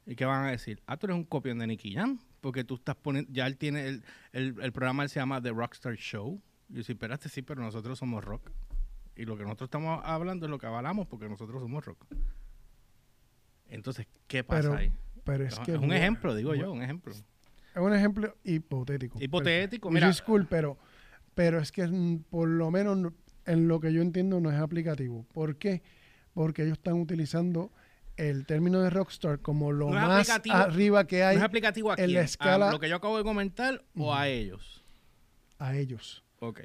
¿Y 0.07 0.15
qué 0.17 0.25
van 0.25 0.45
a 0.47 0.51
decir? 0.51 0.81
Ah, 0.87 0.97
tú 0.97 1.07
eres 1.07 1.17
un 1.17 1.25
copión 1.25 1.59
de 1.59 1.67
Nicky 1.67 1.93
Jam. 1.95 2.19
Porque 2.43 2.63
tú 2.65 2.75
estás 2.75 2.97
poniendo. 2.97 3.31
Ya 3.33 3.47
él 3.47 3.57
tiene. 3.57 3.87
El, 3.89 4.05
el, 4.33 4.57
el 4.61 4.73
programa 4.73 5.03
él 5.05 5.09
se 5.09 5.19
llama 5.21 5.41
The 5.41 5.51
Rockstar 5.53 5.95
Show. 5.97 6.43
Y 6.69 6.75
yo 6.75 6.83
sí, 6.83 6.93
espérate, 6.93 7.31
sí, 7.31 7.41
pero 7.41 7.63
nosotros 7.63 7.99
somos 7.99 8.23
rock. 8.23 8.51
Y 9.17 9.25
lo 9.25 9.37
que 9.39 9.45
nosotros 9.45 9.69
estamos 9.69 10.01
hablando 10.05 10.45
es 10.47 10.51
lo 10.51 10.59
que 10.59 10.67
avalamos 10.67 11.07
porque 11.07 11.29
nosotros 11.29 11.63
somos 11.63 11.85
rock. 11.85 12.05
Entonces, 13.69 14.07
¿qué 14.27 14.45
pasa 14.45 14.63
Pero, 14.63 14.75
ahí? 14.75 14.93
pero 15.25 15.45
es 15.45 15.55
Es, 15.55 15.59
que... 15.61 15.73
un 15.73 15.79
bueno, 15.81 15.95
ejemplo, 15.95 16.35
digo 16.35 16.55
yo, 16.55 16.73
un 16.73 16.83
ejemplo. 16.83 17.13
Es 17.13 17.25
un 17.81 17.95
ejemplo 17.95 18.37
hipotético. 18.45 19.19
Hipotético, 19.23 19.91
mira. 19.91 20.09
is 20.11 20.21
cool, 20.21 20.47
pero, 20.47 20.77
pero 21.35 21.59
es 21.59 21.73
que 21.73 21.87
mm, 21.87 22.25
por 22.29 22.49
lo 22.49 22.71
menos 22.71 22.97
no- 22.99 23.15
en 23.47 23.69
lo 23.69 23.81
que 23.81 23.93
yo 23.93 24.03
entiendo 24.03 24.41
no 24.41 24.51
es 24.51 24.59
aplicativo. 24.59 25.25
¿Por 25.33 25.57
qué? 25.57 25.83
Porque 26.35 26.63
ellos 26.65 26.79
están 26.79 26.95
utilizando 26.95 27.73
el 28.17 28.47
término 28.47 28.81
de 28.83 28.91
rockstar 28.91 29.41
como 29.41 29.73
lo 29.73 29.91
No 29.91 29.97
es 30.21 30.29
más 30.29 30.41
arriba 30.51 31.07
que 31.07 31.21
¿No 31.21 31.27
hay 31.27 31.37
es 31.37 31.43
aplicativo 31.43 31.91
a 31.91 31.95
en 31.95 32.05
quién? 32.05 32.15
la 32.15 32.21
escala- 32.23 32.69
¿A 32.69 32.73
lo 32.73 32.79
que 32.81 32.89
yo 32.89 32.97
acabo 32.97 33.17
de 33.19 33.25
comentar 33.25 33.85
o 33.97 34.15
a 34.15 34.29
ellos? 34.29 34.85
a 35.59 35.77
ellos. 35.77 36.25
Ok. 36.41 36.61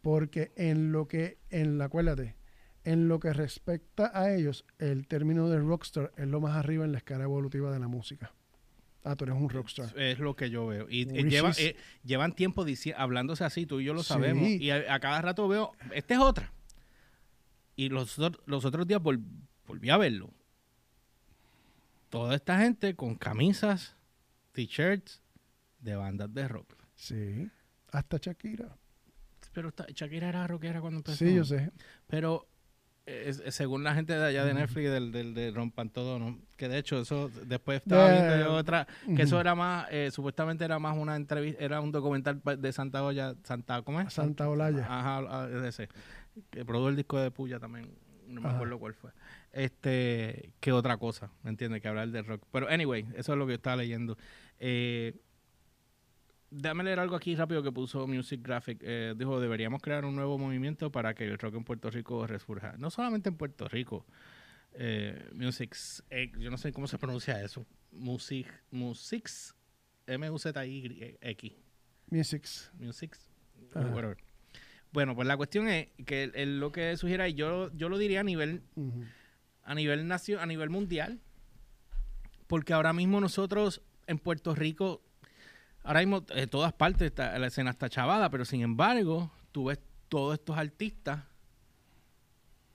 Porque 0.00 0.52
en 0.56 0.90
lo 0.92 1.06
que, 1.06 1.38
en 1.50 1.78
la, 1.78 1.84
acuérdate, 1.84 2.36
en 2.84 3.06
lo 3.08 3.20
que 3.20 3.32
respecta 3.32 4.10
a 4.12 4.34
ellos, 4.34 4.64
el 4.78 5.06
término 5.06 5.48
de 5.48 5.60
rockstar 5.60 6.12
es 6.16 6.26
lo 6.26 6.40
más 6.40 6.56
arriba 6.56 6.84
en 6.84 6.90
la 6.92 6.98
escala 6.98 7.22
evolutiva 7.24 7.70
de 7.70 7.78
la 7.78 7.86
música. 7.86 8.32
Ah, 9.04 9.14
tú 9.16 9.24
eres 9.24 9.36
un 9.36 9.48
rockstar. 9.48 9.96
Es 9.98 10.18
lo 10.18 10.34
que 10.36 10.50
yo 10.50 10.66
veo. 10.66 10.86
Y 10.90 11.02
eh, 11.02 11.24
lleva- 11.24 11.52
eh, 11.58 11.76
llevan 12.04 12.32
tiempo 12.34 12.64
hablándose 12.96 13.44
así, 13.44 13.64
tú 13.66 13.80
y 13.80 13.84
yo 13.84 13.94
lo 13.94 14.02
Sí. 14.02 14.08
sabemos. 14.08 14.48
Y 14.48 14.70
a, 14.70 14.92
a 14.94 14.98
cada 15.00 15.22
rato 15.22 15.46
veo, 15.48 15.72
esta 15.94 16.14
es 16.14 16.20
otra. 16.20 16.52
Y 17.76 17.88
los, 17.88 18.18
otros- 18.18 18.42
los 18.46 18.64
otros 18.64 18.86
días 18.86 19.00
vol- 19.00 19.24
volví 19.66 19.88
a 19.90 19.96
verlo. 19.96 20.32
Toda 22.12 22.34
esta 22.34 22.58
gente 22.58 22.94
con 22.94 23.14
camisas, 23.14 23.96
t-shirts 24.52 25.22
de 25.80 25.96
bandas 25.96 26.32
de 26.34 26.46
rock. 26.46 26.74
Sí. 26.94 27.48
Hasta 27.90 28.18
Shakira. 28.18 28.76
Pero 29.54 29.72
Shakira 29.94 30.28
era 30.28 30.46
rockera 30.46 30.82
cuando 30.82 30.98
empezó. 30.98 31.16
Sí, 31.16 31.34
yo 31.34 31.42
sé. 31.46 31.70
Pero 32.08 32.46
es- 33.06 33.40
es 33.40 33.54
según 33.54 33.82
la 33.82 33.94
gente 33.94 34.12
de 34.12 34.26
allá 34.26 34.44
de 34.44 34.52
Netflix, 34.52 34.90
del, 34.90 35.10
del, 35.10 35.32
de 35.32 35.52
Rompan 35.52 35.88
Todo, 35.88 36.18
¿no? 36.18 36.38
Que 36.58 36.68
de 36.68 36.76
hecho, 36.76 37.00
eso 37.00 37.30
después 37.46 37.80
estaba 37.80 38.10
viendo 38.12 38.38
yo 38.44 38.54
otra, 38.56 38.86
que 39.16 39.22
eso 39.22 39.40
era 39.40 39.54
más, 39.54 39.86
eh, 39.90 40.10
supuestamente 40.12 40.66
era 40.66 40.78
más 40.78 40.94
una 40.98 41.16
entrevista, 41.16 41.64
era 41.64 41.80
un 41.80 41.92
documental 41.92 42.42
de 42.58 42.72
Santa 42.74 43.02
Olla, 43.02 43.34
Santa, 43.42 43.80
¿cómo 43.80 44.02
es? 44.02 44.12
Santa 44.12 44.50
Olaya. 44.50 44.84
Ajá, 44.84 45.22
ah, 45.30 45.46
de 45.46 45.66
ese. 45.66 45.88
Que 46.50 46.62
produjo 46.66 46.90
el 46.90 46.96
disco 46.96 47.18
de 47.18 47.30
Puya 47.30 47.58
también, 47.58 47.90
no 48.28 48.42
me 48.42 48.48
Ajá. 48.48 48.56
acuerdo 48.56 48.78
cuál 48.78 48.92
fue. 48.92 49.10
Este, 49.52 50.52
que 50.60 50.72
otra 50.72 50.96
cosa, 50.96 51.30
¿me 51.42 51.50
entiendes? 51.50 51.82
Que 51.82 51.88
hablar 51.88 52.08
de 52.08 52.22
rock. 52.22 52.44
Pero 52.50 52.68
anyway, 52.68 53.06
eso 53.16 53.32
es 53.32 53.38
lo 53.38 53.46
que 53.46 53.52
yo 53.52 53.56
estaba 53.56 53.76
leyendo. 53.76 54.16
Eh, 54.58 55.14
Déjame 56.54 56.84
leer 56.84 57.00
algo 57.00 57.16
aquí 57.16 57.34
rápido 57.34 57.62
que 57.62 57.72
puso 57.72 58.06
Music 58.06 58.42
Graphic. 58.42 58.78
Eh, 58.82 59.14
dijo, 59.16 59.40
deberíamos 59.40 59.80
crear 59.80 60.04
un 60.04 60.14
nuevo 60.14 60.36
movimiento 60.36 60.92
para 60.92 61.14
que 61.14 61.24
el 61.24 61.38
rock 61.38 61.54
en 61.54 61.64
Puerto 61.64 61.90
Rico 61.90 62.26
resurja. 62.26 62.74
No 62.76 62.90
solamente 62.90 63.30
en 63.30 63.36
Puerto 63.36 63.66
Rico. 63.68 64.04
Eh, 64.74 65.30
Musics, 65.32 66.04
eh, 66.10 66.30
yo 66.38 66.50
no 66.50 66.58
sé 66.58 66.70
cómo 66.72 66.86
se 66.86 66.98
pronuncia 66.98 67.42
eso. 67.42 67.64
Music, 67.90 68.46
Musics, 68.70 69.54
M-U-Z-Y-X. 70.06 71.52
Musics. 72.10 72.70
Musics. 72.78 73.30
Bueno, 74.92 75.14
pues 75.14 75.26
la 75.26 75.38
cuestión 75.38 75.68
es 75.68 75.88
que 76.04 76.30
él 76.34 76.60
lo 76.60 76.70
que 76.70 76.98
sugiere, 76.98 77.30
y 77.30 77.34
yo, 77.34 77.72
yo 77.72 77.88
lo 77.88 77.96
diría 77.96 78.20
a 78.20 78.24
nivel. 78.24 78.62
A 79.64 79.74
nivel 79.74 80.06
nacio, 80.06 80.40
a 80.40 80.46
nivel 80.46 80.70
mundial, 80.70 81.20
porque 82.46 82.72
ahora 82.72 82.92
mismo 82.92 83.20
nosotros 83.20 83.82
en 84.06 84.18
Puerto 84.18 84.54
Rico, 84.54 85.02
ahora 85.84 86.00
mismo 86.00 86.24
en 86.30 86.48
todas 86.48 86.72
partes 86.72 87.06
está, 87.06 87.38
la 87.38 87.46
escena 87.46 87.70
está 87.70 87.88
chavada, 87.88 88.30
pero 88.30 88.44
sin 88.44 88.62
embargo, 88.62 89.30
tú 89.52 89.66
ves 89.66 89.80
todos 90.08 90.34
estos 90.34 90.56
artistas 90.56 91.24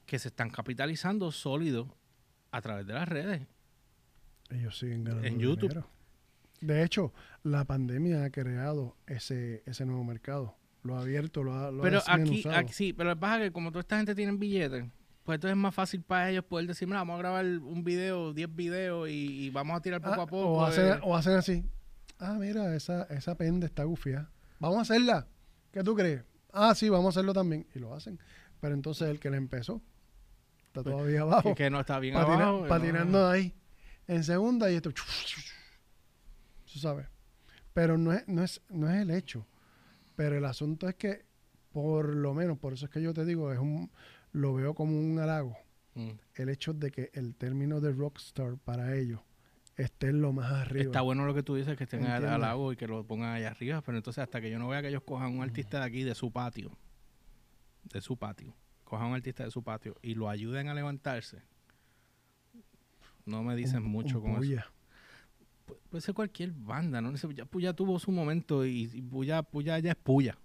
que 0.05 0.17
se 0.19 0.29
están 0.29 0.49
capitalizando 0.49 1.31
sólido 1.31 1.95
a 2.51 2.61
través 2.61 2.87
de 2.87 2.93
las 2.93 3.07
redes. 3.07 3.41
Ellos 4.49 4.77
siguen 4.77 5.03
ganando 5.03 5.27
En 5.27 5.39
YouTube. 5.39 5.69
dinero. 5.69 5.89
De 6.61 6.83
hecho, 6.83 7.13
la 7.43 7.65
pandemia 7.65 8.23
ha 8.23 8.29
creado 8.31 8.95
ese, 9.05 9.61
ese 9.65 9.85
nuevo 9.85 10.03
mercado. 10.03 10.55
Lo 10.83 10.97
ha 10.97 11.01
abierto, 11.01 11.43
lo 11.43 11.53
ha, 11.53 11.69
lo 11.69 11.81
ha 11.81 11.83
Pero 11.83 12.01
aquí, 12.07 12.43
aquí 12.49 12.73
sí, 12.73 12.93
pero 12.93 13.09
lo 13.09 13.15
que 13.15 13.19
pasa 13.19 13.37
es 13.37 13.43
que 13.49 13.51
como 13.51 13.71
toda 13.71 13.81
esta 13.81 13.97
gente 13.97 14.15
tiene 14.15 14.31
billetes, 14.31 14.85
pues 15.27 15.35
entonces 15.35 15.57
es 15.57 15.61
más 15.61 15.75
fácil 15.75 16.01
para 16.03 16.29
ellos 16.29 16.45
poder 16.45 16.67
decir, 16.67 16.87
mira, 16.87 16.99
vamos 16.99 17.15
a 17.15 17.17
grabar 17.19 17.43
un 17.45 17.83
video, 17.83 18.33
10 18.33 18.55
videos 18.55 19.09
y, 19.09 19.45
y 19.45 19.49
vamos 19.49 19.75
a 19.77 19.81
tirar 19.81 19.99
poco 20.01 20.21
Ah, 20.21 20.23
a 20.23 20.25
poco. 20.27 20.47
O 20.53 20.63
hacen, 20.65 20.87
eh. 20.93 20.99
o 21.03 21.17
hacen 21.17 21.33
así. 21.33 21.65
Ah, 22.17 22.37
mira, 22.39 22.73
esa, 22.73 23.03
esa 23.09 23.35
pende 23.35 23.65
está 23.65 23.83
gufia. 23.83 24.29
Vamos 24.59 24.77
a 24.77 24.81
hacerla. 24.83 25.27
¿Qué 25.73 25.83
tú 25.83 25.95
crees? 25.95 26.23
Ah, 26.53 26.73
sí, 26.75 26.87
vamos 26.87 27.07
a 27.07 27.09
hacerlo 27.09 27.33
también. 27.33 27.67
Y 27.75 27.79
lo 27.79 27.93
hacen. 27.93 28.17
Pero 28.61 28.73
entonces 28.73 29.09
el 29.09 29.19
que 29.19 29.29
le 29.29 29.35
empezó 29.35 29.81
está 30.67 30.81
Pues, 30.81 30.95
todavía 30.95 31.21
abajo. 31.23 31.49
que, 31.49 31.65
que 31.65 31.69
no 31.69 31.81
está 31.81 31.99
bien 31.99 32.13
patina- 32.15 32.47
abajo. 32.47 32.65
patinando 32.69 33.27
ahí. 33.29 33.53
En 34.07 34.23
segunda 34.23 34.71
y 34.71 34.75
esto. 34.75 34.91
Tú 34.93 36.79
sabes. 36.79 37.05
Pero 37.73 37.97
no 37.97 38.13
es, 38.13 38.25
no, 38.29 38.43
es, 38.43 38.61
no 38.69 38.89
es 38.89 39.01
el 39.01 39.11
hecho. 39.11 39.45
Pero 40.15 40.37
el 40.37 40.45
asunto 40.45 40.87
es 40.87 40.95
que, 40.95 41.25
por 41.71 42.15
lo 42.15 42.33
menos, 42.33 42.57
por 42.57 42.71
eso 42.73 42.85
es 42.85 42.91
que 42.91 43.01
yo 43.01 43.13
te 43.13 43.25
digo, 43.25 43.51
es 43.51 43.59
un, 43.59 43.91
lo 44.37 44.53
veo 44.53 44.73
como 44.73 44.99
un 44.99 45.19
halago. 45.19 45.57
Mm. 45.95 46.11
El 46.35 46.49
hecho 46.49 46.73
de 46.73 46.91
que 46.91 47.09
el 47.13 47.35
término 47.35 47.81
de 47.81 47.91
rockstar 47.91 48.57
para 48.57 48.95
ellos 48.95 49.19
esté 49.75 50.07
en 50.09 50.21
lo 50.21 50.31
más 50.33 50.51
arriba. 50.51 50.85
Está 50.85 51.01
bueno 51.01 51.25
lo 51.25 51.33
que 51.33 51.43
tú 51.43 51.55
dices, 51.55 51.75
que 51.77 51.83
estén 51.85 52.01
al, 52.05 52.15
Entiendo. 52.23 52.35
al 52.35 52.41
lago 52.41 52.71
y 52.73 52.75
que 52.77 52.87
lo 52.87 53.03
pongan 53.05 53.33
allá 53.35 53.49
arriba, 53.49 53.81
pero 53.81 53.97
entonces 53.97 54.21
hasta 54.23 54.39
que 54.41 54.49
yo 54.49 54.57
no 54.59 54.67
vea 54.67 54.81
que 54.81 54.89
ellos 54.89 55.03
cojan 55.03 55.35
un 55.35 55.41
artista 55.43 55.79
de 55.79 55.85
aquí, 55.85 56.03
de 56.03 56.15
su 56.15 56.31
patio, 56.31 56.71
de 57.91 58.01
su 58.01 58.17
patio, 58.17 58.55
cojan 58.83 59.07
un 59.09 59.15
artista 59.15 59.43
de 59.43 59.51
su 59.51 59.63
patio 59.63 59.95
y 60.01 60.13
lo 60.15 60.29
ayuden 60.29 60.67
a 60.69 60.73
levantarse, 60.73 61.41
no 63.25 63.43
me 63.43 63.55
dicen 63.55 63.83
Un- 63.83 63.91
mucho 63.91 64.17
un 64.17 64.21
con 64.23 64.31
eso. 64.31 64.39
puya. 64.39 64.65
Pu- 65.67 65.77
Puede 65.89 66.01
ser 66.01 66.15
cualquier 66.15 66.51
banda, 66.53 67.01
¿no? 67.01 67.13
Ya 67.15 67.45
Puya 67.45 67.73
tuvo 67.73 67.99
su 67.99 68.11
momento 68.11 68.65
y, 68.65 68.89
y 68.93 69.01
Puya, 69.01 69.43
Puya 69.43 69.77
ya 69.79 69.91
es 69.91 69.97
Puya. 69.97 70.37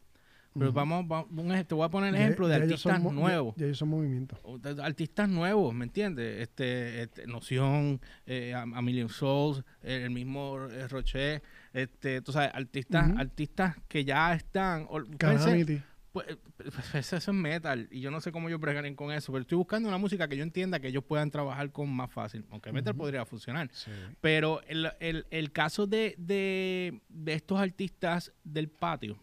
Pero 0.59 0.73
vamos, 0.73 1.05
va- 1.11 1.25
un 1.25 1.51
ej- 1.53 1.67
te 1.67 1.75
voy 1.75 1.85
a 1.85 1.89
poner 1.89 2.15
el 2.15 2.21
ejemplo 2.21 2.47
de 2.47 2.55
son 2.77 2.93
artistas 2.93 3.03
nuevos. 3.03 3.55
Ya, 3.57 3.61
ya 3.61 3.67
ellos 3.67 3.79
son 3.79 3.89
movimientos. 3.89 4.39
De- 4.61 4.83
artistas 4.83 5.29
nuevos, 5.29 5.75
¿me 5.75 5.85
entiendes? 5.85 6.43
Este, 6.43 7.03
este, 7.03 7.27
Noción, 7.27 8.01
eh, 8.27 8.53
a, 8.55 8.63
a 8.63 8.83
Million 8.83 9.09
Souls, 9.09 9.63
el 9.83 10.11
mismo 10.11 10.59
eh, 10.71 10.89
Roche, 10.89 11.43
este, 11.73 12.21
tú 12.21 12.33
sabes, 12.33 12.51
artistas, 12.55 13.11
artistas 13.17 13.77
que 13.89 14.05
ya 14.05 14.35
están, 14.35 14.87
Calamity. 15.17 15.81
pues, 16.13 16.27
pues, 16.59 16.95
eso 16.95 17.17
es 17.17 17.29
metal 17.29 17.89
y 17.91 18.01
yo 18.01 18.11
no 18.11 18.21
sé 18.21 18.31
cómo 18.31 18.49
ellos 18.49 18.61
bregarían 18.61 18.95
con 18.95 19.11
eso, 19.11 19.33
pero 19.33 19.41
estoy 19.41 19.57
buscando 19.57 19.89
una 19.89 19.97
música 19.97 20.29
que 20.29 20.37
yo 20.37 20.43
entienda 20.43 20.81
que 20.81 20.89
ellos 20.89 21.03
puedan 21.03 21.31
trabajar 21.31 21.73
con 21.73 21.89
más 21.89 22.11
fácil, 22.13 22.45
aunque 22.51 22.71
metal 22.73 22.93
Ujú. 22.93 22.99
podría 23.05 23.25
funcionar. 23.25 23.71
Sí. 23.73 23.91
Pero 24.21 24.61
el, 24.69 24.91
el- 25.01 25.27
el 25.31 25.51
caso 25.51 25.87
de, 25.87 26.15
de- 26.19 27.01
de 27.09 27.33
estos 27.33 27.59
artistas 27.59 28.33
del 28.45 28.69
patio, 28.69 29.19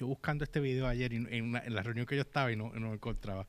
yo 0.00 0.06
buscando 0.06 0.44
este 0.44 0.60
video 0.60 0.86
ayer 0.86 1.12
y 1.12 1.16
en, 1.16 1.44
una- 1.44 1.60
en 1.60 1.74
la 1.74 1.82
reunión 1.82 2.06
que 2.06 2.16
yo 2.16 2.22
estaba 2.22 2.50
y 2.50 2.56
no, 2.56 2.72
no 2.72 2.88
lo 2.88 2.94
encontraba, 2.94 3.46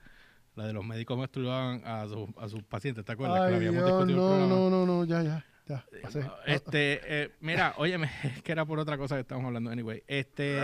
la 0.55 0.67
de 0.67 0.73
los 0.73 0.83
médicos 0.85 1.17
masturbaban 1.17 1.81
a, 1.85 2.01
a 2.01 2.49
sus 2.49 2.63
pacientes, 2.63 3.05
¿te 3.05 3.11
acuerdas? 3.13 3.39
que 3.39 3.45
Ay, 3.45 3.51
lo 3.51 3.55
habíamos 3.57 3.85
Dios, 3.85 3.87
discutido 3.97 4.35
en 4.35 4.43
el 4.43 4.49
no, 4.49 4.69
no, 4.69 4.69
no, 4.69 4.85
no, 4.85 5.05
ya, 5.05 5.23
ya. 5.23 5.45
ya 5.65 5.85
pasé. 6.03 6.29
Este, 6.45 6.99
eh, 7.05 7.31
mira, 7.39 7.73
óyeme, 7.77 8.09
es 8.23 8.41
que 8.43 8.51
era 8.51 8.65
por 8.65 8.79
otra 8.79 8.97
cosa 8.97 9.15
que 9.15 9.21
estábamos 9.21 9.47
hablando, 9.47 9.69
anyway. 9.71 10.03
Este, 10.07 10.59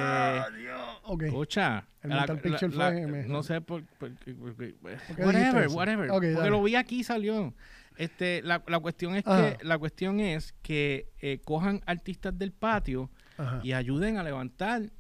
ok. 1.04 1.24
escucha, 1.24 1.86
El 2.04 2.10
la- 2.10 2.16
Mental 2.18 2.36
la- 2.36 2.42
Picture 2.42 2.76
la- 2.76 2.92
fue 2.92 3.08
mejor. 3.08 3.30
no 3.32 3.44
sé 3.44 3.62
por, 3.62 3.84
por- 3.86 4.14
por- 4.14 4.56
por- 4.56 5.26
whatever, 5.26 5.68
whatever, 5.70 6.10
Ok, 6.10 6.14
porque 6.16 6.32
dale. 6.32 6.50
lo 6.50 6.62
vi 6.64 6.76
aquí 6.76 7.00
y 7.00 7.04
salió. 7.06 7.54
Este, 7.96 8.42
la, 8.44 8.62
la 8.68 8.80
cuestión 8.80 9.16
es 9.16 9.26
Ajá. 9.26 9.58
que 9.58 9.64
la 9.66 9.78
cuestión 9.80 10.20
es 10.20 10.54
que 10.62 11.08
eh, 11.22 11.40
cojan 11.46 11.82
artistas 11.86 12.38
del 12.38 12.52
patio 12.52 13.10
Ajá. 13.38 13.60
y 13.64 13.72
ayuden 13.72 14.18
a 14.18 14.24
levantar 14.24 14.92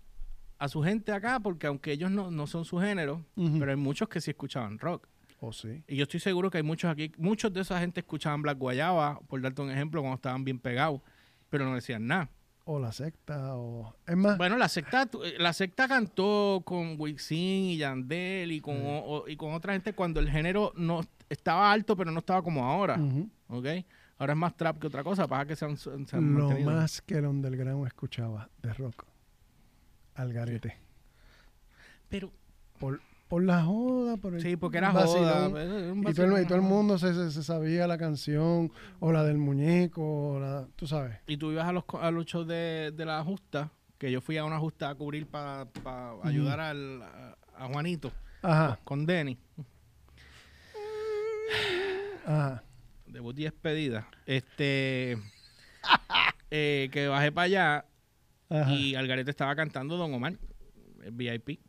a 0.59 0.67
su 0.67 0.81
gente 0.83 1.11
acá, 1.11 1.39
porque 1.39 1.67
aunque 1.67 1.91
ellos 1.91 2.09
no, 2.11 2.31
no 2.31 2.47
son 2.47 2.65
su 2.65 2.79
género, 2.79 3.23
pero 3.35 3.69
hay 3.71 3.77
muchos 3.77 4.07
que 4.09 4.19
sí 4.21 4.31
escuchaban 4.31 4.79
rock. 4.79 5.07
Oh, 5.39 5.53
sí. 5.53 5.83
Y 5.87 5.95
yo 5.97 6.03
estoy 6.03 6.19
seguro 6.19 6.49
que 6.49 6.57
hay 6.57 6.63
muchos 6.63 6.89
aquí, 6.89 7.11
muchos 7.17 7.53
de 7.53 7.61
esa 7.61 7.79
gente 7.79 7.99
escuchaban 7.99 8.41
Black 8.41 8.57
Guayaba, 8.57 9.19
por 9.27 9.39
darte 9.41 9.61
un 9.61 9.69
ejemplo, 9.69 10.01
cuando 10.01 10.15
estaban 10.15 10.43
bien 10.43 10.57
pegados, 10.59 11.01
pero 11.49 11.65
no 11.65 11.75
decían 11.75 12.07
nada. 12.07 12.29
O 12.65 12.79
la 12.79 12.91
secta, 12.91 13.55
o... 13.55 13.95
Es 14.05 14.17
más, 14.17 14.37
Bueno, 14.37 14.57
la 14.57 14.67
secta, 14.67 15.07
eh, 15.23 15.35
la 15.37 15.53
secta 15.53 15.87
cantó 15.87 16.63
con 16.65 16.99
Wisin 16.99 17.65
y 17.69 17.77
Yandel 17.77 18.51
y 18.51 18.59
con, 18.59 18.75
o- 18.79 19.23
y 19.27 19.37
con 19.37 19.53
otra 19.53 19.73
gente 19.73 19.93
cuando 19.93 20.19
el 20.19 20.29
género 20.29 20.73
no 20.75 21.01
estaba 21.29 21.71
alto, 21.71 21.95
pero 21.95 22.11
no 22.11 22.19
estaba 22.19 22.41
como 22.41 22.65
ahora, 22.65 22.99
ujú, 22.99 23.29
¿ok? 23.49 23.65
Ahora 24.17 24.33
es 24.33 24.39
más 24.39 24.57
trap 24.57 24.79
que 24.79 24.87
otra 24.87 25.03
cosa, 25.03 25.27
para 25.27 25.45
que 25.45 25.55
se 25.55 25.63
han, 25.65 25.77
se 25.77 25.91
han 25.91 26.01
lo 26.11 26.39
mantenido. 26.47 26.71
más 26.71 27.01
que 27.03 27.15
el 27.19 27.25
underground 27.27 27.85
escuchaba 27.87 28.49
de 28.63 28.73
rock. 28.73 29.05
Al 30.17 30.33
garete. 30.33 30.77
Pero, 32.09 32.31
Por, 32.79 33.01
por 33.27 33.43
la 33.43 33.63
joda, 33.63 34.17
por 34.17 34.33
el 34.35 34.41
sí, 34.41 34.55
porque 34.55 34.77
era 34.79 34.91
vacilón. 34.91 35.51
joda. 35.51 35.63
era 35.63 35.93
un 35.93 35.99
Y 35.99 36.13
todo, 36.13 36.25
el, 36.25 36.31
y 36.31 36.33
vacilón, 36.33 36.47
todo 36.47 36.55
el 36.57 36.63
ajá. 36.63 36.69
mundo 36.73 36.97
se, 36.97 37.13
se- 37.13 37.31
se 37.31 37.43
sabía 37.43 37.87
la 37.87 37.97
canción, 37.97 38.71
o 38.99 39.11
la 39.11 39.23
del 39.23 39.37
muñeco, 39.37 40.01
o 40.33 40.39
la, 40.39 40.67
tú 40.75 40.85
sabes. 40.87 41.17
Y 41.27 41.37
tú 41.37 41.51
ibas 41.51 41.67
a 41.67 41.71
los, 41.71 41.85
co- 41.85 41.99
a 42.01 42.11
los 42.11 42.25
shows 42.25 42.47
de, 42.47 42.91
de 42.95 43.05
la 43.05 43.23
justa, 43.23 43.71
que 43.97 44.11
yo 44.11 44.21
fui 44.21 44.37
a 44.37 44.45
una 44.45 44.59
justa 44.59 44.89
a 44.89 44.95
cubrir 44.95 45.27
para 45.27 45.67
ayudar 46.23 46.59
al, 46.59 47.01
a, 47.01 47.37
a 47.57 47.67
Juanito 47.67 48.11
Ajá, 48.43 48.79
con 48.83 49.05
Denny. 49.05 49.37
ajá. 52.25 52.63
debut 53.07 53.37
y 53.39 53.43
despedida. 53.43 54.07
Este. 54.25 55.17
eh, 56.51 56.89
que 56.91 57.07
bajé 57.07 57.31
para 57.31 57.45
allá 57.45 57.85
ajá. 58.49 58.71
y 58.73 58.95
Algarete 58.95 59.29
estaba 59.31 59.55
cantando 59.55 59.97
Don 59.97 60.13
Omar, 60.13 60.37
el 61.03 61.11
VIP. 61.11 61.59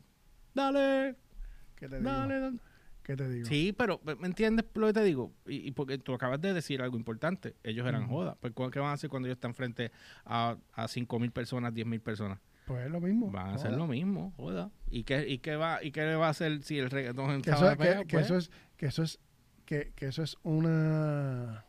Dale, 0.53 1.15
¿Qué 1.75 1.87
te 1.87 1.97
digo? 1.97 2.09
dale, 2.09 2.39
dale. 2.39 2.57
¿Qué 3.03 3.15
te 3.15 3.27
digo? 3.29 3.47
Sí, 3.47 3.73
pero 3.75 3.99
¿me 4.19 4.27
entiendes 4.27 4.65
lo 4.75 4.85
que 4.87 4.93
te 4.93 5.03
digo? 5.03 5.33
Y, 5.47 5.67
y 5.67 5.71
porque 5.71 5.97
tú 5.97 6.13
acabas 6.13 6.39
de 6.41 6.53
decir 6.53 6.81
algo 6.81 6.95
importante. 6.97 7.55
Ellos 7.63 7.87
eran 7.87 8.03
Ujú. 8.03 8.13
joda. 8.17 8.35
Pues, 8.39 8.53
¿cu- 8.53 8.69
¿Qué 8.69 8.79
van 8.79 8.89
a 8.89 8.93
hacer 8.93 9.09
cuando 9.09 9.27
ellos 9.27 9.37
están 9.37 9.55
frente 9.55 9.91
a, 10.25 10.57
a 10.73 10.87
5 10.87 11.17
mil 11.19 11.31
personas, 11.31 11.73
10 11.73 11.87
mil 11.87 12.01
personas? 12.01 12.39
Pues 12.65 12.85
es 12.85 12.91
lo 12.91 13.01
mismo. 13.01 13.31
Van 13.31 13.47
a 13.47 13.53
hacer 13.55 13.71
lo 13.71 13.87
mismo, 13.87 14.31
joda. 14.37 14.69
¿Y 14.91 15.03
qué, 15.05 15.27
y 15.27 15.39
qué 15.39 15.55
va 15.55 15.83
y 15.83 15.91
qué 15.91 16.01
le 16.01 16.15
va 16.15 16.27
a 16.27 16.29
hacer 16.29 16.61
si 16.61 16.77
el 16.77 16.91
reggaetón 16.91 17.41
que 17.41 17.49
eso, 17.49 17.75
pegado? 17.77 18.05
que 18.05 18.13
Pues, 18.13 18.25
eso 18.27 18.37
es 18.37 18.51
que 18.77 18.85
eso 18.85 19.01
es 19.01 19.19
que, 19.65 19.91
que 19.95 20.05
eso 20.07 20.21
es 20.21 20.37
una 20.43 21.65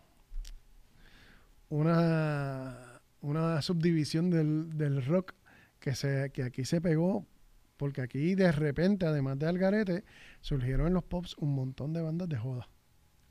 una 1.70 2.89
una 3.20 3.60
subdivisión 3.62 4.30
del, 4.30 4.76
del 4.76 5.04
rock 5.04 5.34
que 5.78 5.94
se 5.94 6.30
que 6.32 6.42
aquí 6.42 6.64
se 6.64 6.80
pegó 6.80 7.26
porque 7.76 8.02
aquí 8.02 8.34
de 8.34 8.52
repente 8.52 9.06
además 9.06 9.38
de 9.38 9.46
Algarete 9.46 10.04
surgieron 10.40 10.86
en 10.88 10.94
los 10.94 11.04
pops 11.04 11.36
un 11.38 11.54
montón 11.54 11.92
de 11.92 12.02
bandas 12.02 12.28
de 12.28 12.36
joda 12.36 12.68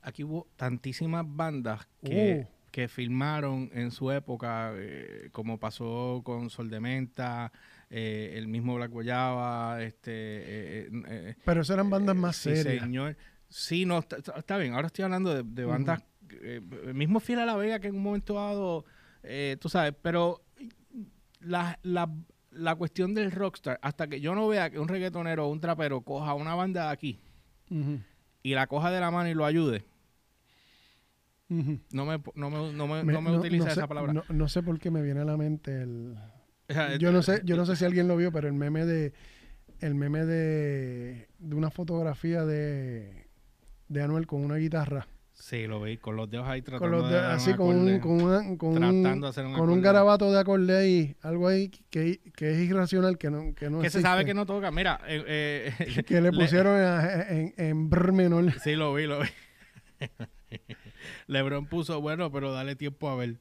Aquí 0.02 0.24
hubo 0.24 0.48
tantísimas 0.56 1.24
bandas 1.28 1.86
que, 2.02 2.46
Uh. 2.48 2.70
que 2.70 2.88
filmaron 2.88 3.70
en 3.74 3.90
su 3.90 4.10
época, 4.10 4.72
eh, 4.74 5.28
como 5.30 5.58
pasó 5.60 6.22
con 6.24 6.48
Sol 6.48 6.70
de 6.70 6.80
Menta, 6.80 7.52
eh, 7.90 8.32
el 8.36 8.48
mismo 8.48 8.76
Black 8.76 8.90
Guayaba, 8.90 9.82
este... 9.82 10.10
eh, 10.12 10.88
eh, 11.06 11.34
pero 11.44 11.60
eso 11.60 11.74
eran 11.74 11.90
bandas 11.90 12.16
más 12.16 12.36
sí, 12.36 12.56
serias 12.56 12.82
señor. 12.84 13.16
Sí, 13.48 13.84
no, 13.84 13.98
está, 13.98 14.56
bien. 14.56 14.72
Ahora 14.72 14.86
estoy 14.86 15.04
hablando 15.04 15.34
de, 15.34 15.42
de 15.42 15.64
bandas... 15.66 16.02
el 16.42 16.94
mismo 16.94 17.20
Fiel 17.20 17.40
a 17.40 17.44
la 17.44 17.56
Vega 17.56 17.78
que 17.80 17.88
en 17.88 17.96
un 17.96 18.02
momento 18.02 18.34
dado, 18.34 18.86
eh, 19.22 19.56
tú 19.60 19.68
sabes, 19.68 19.94
pero 20.02 20.40
la, 21.40 21.78
la, 21.82 22.10
la 22.50 22.74
cuestión 22.74 23.14
del 23.14 23.30
rockstar, 23.32 23.78
hasta 23.82 24.08
que 24.08 24.20
yo 24.20 24.34
no 24.34 24.48
vea 24.48 24.70
que 24.70 24.78
un 24.78 24.88
reggaetonero 24.88 25.46
o 25.46 25.50
un 25.50 25.60
trapero 25.60 26.00
coja 26.02 26.34
una 26.34 26.54
banda 26.54 26.86
de 26.86 26.92
aquí 26.92 27.20
y 28.42 28.54
la 28.54 28.66
coja 28.66 28.90
de 28.90 29.00
la 29.00 29.10
mano 29.10 29.28
y 29.28 29.34
lo 29.34 29.44
ayude, 29.44 29.84
no 31.48 32.06
me, 32.06 32.20
no 32.34 32.50
me, 32.50 32.72
no 32.72 32.86
me, 32.86 33.04
Me- 33.04 33.12
no 33.12 33.20
me 33.22 33.36
utiliza 33.38 33.66
sé, 33.66 33.72
esa 33.72 33.88
palabra. 33.88 34.12
no- 34.12 34.24
no 34.28 34.48
sé 34.48 34.62
por 34.62 34.78
qué 34.78 34.90
me 34.90 35.02
viene 35.02 35.20
a 35.20 35.24
la 35.24 35.36
mente 35.36 35.82
el 35.82 36.16
sea, 36.68 36.96
yo 36.98 37.10
no 37.12 37.22
sé 37.22 37.42
yo 37.44 37.56
no 37.56 37.66
sé 37.66 37.74
si 37.76 37.84
alguien 37.84 38.06
lo 38.08 38.16
vio 38.16 38.30
pero 38.32 38.46
el 38.46 38.54
meme 38.54 38.84
de 38.86 39.12
el 39.80 39.94
meme 39.94 40.24
de, 40.26 41.28
de 41.38 41.54
una 41.56 41.70
fotografía 41.70 42.44
de 42.44 43.26
de 43.88 44.02
Anuel 44.02 44.26
con 44.28 44.44
una 44.44 44.56
guitarra 44.56 45.08
Sí, 45.42 45.66
lo 45.66 45.80
vi, 45.80 45.96
con 45.96 46.16
los 46.16 46.30
dedos 46.30 46.46
ahí 46.46 46.60
con 46.60 46.72
tratando 46.78 46.98
los 46.98 47.10
de 47.10 47.16
de- 47.16 47.26
así 47.26 47.54
con 47.54 47.68
un, 47.68 47.98
con, 47.98 48.10
una- 48.22 48.56
con 48.58 48.84
un- 48.84 49.24
hacer 49.24 49.44
con 49.46 49.70
un 49.70 49.80
garabato 49.80 50.30
de 50.30 50.38
acorde 50.38 50.76
ahí, 50.76 51.16
algo 51.22 51.48
ahí 51.48 51.70
que, 51.88 52.20
que 52.36 52.50
es 52.52 52.58
irracional, 52.68 53.16
que 53.16 53.30
no, 53.30 53.54
que 53.54 53.70
no 53.70 53.80
Que 53.80 53.88
se 53.88 54.02
sabe 54.02 54.26
que 54.26 54.34
no 54.34 54.44
toca. 54.44 54.70
Mira, 54.70 55.00
eh, 55.08 55.72
eh, 55.78 56.02
que 56.06 56.20
le 56.20 56.30
pusieron 56.30 56.76
a- 56.78 57.22
en, 57.30 57.54
en 57.56 57.88
brr 57.88 58.12
menor. 58.12 58.52
Sí, 58.60 58.74
lo 58.76 58.92
vi, 58.92 59.06
lo 59.06 59.20
vi. 59.20 59.28
LeBron 61.26 61.66
puso, 61.66 62.00
bueno, 62.00 62.30
pero 62.30 62.52
dale 62.52 62.76
tiempo 62.76 63.08
a 63.08 63.16
ver. 63.16 63.36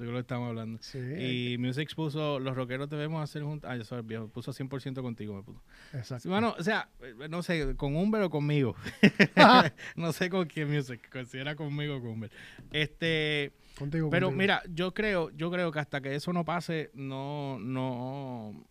Eso 0.00 0.06
que 0.06 0.12
lo 0.12 0.20
estamos 0.20 0.48
hablando. 0.48 0.78
Sí, 0.80 0.98
Y 0.98 1.58
Music 1.58 1.94
puso, 1.94 2.38
los 2.38 2.56
rockeros 2.56 2.88
debemos 2.88 3.22
hacer 3.22 3.42
juntos. 3.42 3.70
Ah, 3.70 3.76
eso 3.76 3.98
es 3.98 4.06
viejo. 4.06 4.28
Puso 4.28 4.50
100% 4.50 5.02
contigo, 5.02 5.34
me 5.34 5.42
puso. 5.42 5.62
exacto. 5.92 6.26
Bueno, 6.30 6.54
o 6.58 6.62
sea, 6.62 6.88
no 7.28 7.42
sé, 7.42 7.76
con 7.76 7.94
Humber 7.94 8.22
o 8.22 8.30
conmigo. 8.30 8.74
no 9.96 10.12
sé 10.14 10.30
con 10.30 10.46
quién 10.46 10.70
Music, 10.70 11.06
si 11.26 11.36
era 11.36 11.54
conmigo 11.54 11.96
o 11.96 12.00
con 12.00 12.12
Humber. 12.12 12.30
Este, 12.72 13.52
contigo, 13.78 14.08
pero 14.08 14.28
contigo. 14.28 14.38
mira, 14.38 14.62
yo 14.72 14.94
creo, 14.94 15.28
yo 15.36 15.50
creo 15.50 15.70
que 15.70 15.80
hasta 15.80 16.00
que 16.00 16.14
eso 16.14 16.32
no 16.32 16.46
pase, 16.46 16.90
no, 16.94 17.58
no 17.60 18.66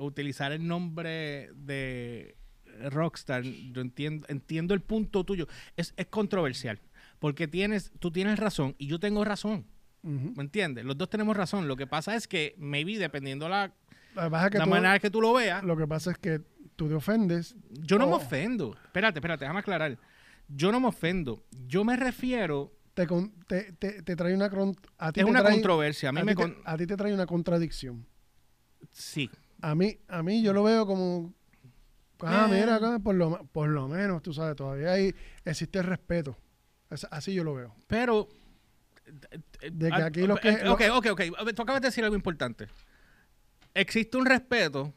utilizar 0.00 0.50
el 0.50 0.66
nombre 0.66 1.50
de 1.54 2.34
Rockstar, 2.90 3.44
yo 3.44 3.80
entiendo, 3.80 4.26
entiendo 4.28 4.74
el 4.74 4.80
punto 4.80 5.22
tuyo. 5.22 5.46
Es, 5.76 5.94
es 5.96 6.06
controversial. 6.06 6.80
Porque 7.20 7.46
tienes, 7.46 7.92
tú 8.00 8.10
tienes 8.10 8.40
razón 8.40 8.74
y 8.76 8.88
yo 8.88 8.98
tengo 8.98 9.24
razón. 9.24 9.64
¿Me 10.02 10.42
entiendes? 10.42 10.84
Los 10.84 10.96
dos 10.96 11.10
tenemos 11.10 11.36
razón. 11.36 11.68
Lo 11.68 11.76
que 11.76 11.86
pasa 11.86 12.14
es 12.14 12.26
que, 12.28 12.54
maybe, 12.58 12.98
dependiendo 12.98 13.48
la, 13.48 13.72
que 14.14 14.58
la 14.58 14.64
tú- 14.64 14.70
manera 14.70 14.98
que 14.98 15.10
tú 15.10 15.20
lo 15.20 15.32
veas, 15.34 15.62
lo 15.64 15.76
que 15.76 15.86
pasa 15.86 16.12
es 16.12 16.18
que 16.18 16.40
tú 16.76 16.88
te 16.88 16.94
ofendes. 16.94 17.56
yo 17.70 17.98
no 17.98 18.06
me 18.06 18.12
Oh. 18.12 18.16
ofendo. 18.16 18.74
Espérate, 18.84 19.18
espérate, 19.18 19.44
déjame 19.44 19.60
aclarar. 19.60 19.98
Yo 20.48 20.72
no 20.72 20.80
me 20.80 20.88
ofendo. 20.88 21.44
Yo 21.66 21.84
me 21.84 21.96
refiero. 21.96 22.72
Te, 22.94 23.06
con- 23.06 23.32
te, 23.46 23.72
te, 23.74 24.02
te 24.02 24.16
trae 24.16 24.34
una 24.34 24.46
a 24.46 25.12
ti 25.12 25.20
Es 25.20 25.24
te 25.26 25.30
una 25.30 25.40
trae- 25.42 25.52
controversia. 25.52 26.08
A 26.08 26.12
mí 26.12 26.20
a 26.20 26.24
me. 26.24 26.34
con- 26.34 26.56
a 26.64 26.76
ti 26.76 26.86
te 26.86 26.96
trae 26.96 27.12
una 27.14 27.26
contradicción. 27.26 28.06
Sí. 28.92 29.30
A 29.60 29.74
mí, 29.74 29.98
a 30.08 30.22
mí 30.22 30.42
yo 30.42 30.52
lo 30.52 30.62
veo 30.64 30.86
como, 30.86 31.32
ah, 32.20 32.48
Eh. 32.50 32.54
mira, 32.60 32.76
acá, 32.76 32.98
por 32.98 33.14
lo, 33.14 33.44
por 33.52 33.68
lo 33.68 33.88
menos, 33.88 34.22
tú 34.22 34.32
sabes, 34.32 34.56
todavía 34.56 34.92
hay, 34.92 35.14
existe 35.44 35.78
el 35.80 35.84
respeto. 35.84 36.36
Es- 36.90 37.06
así 37.10 37.34
yo 37.34 37.44
lo 37.44 37.54
veo. 37.54 37.74
Pero. 37.86 38.28
De 39.70 39.88
que 39.88 39.94
ah, 39.94 40.06
aquí 40.06 40.26
los 40.26 40.38
que- 40.40 40.68
Ok, 40.68 40.82
ok, 40.92 41.06
ok. 41.12 41.20
Tú 41.54 41.62
acabas 41.62 41.80
de 41.82 41.88
decir 41.88 42.04
algo 42.04 42.16
importante. 42.16 42.68
Existe 43.74 44.16
un 44.16 44.26
respeto, 44.26 44.92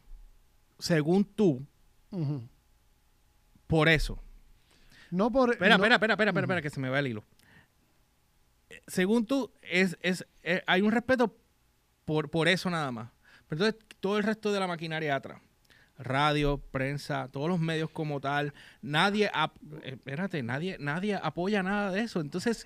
según 0.80 1.24
tú, 1.26 1.66
por 3.68 3.89
eso. 3.89 4.20
No 5.12 5.32
por... 5.32 5.51
Espera, 5.51 5.78
no- 5.78 5.84
espera, 5.84 5.95
espera, 5.95 6.14
espera, 6.14 6.30
espera, 6.32 6.45
espera, 6.45 6.62
que 6.62 6.70
se 6.70 6.80
me 6.80 6.89
va 6.89 6.99
el 6.99 7.07
hilo. 7.07 7.24
Según 8.88 9.26
tú, 9.26 9.51
es, 9.62 9.97
es, 10.01 10.26
eh, 10.43 10.64
hay 10.66 10.82
un 10.82 10.91
respeto 10.91 11.36
por, 12.05 12.30
por 12.30 12.47
eso 12.47 12.70
nada 12.70 12.91
más. 12.91 13.09
Pero 13.47 13.66
entonces, 13.66 13.97
todo 13.99 14.18
el 14.18 14.24
resto 14.24 14.51
de 14.53 14.59
la 14.59 14.68
maquinaria 14.68 15.16
atrás. 15.16 15.41
Radio, 15.99 16.57
prensa, 16.72 17.28
todos 17.32 17.47
los 17.49 17.59
medios 17.59 17.89
como 17.91 18.20
tal, 18.22 18.53
nadie, 18.82 19.26
eh, 19.28 19.91
espérate, 19.91 20.41
nadie, 20.41 20.78
nadie 20.80 21.16
apoya 21.22 21.62
nada 21.62 21.91
de 21.91 22.01
eso. 22.01 22.22
Entonces, 22.22 22.66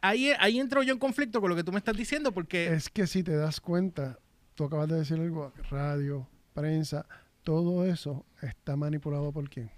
ahí, 0.00 0.32
ahí 0.38 0.58
entro 0.60 0.82
yo 0.82 0.92
en 0.92 0.98
conflicto 0.98 1.40
con 1.40 1.50
lo 1.50 1.56
que 1.56 1.64
tú 1.64 1.72
me 1.72 1.78
estás 1.78 1.96
diciendo, 1.96 2.32
porque 2.32 2.72
Es 2.72 2.88
que 2.88 3.06
si 3.06 3.22
te 3.22 3.36
das 3.36 3.60
cuenta, 3.60 4.18
tú 4.54 4.64
acabas 4.64 4.88
de 4.88 4.96
decir 4.96 5.18
algo, 5.20 5.52
radio, 5.70 6.26
prensa, 6.54 7.06
todo 7.42 7.84
eso 7.86 8.24
está 8.42 8.76
manipulado 8.76 9.32
por 9.32 9.48
quién? 9.48 9.70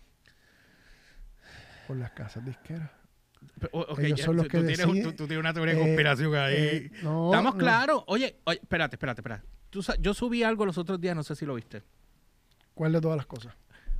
Por 1.86 1.96
las 1.96 2.10
casas 2.12 2.44
disqueras. 2.44 2.90
ellos 3.98 4.18
ya, 4.18 4.24
son 4.24 4.36
los 4.36 4.46
que 4.48 4.58
tú 4.58 4.66
tienes, 4.66 4.78
deciden, 4.78 5.02
tú- 5.02 5.12
tú 5.12 5.26
tienes 5.26 5.38
una 5.40 5.52
teoría 5.52 5.74
de 5.74 5.80
eh, 5.80 5.84
conspiración 5.84 6.34
ahí. 6.36 6.54
Eh, 6.56 6.90
no, 7.02 7.26
Estamos 7.30 7.54
no. 7.54 7.58
claros. 7.58 8.04
Oye, 8.06 8.36
oye, 8.44 8.60
espérate, 8.62 8.96
espérate, 8.96 9.20
espérate. 9.20 9.46
Tú 9.70 9.82
yo 10.00 10.14
subí 10.14 10.42
algo 10.42 10.64
los 10.66 10.78
otros 10.78 11.00
días, 11.00 11.16
no 11.16 11.22
sé 11.22 11.34
si 11.34 11.44
lo 11.46 11.54
viste. 11.54 11.82
¿Cuál 12.74 12.92
de 12.92 13.00
todas 13.00 13.16
las 13.16 13.26
cosas? 13.26 13.54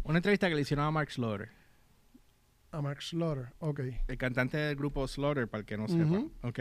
Una 0.05 0.19
entrevista 0.19 0.49
que 0.49 0.55
le 0.55 0.61
hicieron 0.63 0.85
a 0.85 0.91
Mark 0.91 1.11
Slaughter, 1.11 1.51
A 2.73 2.81
Mark 2.81 3.03
Slaughter, 3.03 3.53
ok. 3.59 3.81
el 4.09 4.19
cantante 4.19 4.57
del 4.57 4.77
grupo 4.77 5.07
Slaughter, 5.07 5.47
para 5.49 5.61
el 5.61 5.67
que 5.67 5.77
no 5.77 5.87
sepa. 5.89 6.05
Ujú. 6.05 6.33
Ok. 6.43 6.61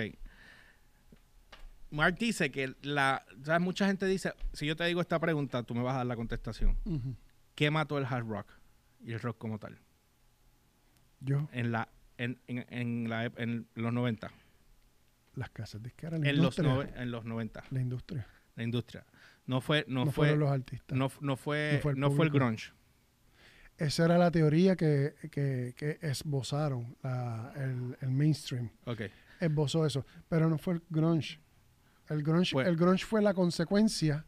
Mark 1.90 2.16
dice 2.20 2.52
que 2.52 2.74
la. 2.82 3.26
¿sabes? 3.44 3.62
Mucha 3.62 3.86
gente 3.88 4.06
dice: 4.06 4.34
si 4.54 4.66
yo 4.66 4.76
te 4.76 4.86
digo 4.86 5.02
esta 5.02 5.20
pregunta, 5.20 5.64
tú 5.64 5.76
me 5.76 5.82
vas 5.84 5.94
a 5.96 5.98
dar 5.98 6.06
la 6.06 6.16
contestación. 6.16 6.78
¿Qué 7.56 7.70
mató 7.72 7.98
el 7.98 8.06
hard 8.06 8.28
rock 8.28 8.48
y 9.04 9.12
el 9.14 9.20
rock 9.20 9.38
como 9.38 9.60
tal? 9.60 9.78
Yo, 11.20 11.48
En, 11.52 11.72
la, 11.72 11.88
en, 12.18 12.40
en, 12.48 12.66
en 12.70 13.10
la, 13.10 13.26
en 13.26 13.68
los 13.76 13.94
90. 13.94 14.32
las 15.36 15.50
casas 15.52 15.84
disqueras, 15.84 16.20
la 16.20 16.30
En 16.30 16.42
los, 16.42 16.58
nove- 16.60 16.92
en 16.96 17.12
los 17.12 17.26
90. 17.26 17.64
la 17.70 17.82
industria. 17.82 18.28
La 18.56 18.64
industria. 18.64 19.06
No 19.46 19.62
fue. 19.62 19.86
No, 19.88 20.06
No, 20.06 20.12
fue. 20.12 20.28
fueron 20.28 20.40
los 20.40 20.52
artistas. 20.52 20.98
No, 20.98 21.12
no 21.20 21.36
fue, 21.36 21.74
No 21.76 21.80
fue 21.82 21.92
el 21.94 22.00
no 22.00 22.12
fue 22.12 22.26
el 22.26 22.32
grunge. 22.32 22.72
Esa 23.78 24.06
era 24.06 24.18
la 24.18 24.30
teoría 24.32 24.76
que, 24.76 25.16
que, 25.32 25.74
que 25.76 25.98
esbozaron 26.02 26.96
la- 27.02 27.52
el, 27.56 27.98
el 28.02 28.12
mainstream. 28.12 28.70
Ok. 28.86 29.02
Esbozó 29.40 29.86
eso. 29.86 30.06
Pero 30.30 30.50
no 30.50 30.58
fue 30.58 30.76
el 30.76 30.82
grunge. 30.90 31.40
El 32.10 32.22
grunge, 32.24 32.52
Fue- 32.52 32.68
el 32.68 32.76
grunge 32.76 33.06
fue 33.06 33.22
la 33.22 33.34
consecuencia 33.34 34.26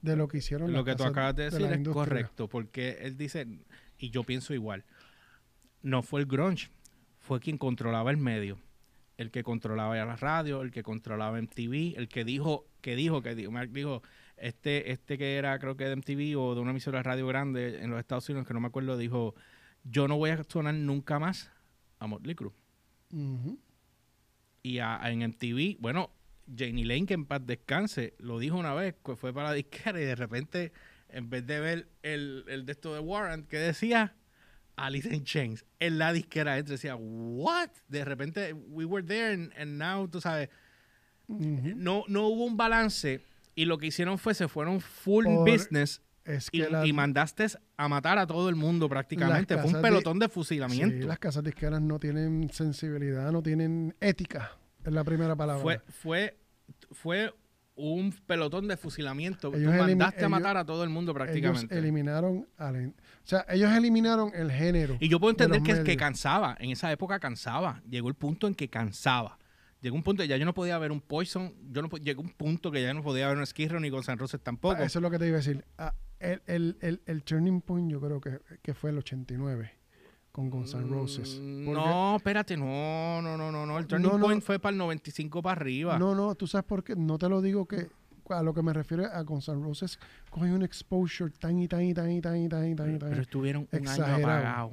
de 0.00 0.16
lo 0.16 0.28
que 0.28 0.38
hicieron 0.38 0.70
Lo 0.72 0.78
las 0.78 0.84
que 0.84 0.94
tú 0.96 1.04
acabas 1.04 1.34
de 1.34 1.44
decir 1.44 1.62
es 1.66 1.76
industria. 1.76 2.04
correcto, 2.04 2.48
porque 2.48 2.98
él 3.00 3.16
dice, 3.16 3.46
y 3.98 4.10
yo 4.10 4.22
pienso 4.22 4.54
igual, 4.54 4.84
no 5.82 6.02
fue 6.02 6.20
el 6.20 6.26
grunge, 6.26 6.70
fue 7.20 7.40
quien 7.40 7.58
controlaba 7.58 8.10
el 8.10 8.16
medio, 8.18 8.58
el 9.16 9.30
que 9.30 9.42
controlaba 9.42 9.96
ya 9.96 10.04
la 10.04 10.16
radio, 10.16 10.62
el 10.62 10.70
que 10.70 10.82
controlaba 10.82 11.38
MTV, 11.40 11.94
el 11.96 12.08
que 12.08 12.24
dijo, 12.24 12.66
que 12.80 12.96
dijo, 12.96 13.22
que 13.22 13.34
dijo, 13.34 13.50
Mark 13.50 13.70
dijo, 13.70 14.02
este, 14.36 14.90
este 14.92 15.16
que 15.18 15.36
era 15.36 15.58
creo 15.58 15.76
que 15.76 15.84
de 15.84 15.96
MTV 15.96 16.36
o 16.38 16.54
de 16.54 16.60
una 16.60 16.70
emisora 16.72 16.98
de 16.98 17.02
radio 17.04 17.26
grande 17.26 17.82
en 17.82 17.90
los 17.90 17.98
Estados 18.00 18.28
Unidos, 18.28 18.46
que 18.46 18.54
no 18.54 18.60
me 18.60 18.66
acuerdo, 18.68 18.96
dijo, 18.96 19.34
yo 19.84 20.08
no 20.08 20.16
voy 20.16 20.30
a 20.30 20.42
sonar 20.44 20.74
nunca 20.74 21.18
más 21.18 21.50
a 21.98 22.06
Motley 22.06 22.34
Crue. 22.34 22.52
Y 24.62 24.78
a- 24.78 25.02
a- 25.02 25.10
en 25.10 25.22
MTV, 25.22 25.76
bueno, 25.80 26.10
Janie 26.56 26.84
Lane, 26.84 27.06
que 27.06 27.14
en 27.14 27.26
paz 27.26 27.42
descanse, 27.46 28.14
lo 28.18 28.38
dijo 28.38 28.56
una 28.56 28.74
vez, 28.74 28.94
que 29.04 29.16
fue 29.16 29.32
para 29.32 29.48
la 29.48 29.54
disquera 29.54 30.00
y 30.00 30.04
de 30.04 30.14
repente, 30.14 30.72
en 31.08 31.30
vez 31.30 31.46
de 31.46 31.60
ver 31.60 31.88
el, 32.02 32.44
el 32.48 32.66
de 32.66 32.72
esto 32.72 32.92
de 32.94 33.00
Warrant, 33.00 33.46
que 33.48 33.58
decía 33.58 34.14
Alice 34.76 35.14
in 35.14 35.24
Chains, 35.24 35.64
en 35.78 35.98
la 35.98 36.12
disquera 36.12 36.58
entre 36.58 36.72
decía, 36.74 36.96
¿what? 36.96 37.70
De 37.88 38.04
repente, 38.04 38.52
we 38.52 38.84
were 38.84 39.06
there 39.06 39.32
and, 39.32 39.52
and 39.56 39.78
now, 39.78 40.08
tú 40.08 40.20
sabes, 40.20 40.48
no, 41.28 42.04
no 42.08 42.26
hubo 42.28 42.44
un 42.44 42.56
balance 42.56 43.20
y 43.54 43.64
lo 43.66 43.78
que 43.78 43.86
hicieron 43.86 44.18
fue, 44.18 44.34
se 44.34 44.48
fueron 44.48 44.80
full 44.80 45.24
Por- 45.24 45.50
business 45.50 46.02
Es 46.24 46.48
y, 46.52 46.62
que 46.62 46.70
la- 46.70 46.86
y 46.86 46.92
mandaste 46.92 47.46
a 47.76 47.88
matar 47.88 48.18
a 48.18 48.26
todo 48.26 48.48
el 48.48 48.56
mundo 48.56 48.88
prácticamente. 48.88 49.56
Fue 49.58 49.66
un 49.66 49.72
de- 49.74 49.80
pelotón 49.80 50.18
de 50.18 50.26
sí, 50.26 50.32
fusilamiento. 50.32 51.06
las 51.06 51.18
casas 51.18 51.44
disqueras 51.44 51.80
no 51.82 51.98
tienen 51.98 52.50
sensibilidad, 52.52 53.30
no 53.30 53.42
tienen 53.42 53.94
ética. 54.00 54.52
Es 54.84 54.92
la 54.92 55.04
primera 55.04 55.34
palabra. 55.36 55.62
fue, 55.62 55.80
fue, 55.88 56.36
fue 56.92 57.32
un 57.76 58.12
pelotón 58.26 58.68
de 58.68 58.76
fusilamiento. 58.76 59.50
Tú 59.50 59.56
Ellos 59.56 59.74
mandaste 59.74 60.16
a 60.16 60.20
ellos- 60.20 60.30
matar 60.30 60.56
a 60.56 60.64
todo 60.64 60.84
el 60.84 60.90
mundo 60.90 61.10
ellos 61.12 61.24
prácticamente. 61.24 61.76
eliminaron 61.78 62.46
al, 62.56 62.88
o 62.88 62.92
sea, 63.24 63.44
ellos 63.48 63.72
eliminaron 63.72 64.30
el 64.34 64.50
género. 64.52 64.96
Y 65.00 65.08
yo 65.08 65.18
puedo 65.18 65.34
de 65.34 65.44
entender 65.44 65.62
que, 65.62 65.72
que 65.82 65.82
medios. 65.90 65.96
cansaba. 65.98 66.56
En 66.60 66.70
esa 66.70 66.92
época 66.92 67.18
cansaba. 67.18 67.82
Llegó 67.90 68.08
el 68.08 68.14
punto 68.14 68.46
en 68.46 68.54
que 68.54 68.68
cansaba. 68.70 69.38
Llegó 69.84 69.96
un 69.96 70.02
punto 70.02 70.22
que 70.22 70.28
ya 70.28 70.38
yo 70.38 70.46
no 70.46 70.54
podía 70.54 70.78
ver 70.78 70.90
un 70.92 71.02
Poison. 71.02 71.52
Yo 71.70 71.82
no, 71.82 71.88
llegó 71.98 72.22
un 72.22 72.30
punto 72.30 72.70
que 72.70 72.80
ya 72.80 72.94
no 72.94 73.02
podía 73.02 73.28
ver 73.28 73.36
un 73.36 73.44
Skid 73.44 73.70
Row 73.70 73.80
ni 73.80 73.90
Guns 73.90 74.08
N' 74.08 74.16
Roses 74.16 74.40
tampoco. 74.40 74.82
Eso 74.82 74.98
es 74.98 75.02
lo 75.02 75.10
que 75.10 75.18
te 75.18 75.26
iba 75.26 75.34
a 75.34 75.40
decir. 75.40 75.62
Ah, 75.76 75.92
el, 76.20 76.40
el, 76.46 76.78
el, 76.80 77.02
el 77.04 77.22
turning 77.22 77.60
point 77.60 77.90
yo 77.92 78.00
creo 78.00 78.18
que, 78.18 78.38
que 78.62 78.72
fue 78.72 78.88
el 78.88 78.96
89 78.96 79.70
con 80.32 80.48
Guns 80.48 80.72
N' 80.72 80.88
Roses. 80.88 81.38
Mm, 81.38 81.70
No, 81.70 82.16
espérate, 82.16 82.56
no, 82.56 83.20
no, 83.20 83.36
no, 83.36 83.52
no, 83.52 83.66
no. 83.66 83.78
El 83.78 83.86
turning 83.86 84.08
No, 84.10 84.16
no. 84.16 84.24
point 84.24 84.42
fue 84.42 84.58
para 84.58 84.72
el 84.72 84.78
95 84.78 85.42
para 85.42 85.60
arriba. 85.60 85.98
No, 85.98 86.14
no, 86.14 86.34
tú 86.34 86.46
sabes 86.46 86.64
por 86.64 86.82
qué. 86.82 86.96
No 86.96 87.18
te 87.18 87.28
lo 87.28 87.42
digo 87.42 87.66
que 87.66 87.88
a 88.30 88.42
lo 88.42 88.54
que 88.54 88.62
me 88.62 88.72
refiero 88.72 89.04
a 89.04 89.20
Guns 89.20 89.48
N' 89.50 89.62
Roses 89.62 89.98
cogió 90.30 90.54
un 90.54 90.62
exposure 90.62 91.30
tan 91.38 91.58
y 91.58 91.68
tan 91.68 91.82
y 91.84 91.92
tan 91.92 92.10
y 92.10 92.22
tan 92.22 92.38
y 92.38 92.48
tan 92.48 92.70
y 92.70 92.74
tan 92.74 92.94
y 92.94 92.98
tan. 92.98 93.10
Pero 93.10 93.20
estuvieron 93.20 93.68
un 93.70 93.86
año 93.86 94.02
apagados. 94.06 94.72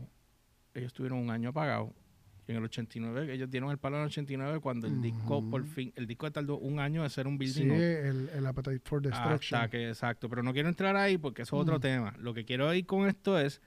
Ellos 0.74 0.88
estuvieron 0.88 1.18
un 1.20 1.30
año 1.30 1.49
apagados. 1.49 1.89
En 2.52 2.58
el 2.58 2.64
89, 2.66 3.34
ellos 3.34 3.49
dieron 3.49 3.72
el 3.72 3.78
palo 3.78 3.95
en 3.97 4.02
el 4.04 4.08
89 4.08 4.60
cuando 4.60 4.88
el 4.88 5.02
disco, 5.02 5.41
por 5.49 5.66
fin, 5.66 5.91
el 5.95 6.06
disco 6.06 6.30
tardó 6.32 6.58
un 6.58 6.80
año 6.80 7.04
de 7.04 7.10
ser 7.10 7.28
un 7.28 7.38
building 7.38 7.64
Sí, 7.64 7.70
up. 7.70 7.76
el, 7.76 8.30
el 8.36 8.45
Appetite 8.45 8.82
for 8.84 9.02
Destruction. 9.02 9.58
Hasta 9.60 9.70
que, 9.70 9.88
exacto. 9.89 10.28
Pero 10.30 10.43
no 10.43 10.52
quiero 10.54 10.68
entrar 10.70 10.95
ahí 10.97 11.18
porque 11.18 11.43
eso 11.43 11.56
es 11.56 11.62
otro 11.62 11.76
Ujú. 11.76 11.82
tema. 11.82 12.14
Lo 12.20 12.34
que 12.34 12.43
quiero 12.45 12.74
ir 12.74 12.86
con 12.86 13.08
esto 13.08 13.39
es 13.39 13.62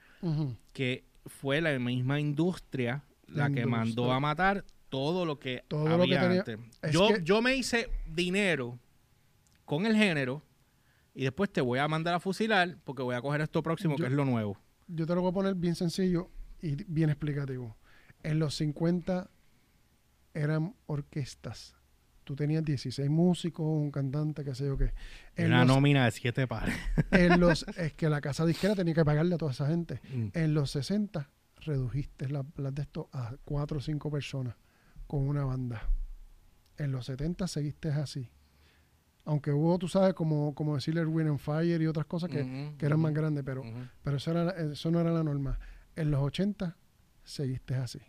que 0.72 1.04
fue 1.26 1.60
la 1.60 1.78
misma 1.78 2.20
industria 2.20 3.02
la 3.26 3.50
que 3.50 3.64
mandó 3.66 4.12
a 4.12 4.20
matar 4.20 4.64
todo 4.90 5.24
lo 5.24 5.38
que 5.38 5.64
Todo 5.68 5.88
lo 5.88 5.96
que 5.96 6.02
había 6.16 6.20
tenía- 6.20 6.38
antes. 6.40 6.58
es 6.82 6.92
Yo, 6.92 7.08
que- 7.08 7.22
yo 7.24 7.40
me 7.42 7.56
hice 7.56 7.88
dinero 8.06 8.78
con 9.64 9.86
el 9.86 9.96
género 9.96 10.42
y 11.14 11.22
después 11.24 11.50
te 11.50 11.60
voy 11.60 11.78
a 11.78 11.88
mandar 11.88 12.14
a 12.14 12.20
fusilar 12.20 12.76
porque 12.84 13.02
voy 13.02 13.14
a 13.14 13.22
coger 13.22 13.40
esto 13.40 13.62
próximo 13.62 13.96
Yo- 13.96 14.04
que 14.04 14.10
es 14.10 14.12
lo 14.16 14.24
nuevo. 14.24 14.58
Yo 14.86 15.06
te 15.06 15.14
lo 15.14 15.22
voy 15.22 15.30
a 15.30 15.34
poner 15.34 15.54
bien 15.54 15.74
sencillo 15.74 16.28
y 16.60 16.76
bien 16.86 17.08
explicativo. 17.10 17.76
En 18.24 18.38
los 18.40 18.56
50 18.56 19.30
eran 20.34 20.74
orquestas. 20.86 21.76
Tú 22.24 22.34
tenías 22.34 22.64
16 22.64 23.08
músicos, 23.10 23.66
un 23.66 23.90
cantante, 23.90 24.44
qué 24.44 24.54
sé 24.54 24.64
yo 24.66 24.78
qué. 24.78 24.94
En 25.36 25.48
Una 25.48 25.58
los, 25.64 25.68
nómina 25.76 26.06
de 26.06 26.10
siete 26.10 26.46
pares. 26.48 26.74
en 27.12 27.38
los- 27.38 27.66
es 27.76 27.92
que 27.92 28.08
la 28.08 28.20
casa 28.20 28.46
disquera 28.46 28.74
tenía 28.74 28.94
que 28.94 29.04
pagarle 29.04 29.34
a 29.34 29.38
toda 29.38 29.52
esa 29.52 29.66
gente. 29.68 30.00
Mm. 30.12 30.28
En 30.32 30.54
los 30.54 30.70
60 30.70 31.30
redujiste 31.60 32.28
la- 32.30 32.44
las 32.56 32.74
de 32.74 32.82
esto 32.82 33.08
a 33.12 33.36
cuatro 33.44 33.78
o 33.78 33.80
cinco 33.80 34.10
personas 34.10 34.56
con 35.06 35.28
una 35.28 35.44
banda. 35.44 35.82
En 36.78 36.92
los 36.92 37.06
70 37.06 37.46
seguiste 37.46 37.90
así. 37.90 38.30
Aunque 39.26 39.52
hubo, 39.52 39.78
tú 39.78 39.86
sabes, 39.88 40.14
como, 40.14 40.54
como 40.54 40.74
decirle 40.74 41.04
Wind 41.04 41.28
and 41.30 41.38
Fire 41.38 41.80
y 41.80 41.86
otras 41.86 42.06
cosas 42.06 42.30
que, 42.30 42.74
que 42.76 42.84
eran 42.86 43.00
más 43.00 43.14
grandes, 43.14 43.42
pero, 43.44 43.62
pero 44.02 44.16
eso, 44.18 44.30
era, 44.30 44.50
eso 44.50 44.90
no 44.90 45.00
era 45.00 45.10
la 45.12 45.22
norma. 45.22 45.58
En 45.96 46.10
los 46.10 46.20
80 46.22 46.76
seguiste 47.22 47.74
así. 47.74 48.00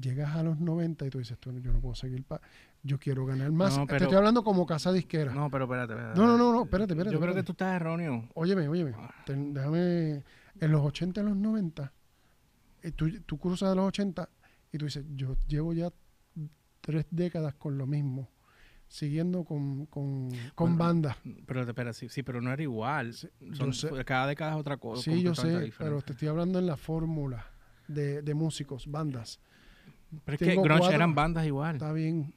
Llegas 0.00 0.36
a 0.36 0.42
los 0.44 0.60
90 0.60 1.06
y 1.06 1.10
tú 1.10 1.18
dices, 1.18 1.36
"Tú, 1.38 1.50
yo 1.58 1.72
no 1.72 1.80
puedo 1.80 1.94
seguir, 1.94 2.22
pa 2.24 2.40
yo 2.84 2.98
quiero 2.98 3.26
ganar 3.26 3.50
más. 3.50 3.76
No, 3.76 3.86
Te 3.86 3.96
estoy 3.96 4.14
hablando 4.16 4.44
como 4.44 4.64
casa 4.64 4.92
disquera. 4.92 5.34
No, 5.34 5.50
pero 5.50 5.64
espérate, 5.64 5.92
espérate. 5.94 6.18
No, 6.20 6.26
no, 6.28 6.38
no, 6.38 6.52
no, 6.52 6.62
espérate, 6.62 6.92
espérate, 6.92 7.12
Yo 7.14 7.18
creo 7.18 7.30
espérate. 7.30 7.40
que 7.40 7.46
tú 7.46 7.52
estás 7.52 7.74
erróneo. 7.74 8.28
Óyeme, 8.34 8.68
óyeme, 8.68 8.94
te- 9.26 9.34
déjame, 9.34 10.22
en 10.60 10.70
los 10.72 10.82
80 10.86 11.20
y 11.20 11.24
los 11.24 11.36
90, 11.36 11.92
eh, 12.82 12.92
tú, 12.92 13.10
tú 13.22 13.38
cruzas 13.38 13.70
de 13.70 13.74
los 13.76 13.86
80 13.86 14.28
y 14.72 14.78
tú 14.78 14.84
dices, 14.84 15.04
yo 15.16 15.36
llevo 15.48 15.72
ya 15.72 15.90
tres 16.80 17.06
décadas 17.10 17.54
con 17.54 17.76
lo 17.76 17.86
mismo, 17.86 18.28
siguiendo 18.86 19.42
con, 19.44 19.86
con, 19.86 20.28
con 20.54 20.76
Bueno, 20.76 20.84
bandas. 20.84 21.16
Pero 21.46 21.62
espera, 21.64 21.92
sí, 21.92 22.08
sí, 22.08 22.22
pero 22.22 22.40
no 22.40 22.52
era 22.52 22.62
igual. 22.62 23.12
Sí, 23.14 23.28
Son-. 23.54 23.72
Cada 24.04 24.28
década 24.28 24.52
es 24.52 24.58
otra 24.58 24.76
cosa. 24.76 25.02
Sí, 25.02 25.20
yo 25.22 25.34
sé, 25.34 25.48
diferente. 25.48 25.74
pero 25.78 26.00
te 26.02 26.12
estoy 26.12 26.28
hablando 26.28 26.60
en 26.60 26.66
la 26.66 26.76
fórmula 26.76 27.44
de, 27.88 28.22
de 28.22 28.34
músicos, 28.34 28.86
bandas. 28.86 29.40
Pero 30.24 30.34
es 30.34 30.38
que 30.38 30.54
grunge 30.54 30.68
cuatro- 30.78 30.94
eran 30.94 31.14
bandas 31.14 31.46
igual. 31.46 31.76
Está 31.76 31.92
bien, 31.92 32.34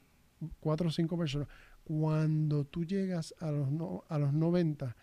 cuatro 0.60 0.88
o 0.88 0.90
cinco 0.92 1.16
personas. 1.18 1.48
Cuando 1.84 2.64
tú 2.64 2.84
llegas 2.84 3.34
a 3.40 3.50
los, 3.50 3.70
no- 3.70 4.04
a 4.08 4.18
los 4.18 4.32
90, 4.32 4.94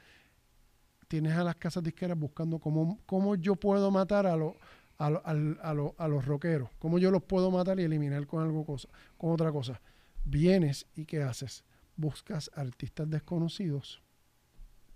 tienes 1.08 1.34
a 1.34 1.44
las 1.44 1.56
casas 1.56 1.84
disqueras 1.84 2.18
buscando 2.18 2.60
cómo, 2.60 3.00
cómo 3.06 3.36
yo 3.36 3.56
puedo 3.56 3.90
matar 3.92 4.26
a, 4.28 4.36
los 4.36 4.54
a, 4.98 5.10
lo- 5.10 5.22
a, 5.26 5.74
lo- 5.74 5.96
a 5.98 6.08
los 6.08 6.26
rockeros, 6.26 6.70
cómo 6.80 7.00
yo 7.00 7.10
los 7.12 7.24
puedo 7.24 7.50
matar 7.52 7.80
y 7.80 7.84
eliminar 7.84 8.26
con 8.28 8.44
algo 8.44 8.66
cosa, 8.66 8.88
con 9.18 9.32
otra 9.32 9.52
cosa. 9.52 9.82
Vienes 10.26 10.86
y 10.96 11.06
¿qué 11.06 11.24
haces? 11.24 11.64
Buscas 11.96 12.52
artistas 12.54 13.10
desconocidos 13.10 14.02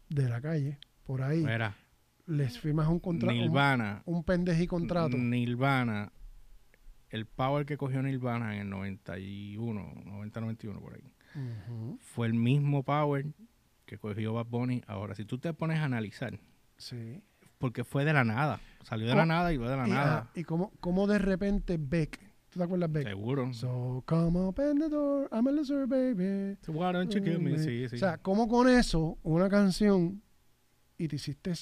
de 0.09 0.29
la 0.29 0.39
calle, 0.41 0.77
por 1.05 1.21
ahí, 1.21 1.39
Mira, 1.43 1.75
les 2.27 2.59
firmas 2.59 2.87
un 2.87 2.99
contrato, 2.99 3.33
un, 3.33 3.41
Nirvana. 3.41 4.03
un 4.05 4.23
pendejí 4.23 4.67
contrato. 4.67 5.17
Nirvana. 5.17 6.11
El 7.13 7.27
power 7.27 7.65
que 7.67 7.77
cogió 7.77 8.01
Nirvana 8.01 8.55
en 8.55 8.61
el 8.61 8.69
91, 8.71 9.93
90-91 10.05 10.79
por 10.81 10.95
ahí. 10.95 11.03
Fue 11.99 12.25
el 12.25 12.33
mismo 12.33 12.81
power 12.81 13.27
que 13.85 13.99
cogió 13.99 14.33
Bad 14.33 14.47
Bunny. 14.47 14.81
Ahora, 14.87 15.13
si 15.13 15.23
tú 15.23 15.37
te 15.37 15.53
pones 15.53 15.77
a 15.79 15.83
analizar, 15.83 16.39
Sí. 16.77 17.21
porque 17.59 17.83
fue 17.83 18.03
de 18.03 18.13
la 18.13 18.23
nada. 18.23 18.59
Salió 18.81 19.07
de 19.07 19.13
la 19.15 19.27
nada 19.27 19.53
y 19.53 19.57
fue 19.59 19.69
de 19.69 19.77
la 19.77 19.87
Y, 19.87 19.91
nada. 19.91 20.27
ah, 20.27 20.31
y 20.33 20.43
cómo, 20.43 20.71
cómo 20.79 21.05
de 21.05 21.19
repente 21.19 21.77
Beck, 21.79 22.19
¿tú 22.49 22.57
te 22.57 22.63
acuerdas 22.65 22.91
Beck? 22.91 23.07
Seguro. 23.07 23.53
So 23.53 24.01
come 24.07 24.39
open 24.39 24.79
the 24.79 24.89
door, 24.89 25.29
I'm 25.31 25.47
a 25.47 25.51
loser, 25.51 25.85
baby. 25.85 26.57
So 26.63 26.71
why 26.71 26.91
don't 26.93 27.13
you 27.13 27.21
kill 27.23 27.39
me? 27.39 27.59
Sí, 27.59 27.87
sí. 27.89 27.95
O 27.95 27.99
sea, 27.99 28.17
cómo 28.17 28.47
con 28.47 28.67
eso, 28.67 29.19
una 29.21 29.49
canción, 29.49 30.23
y 30.97 31.07
te 31.07 31.17
hiciste 31.17 31.53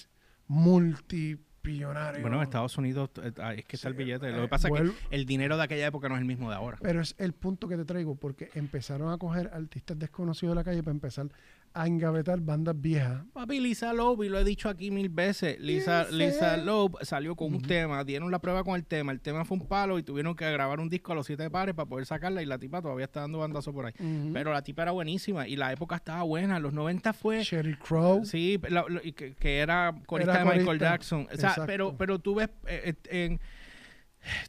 multipillonario. 1.63 2.21
bueno, 2.21 2.37
en 2.37 2.43
Estados 2.43 2.77
Unidos 2.77 3.09
eh, 3.23 3.31
ah, 3.39 3.53
es 3.53 3.65
que 3.65 3.75
está 3.75 3.87
el 3.87 3.93
billete. 3.93 4.27
eh, 4.29 4.31
Lo 4.31 4.41
que 4.43 4.47
pasa 4.47 4.67
es 4.67 4.71
vuelvo- 4.71 4.93
que 5.09 5.15
el 5.15 5.25
dinero 5.25 5.57
de 5.57 5.63
aquella 5.63 5.87
época 5.87 6.09
no 6.09 6.15
es 6.15 6.21
el 6.21 6.25
mismo 6.27 6.49
de 6.49 6.55
ahora. 6.55 6.77
Pero 6.81 7.01
es 7.01 7.15
el 7.17 7.33
punto 7.33 7.67
que 7.67 7.77
te 7.77 7.85
traigo, 7.85 8.15
porque 8.15 8.49
empezaron 8.55 9.11
a 9.11 9.17
coger 9.17 9.49
artistas 9.53 9.97
desconocidos 9.99 10.53
de 10.55 10.59
la 10.59 10.63
calle 10.63 10.83
para 10.83 10.91
empezar 10.93 11.27
a 11.73 11.87
engavetar 11.87 12.39
bandas 12.41 12.79
viejas. 12.79 13.23
Papi, 13.33 13.59
Lisa 13.59 13.93
Loeb, 13.93 14.23
y 14.23 14.29
lo 14.29 14.39
he 14.39 14.43
dicho 14.43 14.67
aquí 14.69 14.91
mil 14.91 15.09
veces, 15.09 15.59
Lisa. 15.59 16.05
Lisa 16.11 16.57
Loeb 16.57 16.97
salió 17.03 17.35
con 17.35 17.53
un 17.53 17.61
tema, 17.61 18.03
dieron 18.03 18.29
la 18.31 18.39
prueba 18.39 18.63
con 18.63 18.75
el 18.75 18.85
tema, 18.85 19.11
el 19.11 19.21
tema 19.21 19.45
fue 19.45 19.57
un 19.57 19.67
palo 19.67 19.97
y 19.97 20.03
tuvieron 20.03 20.35
que 20.35 20.51
grabar 20.51 20.79
un 20.79 20.89
disco 20.89 21.13
a 21.13 21.15
los 21.15 21.25
siete 21.27 21.49
pares 21.49 21.73
para 21.73 21.87
poder 21.87 22.05
sacarla 22.05 22.41
y 22.41 22.45
la 22.45 22.57
tipa 22.59 22.81
todavía 22.81 23.05
está 23.05 23.21
dando 23.21 23.39
bandazo 23.39 23.71
por 23.73 23.85
ahí. 23.85 23.93
Pero 24.33 24.51
la 24.51 24.61
tipa 24.63 24.81
era 24.83 24.91
buenísima 24.91 25.47
y 25.47 25.55
la 25.55 25.71
época 25.71 25.95
estaba 25.95 26.23
buena, 26.23 26.59
los 26.59 26.73
90 26.73 27.13
fue... 27.13 27.43
Sherry 27.43 27.75
Crow. 27.77 28.25
Sí, 28.25 28.59
la- 28.69 28.85
que, 29.15 29.33
que 29.35 29.59
era 29.59 29.95
corista 30.05 30.31
Era 30.33 30.39
de 30.39 30.45
Michael 30.45 30.65
corista, 30.65 30.89
Jackson. 30.89 31.21
O 31.31 31.37
sea, 31.37 31.49
exacto. 31.49 31.63
pero, 31.67 31.95
pero 31.97 32.19
tú 32.19 32.35
ves 32.35 32.49
eh, 32.67 32.93
eh, 33.09 33.25
en- 33.25 33.39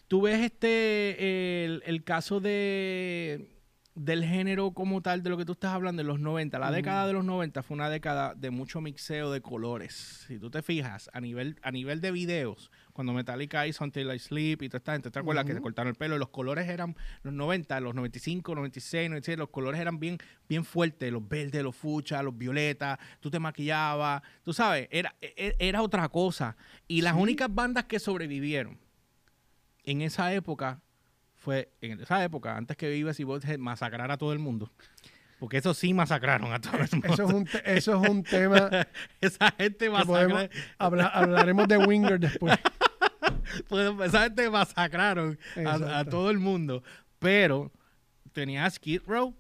tú 0.09 0.23
ves 0.23 0.41
este 0.41 1.65
el, 1.65 1.83
el 1.87 2.05
caso 2.05 2.41
de 2.41 3.49
del 3.95 4.25
género 4.25 4.71
como 4.71 5.03
tal 5.03 5.23
de 5.23 5.29
lo 5.29 5.37
que 5.37 5.45
tú 5.45 5.53
estás 5.53 5.73
hablando 5.75 6.01
de 6.03 6.07
los 6.09 6.19
90. 6.19 6.59
La 6.59 6.71
década 6.71 7.07
de 7.07 7.13
los 7.13 7.27
90 7.27 7.63
fue 7.63 7.75
una 7.75 7.91
década 7.91 8.35
de 8.35 8.51
mucho 8.51 8.81
mixeo 8.81 9.31
de 9.31 9.43
colores. 9.43 10.25
Si 10.27 10.39
tú 10.39 10.51
te 10.51 10.63
fijas, 10.63 11.11
a 11.13 11.21
nivel, 11.21 11.59
a 11.63 11.71
nivel 11.71 12.01
de 12.01 12.11
videos, 12.11 12.71
cuando 12.95 13.13
Metallica 13.13 13.67
hizo 13.67 13.85
Until 13.85 14.11
I 14.15 14.19
Sleep 14.19 14.63
y 14.63 14.69
toda 14.71 14.79
esta 14.79 14.93
gente, 14.93 15.11
¿te 15.11 15.19
acuerdas 15.19 15.45
que 15.45 15.53
se 15.53 15.61
cortaron 15.61 15.91
el 15.91 15.95
pelo? 15.97 16.17
Los 16.17 16.31
colores 16.31 16.69
eran, 16.71 16.97
los 17.23 17.35
90, 17.35 17.81
los 17.81 17.95
95, 17.95 18.55
96, 18.55 19.11
97, 19.11 19.37
los 19.39 19.51
colores 19.51 19.79
eran 19.79 20.01
bien, 20.01 20.17
bien 20.49 20.65
fuertes, 20.65 21.13
los 21.13 21.29
verdes, 21.29 21.63
los 21.63 21.77
fuchas, 21.77 22.25
los 22.25 22.37
violetas, 22.37 22.99
tú 23.21 23.31
te 23.31 23.39
maquillabas, 23.39 24.23
tú 24.43 24.55
sabes, 24.55 24.89
era, 24.91 25.15
e- 25.21 25.55
era 25.59 25.83
otra 25.83 26.09
cosa. 26.09 26.57
Y 26.89 27.03
las 27.03 27.15
Sí. 27.15 27.21
únicas 27.21 27.55
bandas 27.55 27.85
que 27.85 27.99
sobrevivieron 27.99 28.79
en 29.85 30.01
esa 30.01 30.33
época 30.33 30.81
fue, 31.43 31.73
en 31.81 32.01
esa 32.01 32.23
época, 32.23 32.57
antes 32.57 32.77
que 32.77 32.89
Vives 32.89 33.19
y 33.21 33.25
Bothead 33.25 33.59
masacrar 33.59 34.11
a 34.11 34.17
todo 34.17 34.33
el 34.33 34.39
mundo. 34.39 34.71
Porque 35.41 35.57
eso 35.57 35.75
sí 35.75 35.93
masacraron 35.93 36.53
a 36.53 36.61
todo 36.61 36.77
el 36.77 36.89
mundo. 36.93 37.09
Eso 37.13 37.25
es 37.27 37.33
un, 37.35 37.45
te- 37.45 37.77
eso 37.77 38.01
es 38.03 38.09
un 38.11 38.23
tema 38.23 38.71
esa 39.21 39.51
gente 39.59 39.91
masacra, 39.91 40.49
hablaremos 40.79 41.67
de 41.67 41.79
Winger 41.79 42.21
después. 42.21 42.57
pues, 43.69 43.91
esa 44.05 44.23
gente 44.23 44.49
masacraron 44.49 45.37
a, 45.67 46.05
todo 46.05 46.31
el 46.31 46.39
mundo. 46.39 46.85
Pero 47.19 47.73
tenía 48.33 48.65
a 48.65 48.71
Skid 48.71 49.01
Row, 49.05 49.35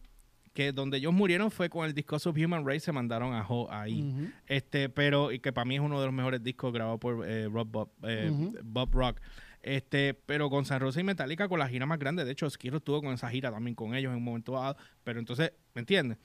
que 0.52 0.72
donde 0.72 0.98
ellos 0.98 1.12
murieron 1.12 1.52
fue 1.52 1.68
con 1.70 1.86
el 1.86 1.94
disco 1.94 2.18
Subhuman 2.18 2.66
Race, 2.66 2.80
se 2.80 2.92
mandaron 2.92 3.32
a 3.32 3.46
Ho 3.48 3.70
ahí. 3.72 4.32
Este, 4.48 4.88
pero, 4.88 5.30
y 5.30 5.38
que 5.38 5.52
para 5.52 5.64
mí 5.64 5.76
es 5.76 5.80
uno 5.80 6.00
de 6.00 6.06
los 6.06 6.14
mejores 6.14 6.42
discos 6.42 6.72
grabados 6.72 6.98
por 6.98 7.24
eh, 7.28 7.48
Rob 7.48 7.68
Bob, 7.70 7.90
eh, 8.02 8.28
Ujú. 8.28 8.58
Bob 8.64 8.92
Rock. 8.92 9.20
Este, 9.62 10.14
pero 10.14 10.50
con 10.50 10.64
San 10.64 10.80
Rosa 10.80 11.00
y 11.00 11.04
Metallica 11.04 11.48
con 11.48 11.58
la 11.58 11.68
gira 11.68 11.86
más 11.86 11.98
grande. 11.98 12.24
De 12.24 12.32
hecho, 12.32 12.46
Row 12.50 12.78
estuvo 12.78 13.00
con 13.02 13.14
esa 13.14 13.28
gira 13.30 13.50
también 13.50 13.74
con 13.74 13.94
ellos 13.94 14.10
en 14.10 14.18
un 14.18 14.24
momento 14.24 14.52
dado. 14.52 14.76
Pero 15.04 15.20
entonces, 15.20 15.52
¿me 15.74 15.80
entiendes? 15.80 16.18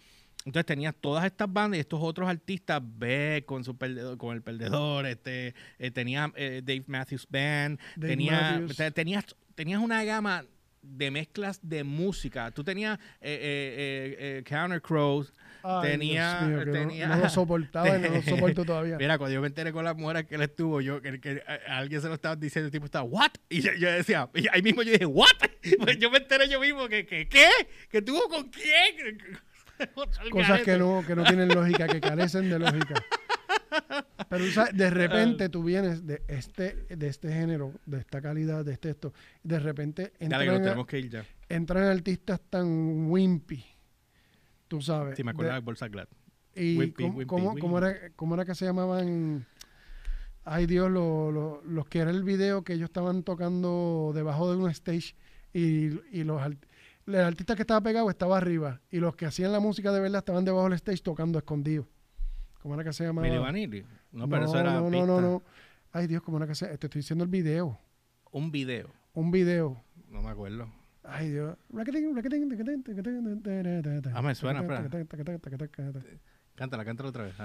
Entonces 0.45 0.65
tenías 0.65 0.95
todas 0.99 1.25
estas 1.25 1.51
bandas 1.51 1.77
y 1.77 1.81
estos 1.81 1.99
otros 2.01 2.29
artistas, 2.29 2.81
Beck 2.83 3.45
con 3.45 3.63
su 3.63 3.75
perdedor, 3.77 4.17
con 4.17 4.35
el 4.35 4.41
perdedor, 4.41 5.05
este, 5.05 5.53
eh, 5.77 5.91
tenía 5.91 6.31
eh, 6.35 6.61
Dave 6.63 6.83
Matthews 6.87 7.27
Band, 7.29 7.79
Dave 7.95 8.07
tenía, 8.13 8.41
Matthews. 8.59 8.77
te- 8.77 8.91
tenías, 8.91 9.25
tenías 9.55 9.81
una 9.81 10.03
gama 10.03 10.45
de 10.81 11.11
mezclas 11.11 11.59
de 11.61 11.83
música. 11.83 12.49
Tú 12.51 12.63
tenías 12.63 12.97
eh, 13.19 13.37
eh, 13.41 14.15
eh, 14.39 14.43
Counter 14.47 14.81
Crows, 14.81 15.33
Ay, 15.69 15.91
Tenía- 15.91 16.41
mío, 16.41 16.65
no- 16.65 16.71
tenía- 16.71 17.07
no, 17.07 17.17
lo 17.17 17.29
soportaba 17.29 17.97
y 17.97 18.01
no 18.01 18.09
lo 18.09 18.21
soporto 18.21 18.63
todavía. 18.63 18.97
Mira, 18.99 19.17
cuando 19.17 19.33
yo 19.33 19.41
me 19.41 19.47
enteré 19.47 19.73
con 19.73 19.83
las 19.83 19.97
mujeres 19.97 20.25
que 20.25 20.35
él 20.35 20.41
estuvo, 20.43 20.79
yo 20.81 21.01
que, 21.01 21.19
que 21.19 21.43
a- 21.45 21.73
a 21.73 21.77
alguien 21.79 22.01
se 22.01 22.07
lo 22.07 22.13
estaba 22.13 22.35
diciendo, 22.37 22.67
el 22.67 22.71
tipo 22.71 22.85
estaba, 22.85 23.03
¿what? 23.03 23.31
Y 23.49 23.61
yo, 23.61 23.73
yo 23.73 23.91
decía, 23.91 24.29
y 24.33 24.45
ahí 24.51 24.61
mismo 24.61 24.81
yo 24.83 24.91
dije, 24.93 25.05
¿what? 25.05 25.27
Pues 25.79 25.97
yo 25.99 26.09
me 26.09 26.19
enteré 26.19 26.47
yo 26.47 26.61
mismo 26.61 26.87
que, 26.87 27.05
que 27.05 27.27
¿qué? 27.27 27.47
¿Que 27.89 27.97
estuvo 27.97 28.27
con 28.29 28.49
quién? 28.49 29.17
Cosas 30.31 30.61
que 30.61 30.77
no, 30.77 31.03
que 31.05 31.15
no 31.15 31.23
tienen 31.23 31.49
lógica, 31.49 31.87
que 31.87 31.99
carecen 32.01 32.49
de 32.49 32.57
lógica. 32.59 32.95
Pero 34.29 34.45
tú 34.45 34.51
sabes, 34.51 34.75
de 34.75 34.89
repente 34.89 35.49
tú 35.49 35.63
vienes 35.63 36.05
de 36.07 36.21
este, 36.27 36.85
de 36.89 37.07
este 37.07 37.31
género, 37.31 37.73
de 37.85 37.99
esta 37.99 38.21
calidad, 38.21 38.65
de 38.65 38.73
este 38.73 38.89
esto, 38.89 39.13
de 39.43 39.59
repente 39.59 40.13
Dale, 40.19 40.19
que 40.19 40.27
nos 40.27 40.41
entran, 40.41 40.61
tenemos 40.63 40.87
que 40.87 40.99
ir 40.99 41.09
ya. 41.09 41.25
entran 41.49 41.83
artistas 41.83 42.41
tan 42.49 43.09
wimpy, 43.11 43.63
tú 44.67 44.81
sabes. 44.81 45.15
Sí, 45.17 45.23
me 45.23 45.31
acuerdo 45.31 45.51
de- 45.51 45.55
de 45.59 45.61
Bolsa 45.65 45.87
Glad. 45.87 46.07
Y 46.55 46.77
Wimpy, 46.77 47.03
cómo, 47.03 47.17
wimpy, 47.17 47.25
cómo- 47.27 47.47
wimpy. 47.49 47.61
cómo 47.61 47.77
era, 47.77 47.95
cómo 48.15 48.33
era 48.35 48.45
que 48.45 48.55
se 48.55 48.65
llamaban, 48.65 49.45
ay 50.43 50.65
Dios, 50.65 50.89
lo- 50.89 51.31
lo- 51.31 51.61
los 51.63 51.85
que 51.87 51.99
era 51.99 52.09
el 52.11 52.23
video 52.23 52.63
que 52.63 52.73
ellos 52.73 52.85
estaban 52.89 53.23
tocando 53.23 54.11
debajo 54.15 54.51
de 54.51 54.57
un 54.57 54.69
stage 54.71 55.15
y, 55.53 55.89
y 56.11 56.23
los 56.23 56.41
el 57.05 57.15
artista 57.15 57.55
que 57.55 57.61
estaba 57.61 57.79
pegado 57.81 58.09
estaba 58.09 58.37
arriba 58.37 58.81
y 58.91 58.97
los 58.99 59.15
que 59.15 59.25
hacían 59.25 59.51
la 59.53 59.59
música 59.59 59.91
de 59.93 59.99
verdad 60.01 60.19
estaban 60.19 60.43
debajo 60.45 60.65
del 60.65 60.73
stage 60.73 61.01
tocando 61.01 61.37
escondidos. 61.39 61.85
¿Cómo 62.61 62.73
era 62.75 62.83
que 62.83 62.91
se 62.91 63.05
llamaba? 63.05 63.25
Milli 63.27 63.39
Vanilli. 63.39 63.85
No, 64.11 64.27
pero 64.27 64.45
eso 64.45 64.59
era 64.59 64.73
no, 64.81 64.89
no, 65.05 65.21
no. 65.21 65.43
Ay 65.93 66.07
Dios, 66.07 66.21
¿cómo 66.21 66.37
era 66.37 66.47
que 66.47 66.55
se 66.55 66.65
Te 66.77 66.87
estoy 66.87 66.99
diciendo 66.99 67.23
el 67.23 67.29
video. 67.29 67.77
Un 68.31 68.51
video. 68.51 68.89
Un 69.13 69.31
video. 69.31 69.81
No 70.09 70.21
me 70.21 70.29
acuerdo. 70.29 70.67
Ay, 71.09 71.29
Dios. 71.31 71.57
Ah, 74.13 74.21
me 74.21 74.35
suena, 74.35 74.59
espera. 74.61 74.81
Cántala, 76.55 76.83
cántala 76.83 77.09
otra 77.09 77.23
vez. 77.23 77.35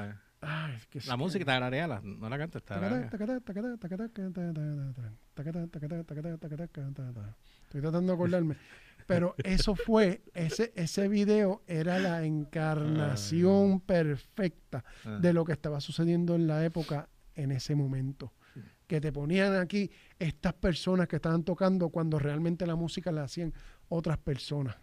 Ay, 0.41 0.75
es 0.77 0.87
que 0.87 1.01
la 1.07 1.17
música 1.17 1.43
está 1.43 1.57
alareala, 1.57 2.01
no 2.03 2.29
la 2.29 2.39
canto 2.39 2.59
está 2.59 2.75
cantes. 2.99 3.11
Estoy 7.65 7.81
tratando 7.81 8.13
de 8.13 8.15
acordarme. 8.17 8.57
Pero 9.07 9.35
eso 9.45 9.75
fue, 9.77 10.23
ese, 10.35 10.73
ese 10.77 11.09
video 11.09 11.63
era 11.67 11.99
la 11.99 12.25
encarnación 12.25 13.81
perfecta 13.81 14.85
de 15.21 15.33
lo 15.33 15.45
que 15.45 15.53
estaba 15.53 15.81
sucediendo 15.81 16.35
en 16.35 16.47
la 16.47 16.65
época 16.65 17.09
en 17.35 17.53
ese 17.53 17.75
momento. 17.75 18.33
Que 18.87 19.01
te 19.01 19.13
ponían 19.13 19.55
aquí 19.55 19.91
estas 20.23 20.55
personas 20.55 21.09
que 21.09 21.17
estaban 21.17 21.43
tocando 21.43 21.89
cuando 21.89 22.19
realmente 22.19 22.67
la 22.67 22.77
música 22.77 23.11
la 23.11 23.25
hacían 23.25 23.53
otras 23.89 24.19
personas. 24.19 24.77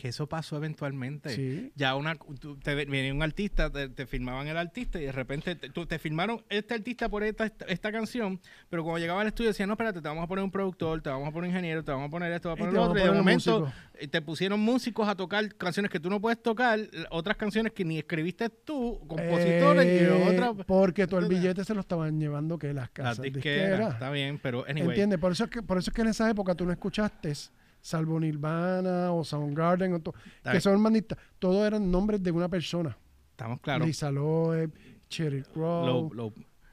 Que 0.00 0.08
eso 0.08 0.26
pasó 0.26 0.56
eventualmente. 0.56 1.28
Sí. 1.36 1.72
Ya 1.76 1.94
una, 1.94 2.14
tú- 2.14 2.56
te 2.56 2.74
ve- 2.74 2.86
venía 2.86 3.12
un 3.12 3.22
artista, 3.22 3.68
te, 3.70 3.90
te 3.90 4.06
firmaban 4.06 4.48
el 4.48 4.56
artista 4.56 4.98
y 4.98 5.04
de 5.04 5.12
repente 5.12 5.54
te, 5.56 5.68
tú- 5.68 5.84
te 5.84 5.98
firmaron 5.98 6.42
este 6.48 6.72
artista 6.72 7.10
por 7.10 7.22
esta, 7.22 7.44
esta, 7.44 7.66
esta 7.66 7.92
canción, 7.92 8.40
pero 8.70 8.82
cuando 8.82 8.98
llegaba 8.98 9.20
al 9.20 9.26
estudio 9.26 9.50
decían, 9.50 9.68
no, 9.68 9.74
espérate, 9.74 10.00
te 10.00 10.08
vamos 10.08 10.24
a 10.24 10.26
poner 10.26 10.42
un 10.42 10.50
productor, 10.50 11.02
te 11.02 11.10
vamos 11.10 11.28
a 11.28 11.32
poner 11.32 11.50
un 11.50 11.54
ingeniero, 11.54 11.84
te 11.84 11.90
vamos 11.92 12.08
a 12.08 12.10
poner 12.10 12.32
esto, 12.32 12.54
te 12.54 12.62
Y 12.62 12.64
vamos 12.64 12.78
a 12.84 12.88
poner 12.88 12.92
te 12.92 12.96
lo 12.96 13.02
otro, 13.02 13.04
y 13.04 13.14
de 13.14 13.18
momento 13.18 13.60
músicos. 13.60 13.74
eh, 14.00 14.08
te 14.08 14.22
pusieron 14.22 14.60
músicos 14.60 15.06
a 15.06 15.14
tocar 15.14 15.54
canciones 15.56 15.90
que 15.90 16.00
tú 16.00 16.08
no 16.08 16.18
puedes 16.18 16.42
tocar, 16.42 16.80
otras 17.10 17.36
canciones 17.36 17.72
que 17.74 17.84
ni 17.84 17.98
escribiste 17.98 18.48
tú, 18.48 18.98
compositores 19.06 19.84
y 19.84 20.04
Eh, 20.04 20.28
otras... 20.30 20.64
Porque 20.66 21.06
todo 21.06 21.20
el 21.20 21.26
billete 21.28 21.62
se 21.62 21.74
lo 21.74 21.80
estaban 21.80 22.18
llevando 22.18 22.58
que 22.58 22.72
las 22.72 22.88
casas 22.88 23.20
disqueras, 23.20 23.68
disqueras. 23.68 23.92
está 23.92 24.10
bien, 24.10 24.38
pero 24.42 24.64
anyway. 24.66 24.88
¿Entiendes? 24.88 25.18
Por 25.18 25.32
eso, 25.32 25.44
es 25.44 25.50
que, 25.50 25.62
por 25.62 25.76
eso 25.76 25.90
es 25.90 25.94
que 25.94 26.00
en 26.00 26.08
esa 26.08 26.30
época 26.30 26.54
tú 26.54 26.64
no 26.64 26.72
escuchaste, 26.72 27.34
salvo 27.80 28.18
Nirvana 28.20 29.12
o 29.12 29.24
Soundgarden, 29.24 29.94
o 29.94 30.00
to- 30.00 30.14
que 30.50 30.60
son 30.60 30.82
banditas, 30.82 31.18
todos 31.38 31.66
eran 31.66 31.90
nombres 31.90 32.22
de 32.22 32.30
una 32.30 32.48
persona. 32.48 32.96
Estamos 33.30 33.60
claros. 33.60 33.86
Lisa 33.86 34.10
Loeb, 34.10 34.72
Cherry 35.08 35.42
Crow. 35.42 36.10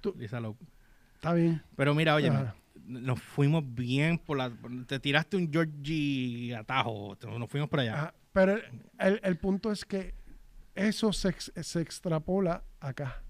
Tú- 0.01 0.13
Lisa 0.17 0.39
Loeb. 0.39 0.55
Está 1.15 1.33
bien. 1.33 1.61
Pero 1.75 1.95
mira, 1.95 2.13
oye, 2.15 2.29
Ajá. 2.29 2.55
nos 2.85 3.21
fuimos 3.21 3.63
bien 3.73 4.19
por 4.19 4.37
la... 4.37 4.51
Te 4.85 4.99
tiraste 4.99 5.37
un 5.37 5.51
Georgie 5.51 6.55
atajo, 6.55 7.17
nos 7.39 7.49
fuimos 7.49 7.69
por 7.69 7.79
allá. 7.79 7.93
Ajá, 7.95 8.13
Pero 8.33 8.53
el, 8.53 8.63
el- 8.99 9.19
el 9.23 9.37
punto 9.37 9.71
es 9.71 9.83
que 9.85 10.13
eso 10.75 11.11
se, 11.13 11.33
se 11.63 11.81
extrapola 11.81 12.63
acá. 12.79 13.23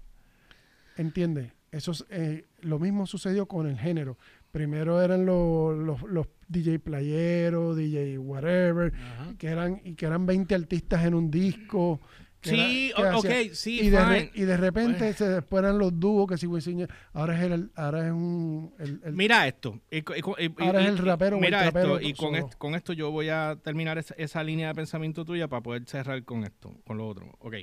¿Entiendes? 0.96 1.52
Eso 1.70 1.92
es, 1.92 2.04
eh, 2.10 2.46
lo 2.60 2.78
mismo 2.78 3.06
sucedió 3.06 3.46
con 3.46 3.66
el 3.66 3.78
género. 3.78 4.18
Primero 4.50 5.00
eran 5.00 5.24
los, 5.26 5.76
los, 5.78 6.02
los 6.02 6.26
DJ 6.48 6.78
playeros, 6.78 7.76
DJ 7.76 8.18
whatever, 8.18 8.92
Ajá. 8.94 9.34
que 9.38 9.48
eran, 9.48 9.80
y 9.84 9.94
que 9.94 10.06
eran 10.06 10.24
20 10.26 10.54
artistas 10.54 11.04
en 11.04 11.14
un 11.14 11.30
disco. 11.30 12.00
Sí, 12.40 12.92
era- 12.96 13.16
hacía- 13.16 13.40
ok, 13.48 13.52
sí, 13.52 13.80
y 13.80 13.90
de, 13.90 13.98
fine. 13.98 14.30
y 14.32 14.42
de 14.42 14.56
repente 14.56 14.98
Pues- 14.98 15.16
se, 15.16 15.28
después 15.28 15.60
eran 15.62 15.76
los 15.76 15.98
dúos 15.98 16.28
que 16.28 16.38
si 16.38 16.46
Wisin 16.46 16.86
ahora 17.12 17.36
es 17.36 17.50
el, 17.50 17.70
ahora 17.74 18.06
es 18.06 18.12
un 18.12 18.72
el- 18.78 19.00
el- 19.04 19.12
Mira 19.14 19.46
esto. 19.48 19.80
y 19.90 20.02
co- 20.02 20.14
y 20.16 20.20
co- 20.20 20.36
y- 20.38 20.54
Ahora 20.58 20.82
es 20.82 20.86
el 20.88 20.98
rapero 20.98 21.36
o 21.36 21.40
el 21.40 21.44
Mira 21.44 21.62
trapero 21.62 21.96
esto. 21.98 22.08
Y 22.08 22.14
con, 22.14 22.36
est- 22.36 22.54
con 22.56 22.74
esto 22.76 22.92
yo 22.92 23.10
voy 23.10 23.28
a 23.28 23.58
terminar 23.62 23.98
esa, 23.98 24.14
esa 24.16 24.42
línea 24.44 24.68
de 24.68 24.74
pensamiento 24.76 25.24
tuya 25.24 25.48
para 25.48 25.62
poder 25.64 25.84
cerrar 25.86 26.24
con 26.24 26.44
esto, 26.44 26.74
con 26.86 26.96
lo 26.96 27.08
otro. 27.08 27.26
Ok. 27.40 27.56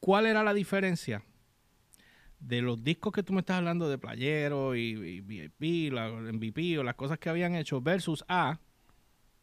¿Cuál 0.00 0.26
era 0.26 0.42
la 0.42 0.54
diferencia 0.54 1.22
de 2.42 2.60
los 2.60 2.82
discos 2.82 3.12
que 3.12 3.22
tú 3.22 3.32
me 3.32 3.40
estás 3.40 3.58
hablando 3.58 3.88
de 3.88 3.98
Playero 3.98 4.74
y, 4.74 4.80
y 4.90 5.20
VIP, 5.20 5.92
la 5.92 6.08
MVP 6.10 6.78
o 6.78 6.82
las 6.82 6.96
cosas 6.96 7.18
que 7.18 7.28
habían 7.30 7.54
hecho 7.54 7.80
versus 7.80 8.24
a 8.28 8.58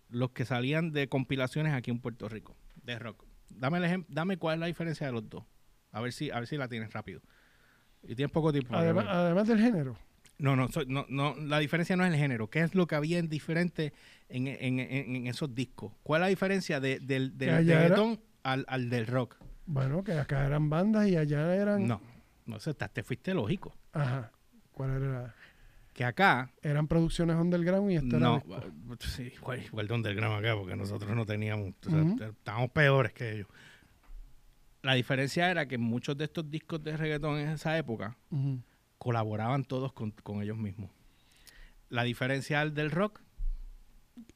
los 0.10 0.32
que 0.32 0.46
salían 0.46 0.92
de 0.92 1.08
compilaciones 1.08 1.74
aquí 1.74 1.92
en 1.92 2.00
Puerto 2.00 2.28
Rico 2.28 2.56
de 2.84 3.00
rock? 3.00 3.26
Dame 3.50 3.78
el 3.78 3.84
ejem- 3.86 4.06
dame 4.10 4.38
cuál 4.38 4.56
es 4.56 4.60
la 4.60 4.66
diferencia 4.68 5.08
de 5.08 5.14
los 5.14 5.30
dos. 5.30 5.44
A 5.92 6.02
ver 6.02 6.12
si 6.14 6.30
a 6.30 6.36
ver 6.40 6.48
si 6.48 6.58
la 6.58 6.68
tienes 6.68 6.92
rápido. 6.94 7.22
Y 8.04 8.16
tienes 8.16 8.32
poco 8.32 8.52
tiempo. 8.52 8.76
además, 8.76 9.06
además 9.10 9.48
del 9.48 9.60
género 9.60 9.98
No, 10.38 10.56
no, 10.56 10.68
soy- 10.70 10.86
no, 10.88 11.06
no, 11.10 11.36
la 11.36 11.60
diferencia 11.60 11.96
no 11.96 12.06
es 12.06 12.12
el 12.14 12.20
género. 12.20 12.50
¿Qué 12.50 12.62
es 12.62 12.76
lo 12.76 12.86
que 12.88 12.96
había 12.96 13.18
en 13.20 13.28
diferente 13.30 13.94
en, 14.30 14.48
en- 14.48 14.80
en- 14.80 15.16
en 15.16 15.28
esos 15.28 15.54
discos? 15.56 15.94
¿Cuál 16.04 16.22
es 16.22 16.26
la 16.26 16.30
diferencia 16.30 16.80
de- 16.80 17.00
del, 17.00 17.38
del 17.38 17.56
reggaetón 17.58 18.20
al, 18.44 18.66
al 18.68 18.90
del 18.90 19.08
rock? 19.08 19.38
bueno 19.66 20.04
que 20.04 20.14
acá 20.14 20.46
eran 20.48 20.70
bandas 20.70 21.08
y 21.08 21.16
allá 21.16 21.54
eran 21.56 21.88
No, 21.88 22.02
no 22.50 22.60
sé, 22.60 22.74
te, 22.74 22.88
te 22.90 23.04
fuiste 23.04 23.34
lógico. 23.34 23.76
ajá 23.94 24.32
cuál 24.72 24.92
era 25.04 25.36
Que 25.94 26.06
acá, 26.06 26.50
eran 26.62 26.88
producciones 26.88 27.36
underground 27.36 27.92
y 27.92 27.96
esto 27.98 28.16
era 28.16 28.20
no, 28.28 28.36
disco. 28.36 28.56
uh, 28.56 28.96
sí, 29.00 29.32
igual, 29.36 29.62
igual 29.64 29.88
el 29.92 30.16
gramo 30.16 30.36
acá, 30.36 30.56
porque 30.56 30.76
nosotros 30.76 31.14
no 31.16 31.26
teníamos, 31.26 31.74
o 31.86 31.90
sea, 31.90 32.02
Ujú. 32.02 32.24
estábamos 32.24 32.72
peores 32.72 33.12
que 33.14 33.34
ellos. 33.34 33.48
La 34.82 34.94
diferencia 34.94 35.52
era 35.52 35.68
que 35.68 35.78
muchos 35.78 36.18
de 36.18 36.24
estos 36.26 36.50
discos 36.50 36.82
de 36.82 36.96
reggaetón 36.96 37.38
en 37.40 37.50
esa 37.50 37.78
época 37.78 38.16
colaboraban 38.98 39.66
todos 39.66 39.92
con, 39.92 40.12
con 40.12 40.42
ellos 40.42 40.58
mismos. 40.58 40.90
La 41.90 42.04
diferencia 42.04 42.62
al 42.62 42.74
del 42.74 42.92
rock 42.92 43.20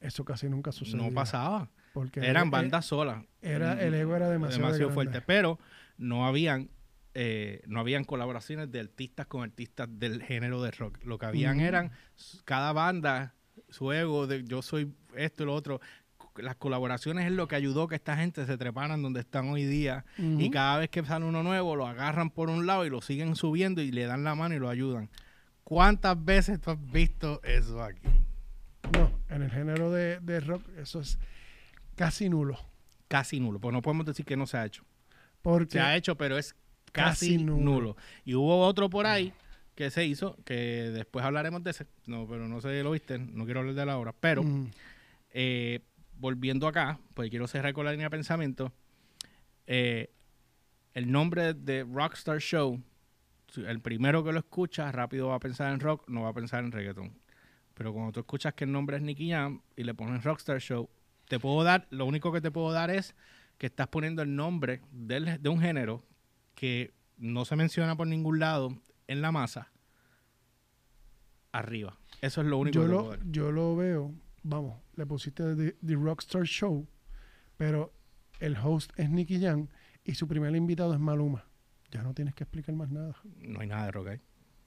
eso 0.00 0.24
casi 0.24 0.48
nunca 0.48 0.72
sucedió 0.72 1.02
no 1.04 1.14
pasaba. 1.14 1.70
porque 1.92 2.20
Eran 2.26 2.50
bandas 2.50 2.84
solas. 2.86 3.24
era 3.40 3.80
el 3.82 3.94
ego 3.94 4.14
era 4.16 4.28
demasiado, 4.28 4.68
grande. 4.68 4.92
fuerte, 4.92 5.20
pero 5.22 5.58
no 5.96 6.26
habían 6.26 6.68
eh, 7.14 7.62
no 7.66 7.80
habían 7.80 8.04
colaboraciones 8.04 8.70
de 8.72 8.80
artistas 8.80 9.26
con 9.26 9.42
artistas 9.42 9.88
del 9.90 10.22
género 10.22 10.62
de 10.62 10.72
rock. 10.72 10.98
Lo 11.04 11.18
que 11.18 11.26
habían 11.26 11.60
eran 11.60 11.92
cada 12.44 12.72
banda 12.72 13.34
su 13.68 13.92
ego 13.92 14.26
de 14.26 14.44
yo 14.44 14.62
soy 14.62 14.92
esto 15.16 15.44
y 15.44 15.46
lo 15.46 15.54
otro. 15.54 15.80
Las 16.36 16.56
colaboraciones 16.56 17.26
es 17.26 17.32
lo 17.32 17.46
que 17.46 17.54
ayudó 17.54 17.86
que 17.86 17.94
esta 17.94 18.16
gente 18.16 18.44
se 18.44 18.58
treparan 18.58 19.00
donde 19.02 19.20
están 19.20 19.48
hoy 19.48 19.64
día 19.64 20.04
y 20.18 20.50
cada 20.50 20.78
vez 20.78 20.90
que 20.90 21.04
sale 21.04 21.24
uno 21.24 21.44
nuevo 21.44 21.76
lo 21.76 21.86
agarran 21.86 22.30
por 22.30 22.50
un 22.50 22.66
lado 22.66 22.84
y 22.84 22.90
lo 22.90 23.00
siguen 23.00 23.36
subiendo 23.36 23.80
y 23.80 23.92
le 23.92 24.06
dan 24.06 24.24
la 24.24 24.34
mano 24.34 24.56
y 24.56 24.58
lo 24.58 24.68
ayudan. 24.68 25.08
¿Cuántas 25.62 26.22
veces 26.24 26.60
tú 26.60 26.72
has 26.72 26.90
visto 26.90 27.40
eso 27.44 27.82
aquí? 27.82 28.08
no 28.92 29.10
en 29.30 29.42
el 29.42 29.50
género 29.50 29.90
de, 29.90 30.20
de 30.20 30.40
rock 30.40 30.62
eso 30.76 31.00
es 31.00 31.18
casi 31.96 32.28
nulo 32.28 32.58
Casi 33.08 33.38
nulo, 33.38 33.60
pues 33.60 33.72
no 33.72 33.82
podemos 33.82 34.06
decir 34.06 34.24
que 34.24 34.36
no 34.36 34.46
se 34.46 34.56
ha 34.56 34.64
hecho. 34.64 34.82
porque 35.42 35.72
Se 35.72 35.80
ha 35.80 35.94
hecho, 35.96 36.16
pero 36.16 36.36
es 36.36 36.56
casi, 36.94 37.34
Casi 37.34 37.44
nulo. 37.44 37.62
nulo. 37.64 37.96
Y 38.24 38.34
hubo 38.34 38.60
otro 38.66 38.88
por 38.88 39.06
ahí 39.06 39.32
que 39.74 39.90
se 39.90 40.06
hizo, 40.06 40.36
que 40.44 40.54
después 40.54 41.24
hablaremos 41.24 41.62
de 41.64 41.72
ese. 41.72 41.86
No, 42.06 42.26
pero 42.28 42.46
no 42.48 42.60
sé 42.60 42.76
si 42.78 42.82
lo 42.84 42.92
viste, 42.92 43.18
no 43.18 43.44
quiero 43.44 43.60
hablar 43.60 43.74
de 43.74 43.84
la 43.86 43.98
hora. 43.98 44.14
Pero 44.18 44.42
Ujú. 44.42 44.68
eh, 45.30 45.80
volviendo 46.16 46.68
acá, 46.68 46.98
pues 47.14 47.28
quiero 47.28 47.46
cerrar 47.48 47.72
con 47.74 47.84
la 47.84 47.90
línea 47.90 48.06
de 48.06 48.10
pensamiento. 48.10 48.72
eh, 49.66 50.10
el 50.92 51.10
nombre 51.10 51.54
de 51.54 51.82
Rockstar 51.84 52.38
Show, 52.38 52.80
el 53.56 53.80
primero 53.80 54.22
que 54.22 54.32
lo 54.32 54.38
escucha 54.38 54.92
rápido 54.92 55.28
va 55.28 55.36
a 55.36 55.40
pensar 55.40 55.72
en 55.72 55.80
rock, 55.80 56.08
no 56.08 56.22
va 56.22 56.28
a 56.28 56.32
pensar 56.34 56.62
en 56.62 56.70
reggaeton. 56.70 57.12
Pero 57.74 57.92
cuando 57.92 58.12
tú 58.12 58.20
escuchas 58.20 58.54
que 58.54 58.62
el 58.64 58.70
nombre 58.70 58.96
es 58.98 59.02
Nicky 59.02 59.30
Jam 59.30 59.60
y 59.74 59.82
le 59.82 59.94
pones 59.94 60.22
Rockstar 60.22 60.60
Show, 60.60 60.88
te 61.26 61.40
puedo 61.40 61.64
dar, 61.64 61.88
lo 61.90 62.06
único 62.06 62.30
que 62.32 62.40
te 62.40 62.50
puedo 62.52 62.70
dar 62.70 62.90
es 62.90 63.16
que 63.58 63.66
estás 63.66 63.88
poniendo 63.88 64.22
el 64.22 64.36
nombre 64.36 64.82
del- 64.92 65.42
de 65.42 65.48
un 65.48 65.60
género 65.60 66.04
que 66.54 66.92
no 67.18 67.44
se 67.44 67.56
menciona 67.56 67.96
por 67.96 68.06
ningún 68.06 68.38
lado 68.38 68.76
en 69.06 69.22
la 69.22 69.32
masa 69.32 69.70
arriba. 71.52 71.96
Eso 72.20 72.40
es 72.40 72.46
lo 72.46 72.58
único 72.58 72.74
yo 72.80 72.82
que 72.82 72.88
lo, 72.88 73.30
yo 73.30 73.52
lo 73.52 73.76
veo, 73.76 74.12
vamos, 74.42 74.80
le 74.96 75.06
pusiste 75.06 75.54
The, 75.54 75.72
The 75.84 75.94
Rockstar 75.94 76.44
Show, 76.44 76.86
pero 77.56 77.92
el 78.40 78.56
host 78.56 78.92
es 78.96 79.10
Nicky 79.10 79.40
Jam 79.40 79.68
y 80.04 80.14
su 80.14 80.26
primer 80.26 80.54
invitado 80.56 80.94
es 80.94 81.00
Maluma. 81.00 81.44
Ya 81.90 82.02
no 82.02 82.12
tienes 82.14 82.34
que 82.34 82.44
explicar 82.44 82.74
más 82.74 82.90
nada. 82.90 83.14
No 83.38 83.60
hay 83.60 83.68
nada 83.68 83.84
de 83.86 83.92
rock 83.92 84.08
ahí. 84.08 84.20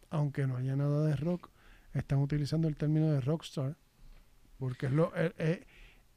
Aunque 0.09 0.47
no 0.47 0.55
haya 0.55 0.75
nada 0.77 1.05
de 1.05 1.15
rock, 1.17 1.49
están 1.93 2.19
utilizando 2.19 2.67
el 2.69 2.77
término 2.77 3.11
de 3.11 3.19
rockstar 3.19 3.75
porque 4.57 4.85
es 4.85 4.91
lo, 4.93 5.13
es, 5.15 5.33
es- 5.37 5.59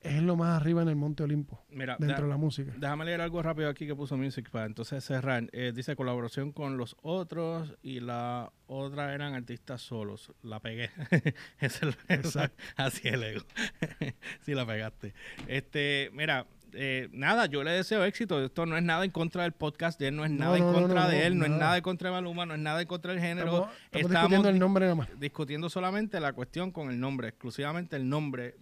es 0.02 0.22
lo 0.22 0.34
más 0.36 0.60
arriba 0.60 0.80
en 0.82 0.88
el 0.88 0.96
Monte 0.96 1.22
Olimpo, 1.22 1.62
Mira, 1.70 1.96
dentro 1.98 2.24
de 2.24 2.30
la 2.30 2.36
música. 2.38 2.72
déjame 2.76 3.04
leer 3.04 3.20
algo 3.20 3.42
rápido 3.42 3.68
aquí 3.68 3.86
que 3.86 3.94
puso 3.94 4.16
Music 4.16 4.48
para 4.50 4.66
entonces 4.66 5.04
cerrar. 5.04 5.48
Eh, 5.52 5.72
dice 5.74 5.94
colaboración 5.96 6.52
con 6.52 6.76
los 6.78 6.96
otros 7.02 7.74
y 7.82 8.00
la 8.00 8.50
otra 8.66 9.12
eran 9.14 9.34
artistas 9.34 9.82
solos. 9.82 10.32
La 10.42 10.60
pegué. 10.60 10.90
Es 11.60 11.82
la- 11.82 11.94
Exacto. 12.08 12.62
Así 12.76 13.08
es 13.08 13.14
el 13.14 13.22
ego. 13.24 13.42
sí 14.40 14.54
la 14.54 14.64
pegaste. 14.66 15.12
Este, 15.46 16.10
mira, 16.14 16.46
eh, 16.72 17.08
nada, 17.12 17.46
yo 17.46 17.62
le 17.62 17.72
deseo 17.72 18.04
éxito. 18.04 18.42
Esto 18.42 18.64
no 18.64 18.76
es 18.78 18.82
nada 18.82 19.04
en 19.04 19.10
contra 19.10 19.42
del 19.42 19.52
podcast 19.52 19.98
de 20.00 20.08
él, 20.08 20.16
no 20.16 20.24
es 20.24 20.30
nada 20.30 20.56
no, 20.56 20.68
en 20.68 20.72
contra 20.72 21.02
no, 21.02 21.08
de 21.10 21.26
él, 21.26 21.36
no 21.36 21.44
es 21.44 21.50
nada. 21.50 21.76
en 21.76 21.82
contra 21.82 22.08
de 22.10 22.14
Maluma, 22.14 22.46
no 22.46 22.54
es 22.54 22.60
nada 22.60 22.80
en 22.80 22.86
contra 22.86 23.12
del 23.12 23.20
género. 23.20 23.46
Estamos, 23.48 23.70
estamos 23.84 24.00
estamos 24.06 24.10
discutiendo 24.30 24.48
el 24.48 24.58
nombre 24.58 24.84
nada 24.86 24.94
más. 24.94 25.20
discutiendo 25.20 25.68
solamente 25.68 26.20
la 26.20 26.32
cuestión 26.32 26.70
con 26.70 26.88
el 26.90 26.98
nombre, 26.98 27.28
exclusivamente 27.28 27.96
el 27.96 28.08
nombre. 28.08 28.54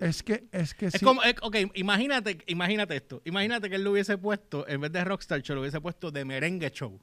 Es 0.00 0.22
que, 0.22 0.44
es 0.52 0.74
que 0.74 0.86
Es 0.86 0.94
sí. 0.94 1.04
como, 1.04 1.22
es- 1.22 1.34
ok, 1.42 1.56
imagínate, 1.74 2.38
imagínate 2.46 2.96
esto. 2.96 3.20
Imagínate 3.24 3.68
que 3.68 3.76
él 3.76 3.84
lo 3.84 3.92
hubiese 3.92 4.16
puesto, 4.18 4.66
en 4.68 4.80
vez 4.80 4.92
de 4.92 5.04
Rockstar 5.04 5.42
Show, 5.42 5.54
lo 5.56 5.62
hubiese 5.62 5.80
puesto 5.80 6.10
de 6.10 6.24
Merengue 6.24 6.70
Show. 6.70 7.00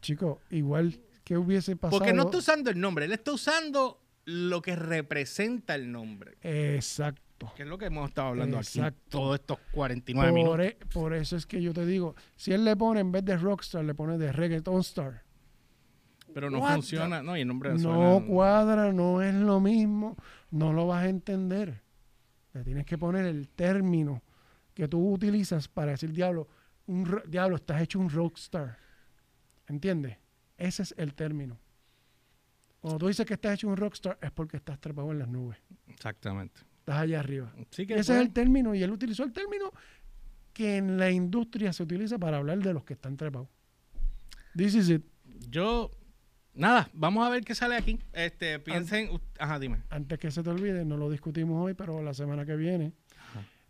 Chico, 0.00 0.40
igual 0.50 0.98
que 1.24 1.36
hubiese 1.36 1.76
pasado. 1.76 1.98
Porque 1.98 2.12
no 2.12 2.24
está 2.24 2.38
usando 2.38 2.70
el 2.70 2.80
nombre, 2.80 3.04
él 3.04 3.12
está 3.12 3.32
usando 3.32 4.00
lo 4.24 4.62
que 4.62 4.76
representa 4.76 5.74
el 5.74 5.90
nombre. 5.92 6.36
Exacto. 6.42 7.52
Que 7.56 7.62
es 7.62 7.68
lo 7.68 7.78
que 7.78 7.86
hemos 7.86 8.08
estado 8.08 8.28
hablando 8.28 8.58
Exacto. 8.58 8.86
aquí 8.86 8.96
todos 9.08 9.40
estos 9.40 9.58
49 9.72 10.32
minutos. 10.32 10.52
Por, 10.56 10.60
e- 10.64 10.76
por 10.92 11.14
eso 11.14 11.36
es 11.36 11.46
que 11.46 11.60
yo 11.62 11.72
te 11.72 11.86
digo, 11.86 12.14
si 12.36 12.52
él 12.52 12.64
le 12.64 12.76
pone 12.76 13.00
en 13.00 13.12
vez 13.12 13.24
de 13.24 13.36
Rockstar, 13.36 13.84
le 13.84 13.94
pone 13.94 14.18
de 14.18 14.30
Reggaeton 14.32 14.80
Star. 14.80 15.22
Pero 16.32 16.48
no 16.50 16.60
What 16.60 16.74
funciona. 16.74 17.22
No, 17.22 17.36
y 17.36 17.40
el 17.40 17.48
nombre 17.48 17.72
No 17.72 17.78
suena- 17.78 18.26
cuadra, 18.26 18.92
no 18.92 19.20
es 19.22 19.34
lo 19.34 19.58
mismo, 19.58 20.16
no 20.50 20.72
lo 20.72 20.86
vas 20.86 21.04
a 21.04 21.08
entender. 21.08 21.80
Le 22.52 22.64
tienes 22.64 22.84
que 22.86 22.98
poner 22.98 23.26
el 23.26 23.48
término 23.48 24.22
que 24.74 24.88
tú 24.88 25.12
utilizas 25.12 25.68
para 25.68 25.92
decir, 25.92 26.12
diablo, 26.12 26.48
un 26.86 27.22
diablo, 27.26 27.56
estás 27.56 27.82
hecho 27.82 27.98
un 27.98 28.10
rockstar. 28.10 28.78
¿Entiendes? 29.68 30.16
Ese 30.56 30.82
es 30.82 30.94
el 30.98 31.14
término. 31.14 31.58
Cuando 32.80 32.98
tú 32.98 33.08
dices 33.08 33.26
que 33.26 33.34
estás 33.34 33.54
hecho 33.54 33.68
un 33.68 33.76
rockstar 33.76 34.18
es 34.20 34.30
porque 34.30 34.56
estás 34.56 34.80
trepado 34.80 35.12
en 35.12 35.18
las 35.18 35.28
nubes. 35.28 35.58
Exactamente. 35.86 36.60
Estás 36.78 36.96
allá 36.96 37.20
arriba. 37.20 37.52
Sí 37.70 37.86
que 37.86 37.94
Ese 37.94 38.14
es 38.14 38.20
el 38.20 38.32
término 38.32 38.74
y 38.74 38.82
él 38.82 38.90
utilizó 38.90 39.22
el 39.22 39.32
término 39.32 39.70
que 40.52 40.78
en 40.78 40.98
la 40.98 41.10
industria 41.10 41.72
se 41.72 41.82
utiliza 41.82 42.18
para 42.18 42.38
hablar 42.38 42.58
de 42.58 42.72
los 42.72 42.84
que 42.84 42.94
están 42.94 43.16
trepados. 43.16 43.48
This 44.56 44.74
is 44.74 44.88
it. 44.88 45.04
yo 45.48 45.90
nada, 46.54 46.88
vamos 46.92 47.26
a 47.26 47.30
ver 47.30 47.44
qué 47.44 47.54
sale 47.54 47.76
aquí. 47.76 47.98
Este, 48.12 48.58
piensen, 48.58 49.08
ajá, 49.38 49.58
dime. 49.58 49.82
antes 49.90 50.18
que 50.18 50.30
se 50.30 50.42
te 50.42 50.50
olvide, 50.50 50.84
no 50.84 50.96
lo 50.96 51.10
discutimos 51.10 51.64
hoy, 51.64 51.74
pero 51.74 52.02
la 52.02 52.14
semana 52.14 52.44
que 52.44 52.56
viene 52.56 52.92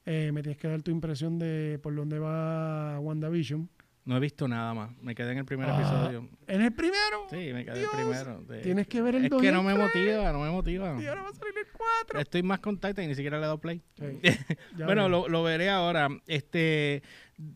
eh, 0.07 0.31
me 0.33 0.43
tienes 0.43 0.59
que 0.59 0.69
dar 0.69 0.83
tu 0.83 0.91
impresión 0.91 1.39
de 1.39 1.79
por 1.83 1.95
dónde 1.95 2.19
va 2.19 2.99
WandaVision. 3.01 3.69
No 4.03 4.17
he 4.17 4.21
visto 4.21 4.49
nada 4.49 4.73
más. 4.73 4.91
Me 5.03 5.15
quedé 5.15 5.33
en 5.33 5.39
el 5.39 5.45
primer 5.45 5.69
Ah, 5.69 5.77
episodio. 5.79 6.29
¿En 6.47 6.63
el 6.63 6.73
primero? 6.73 7.27
Sí, 7.29 7.53
me 7.53 7.65
quedé 7.67 7.81
Dios, 7.81 7.91
el 7.93 7.99
primero. 8.07 8.43
sí. 8.49 8.57
tienes 8.63 8.87
que 8.89 9.03
ver 9.03 9.15
el 9.15 9.27
Es 9.27 9.31
que 9.31 9.53
no 9.53 9.63
me 9.63 9.75
motiva, 9.75 10.33
no 10.33 10.41
me 10.41 10.51
motiva. 10.51 11.01
Y 11.01 11.07
ahora 11.07 11.23
va 11.23 11.29
a 11.29 11.35
salir 11.35 11.53
el 11.59 11.67
4. 11.71 12.19
Estoy 12.19 12.43
más 12.43 12.61
con 12.61 12.77
Titan 12.79 13.05
y 13.05 13.09
ni 13.09 13.15
siquiera 13.15 13.37
le 13.37 13.43
he 13.43 13.47
dado 13.47 13.61
play. 13.61 13.83
Bueno, 14.75 15.09
lo 15.09 15.43
veré 15.43 15.69
ahora. 15.69 16.09
Este, 16.27 17.03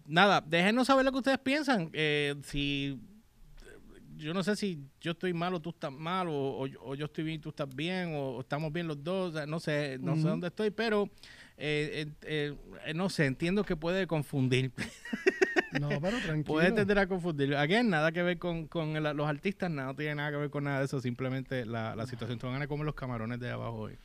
nada, 0.06 0.42
déjenos 0.46 0.86
saber 0.86 1.06
lo 1.06 1.12
que 1.12 1.18
ustedes 1.18 1.38
piensan. 1.38 1.88
Eh, 1.94 2.34
si 2.42 3.00
yo 4.16 4.34
no 4.34 4.42
sé 4.42 4.56
si 4.56 4.80
yo 5.00 5.12
estoy 5.12 5.32
mal 5.32 5.54
o 5.54 5.60
tú 5.60 5.70
estás 5.70 5.92
mal, 5.92 6.28
o, 6.28 6.58
o 6.60 6.66
yo- 6.66 6.80
o 6.82 6.94
yo 6.94 7.06
estoy 7.06 7.24
bien 7.24 7.36
y 7.36 7.38
tú 7.40 7.48
estás 7.50 7.68
bien, 7.74 8.14
o, 8.14 8.36
o 8.36 8.40
estamos 8.40 8.72
bien 8.72 8.86
los 8.88 9.02
dos. 9.02 9.32
sea, 9.34 9.46
no 9.46 9.60
sé, 9.60 9.98
no 10.00 10.16
sé 10.16 10.22
dónde 10.22 10.48
estoy, 10.48 10.70
pero 10.70 11.08
eh, 11.56 12.06
eh, 12.22 12.54
eh, 12.86 12.94
no 12.94 13.08
sé, 13.10 13.26
entiendo 13.26 13.64
que 13.64 13.76
puede 13.76 14.06
confundir. 14.06 14.72
No, 15.80 15.88
pero 16.00 16.18
tranquilo. 16.20 16.44
puede 16.44 16.70
tender 16.70 17.00
a 17.00 17.08
confundir. 17.08 17.56
Again, 17.56 17.90
nada 17.90 18.12
que 18.12 18.22
ver 18.22 18.38
con, 18.38 18.68
con 18.68 18.94
el- 18.94 19.16
los 19.16 19.26
artistas, 19.26 19.68
nada 19.72 19.88
no 19.88 19.96
tiene 19.96 20.14
nada 20.14 20.30
que 20.30 20.36
ver 20.36 20.48
con 20.50 20.62
nada 20.62 20.78
de 20.78 20.84
eso. 20.84 21.00
Simplemente 21.00 21.66
la, 21.66 21.96
la 21.96 22.06
situación. 22.06 22.38
Te 22.38 22.46
van 22.46 22.62
a 22.62 22.68
comer 22.68 22.86
los 22.86 22.94
camarones 22.94 23.40
de 23.40 23.50
abajo 23.50 23.74
hoy. 23.78 23.98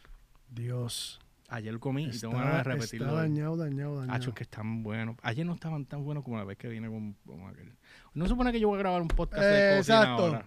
Dios. 0.50 1.20
Ayer 1.50 1.80
comí 1.80 2.06
y 2.06 2.10
Está, 2.10 2.22
tengo 2.30 2.38
ganas 2.38 2.58
de 2.58 2.64
repetirlo. 2.64 3.08
está 3.08 3.22
dañado, 3.22 3.58
dañado, 3.58 4.00
dañado. 4.00 4.16
Hacho, 4.16 4.34
que 4.34 4.44
están 4.44 4.84
buenos. 4.84 5.16
Ayer 5.24 5.46
no 5.46 5.54
estaban 5.56 5.86
tan 5.86 6.04
buenos 6.04 6.24
como 6.24 6.38
la 6.38 6.44
vez 6.44 6.58
que 6.58 6.68
vine 6.68 6.88
con, 6.88 7.14
con 7.26 7.48
aquel. 7.48 7.74
No 8.14 8.26
se 8.26 8.30
supone 8.30 8.52
que 8.52 8.60
yo 8.60 8.68
voy 8.68 8.76
a 8.78 8.80
grabar 8.80 9.02
un 9.02 9.08
podcast 9.08 9.42
de 9.44 9.74
Eh, 9.74 9.78
cocina 9.78 9.98
exacto. 10.02 10.26
ahora. 10.26 10.46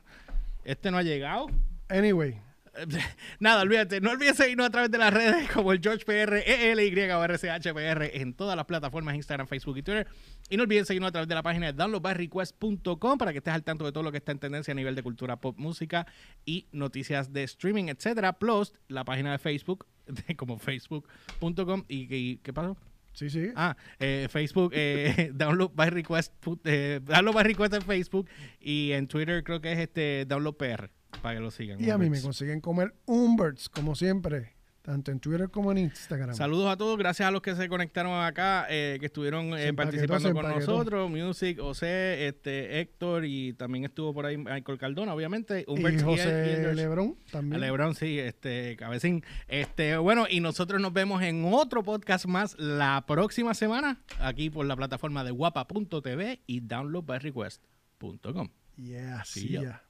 Este 0.64 0.90
no 0.92 0.98
ha 0.98 1.02
llegado. 1.02 1.46
Anyway, 1.88 2.38
Nada, 3.40 3.62
olvídate. 3.62 4.00
No 4.00 4.10
olvides 4.10 4.36
seguirnos 4.36 4.66
a 4.66 4.70
través 4.70 4.90
de 4.90 4.98
las 4.98 5.12
redes 5.12 5.50
como 5.50 5.72
el 5.72 5.80
George 5.80 6.04
PR, 6.04 6.38
ELY 6.46 7.10
o 7.10 7.24
RCHPR 7.24 8.10
en 8.14 8.34
todas 8.34 8.56
las 8.56 8.64
plataformas 8.64 9.14
Instagram, 9.14 9.46
Facebook 9.46 9.78
y 9.78 9.82
Twitter. 9.82 10.06
Y 10.48 10.56
no 10.56 10.62
olviden 10.62 10.86
seguirnos 10.86 11.08
a 11.08 11.12
través 11.12 11.28
de 11.28 11.34
la 11.34 11.42
página 11.42 11.66
de 11.66 11.72
downloadbyrequest.com 11.74 13.18
para 13.18 13.32
que 13.32 13.38
estés 13.38 13.54
al 13.54 13.62
tanto 13.62 13.84
de 13.84 13.92
todo 13.92 14.02
lo 14.02 14.10
que 14.10 14.18
está 14.18 14.32
en 14.32 14.38
tendencia 14.38 14.72
a 14.72 14.74
nivel 14.74 14.94
de 14.94 15.02
cultura 15.02 15.36
pop, 15.36 15.58
música 15.58 16.06
y 16.44 16.66
noticias 16.72 17.32
de 17.32 17.42
streaming, 17.44 17.88
etcétera. 17.88 18.38
Plus 18.38 18.72
la 18.88 19.04
página 19.04 19.32
de 19.32 19.38
Facebook 19.38 19.86
como 20.36 20.58
facebook.com. 20.58 21.84
¿Y, 21.88 22.14
y 22.14 22.36
qué 22.38 22.52
pasó? 22.52 22.76
sí, 23.12 23.28
sí. 23.28 23.50
Ah, 23.54 23.76
eh, 23.98 24.28
Facebook, 24.30 24.72
eh, 24.74 25.30
download 25.34 25.72
by 25.74 25.90
request, 25.90 26.32
eh, 26.64 27.00
download 27.04 27.34
by 27.34 27.44
request 27.44 27.74
en 27.74 27.82
Facebook 27.82 28.26
y 28.58 28.92
en 28.92 29.06
Twitter 29.06 29.44
creo 29.44 29.60
que 29.60 29.72
es 29.72 29.78
este 29.78 30.24
download 30.24 30.56
PR 30.56 30.90
para 31.20 31.36
que 31.36 31.40
lo 31.40 31.50
sigan. 31.50 31.82
y 31.82 31.90
a 31.90 31.98
mí 31.98 32.08
me 32.08 32.20
consiguen 32.20 32.60
comer 32.60 32.94
Umberts, 33.06 33.68
como 33.68 33.94
siempre, 33.94 34.54
tanto 34.82 35.12
en 35.12 35.20
Twitter 35.20 35.48
como 35.48 35.70
en 35.70 35.78
Instagram. 35.78 36.34
Saludos 36.34 36.70
a 36.70 36.76
todos, 36.76 36.98
gracias 36.98 37.28
a 37.28 37.30
los 37.30 37.40
que 37.40 37.54
se 37.54 37.68
conectaron 37.68 38.20
acá, 38.24 38.66
eh, 38.68 38.96
que 38.98 39.06
estuvieron 39.06 39.56
eh, 39.56 39.72
participando 39.72 40.32
con 40.34 40.48
nosotros, 40.48 41.08
Music, 41.08 41.58
José, 41.60 42.26
este, 42.26 42.80
Héctor 42.80 43.24
y 43.24 43.52
también 43.54 43.84
estuvo 43.84 44.12
por 44.12 44.26
ahí 44.26 44.36
Michael 44.36 44.78
Cardona, 44.78 45.14
obviamente, 45.14 45.64
y 45.66 45.70
Umberts 45.70 46.02
y, 46.02 46.04
José 46.04 46.68
y 46.72 46.74
Lebrón 46.74 47.16
también. 47.30 47.62
A 47.62 47.66
Lebron, 47.66 47.94
sí, 47.94 48.18
este, 48.18 48.76
cabecín. 48.76 49.22
Este, 49.46 49.96
bueno, 49.96 50.26
y 50.28 50.40
nosotros 50.40 50.80
nos 50.80 50.92
vemos 50.92 51.22
en 51.22 51.44
otro 51.44 51.84
podcast 51.84 52.26
más 52.26 52.56
la 52.58 53.04
próxima 53.06 53.54
semana, 53.54 54.02
aquí 54.18 54.50
por 54.50 54.66
la 54.66 54.74
plataforma 54.74 55.22
de 55.22 55.30
guapa.tv 55.30 56.40
y 56.46 56.60
downloadbyrequest.com. 56.60 58.48
Yeah, 58.76 59.22
Sí, 59.24 59.48
ya. 59.50 59.84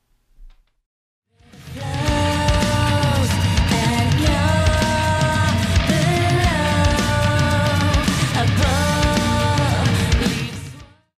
Yeah. 1.75 2.02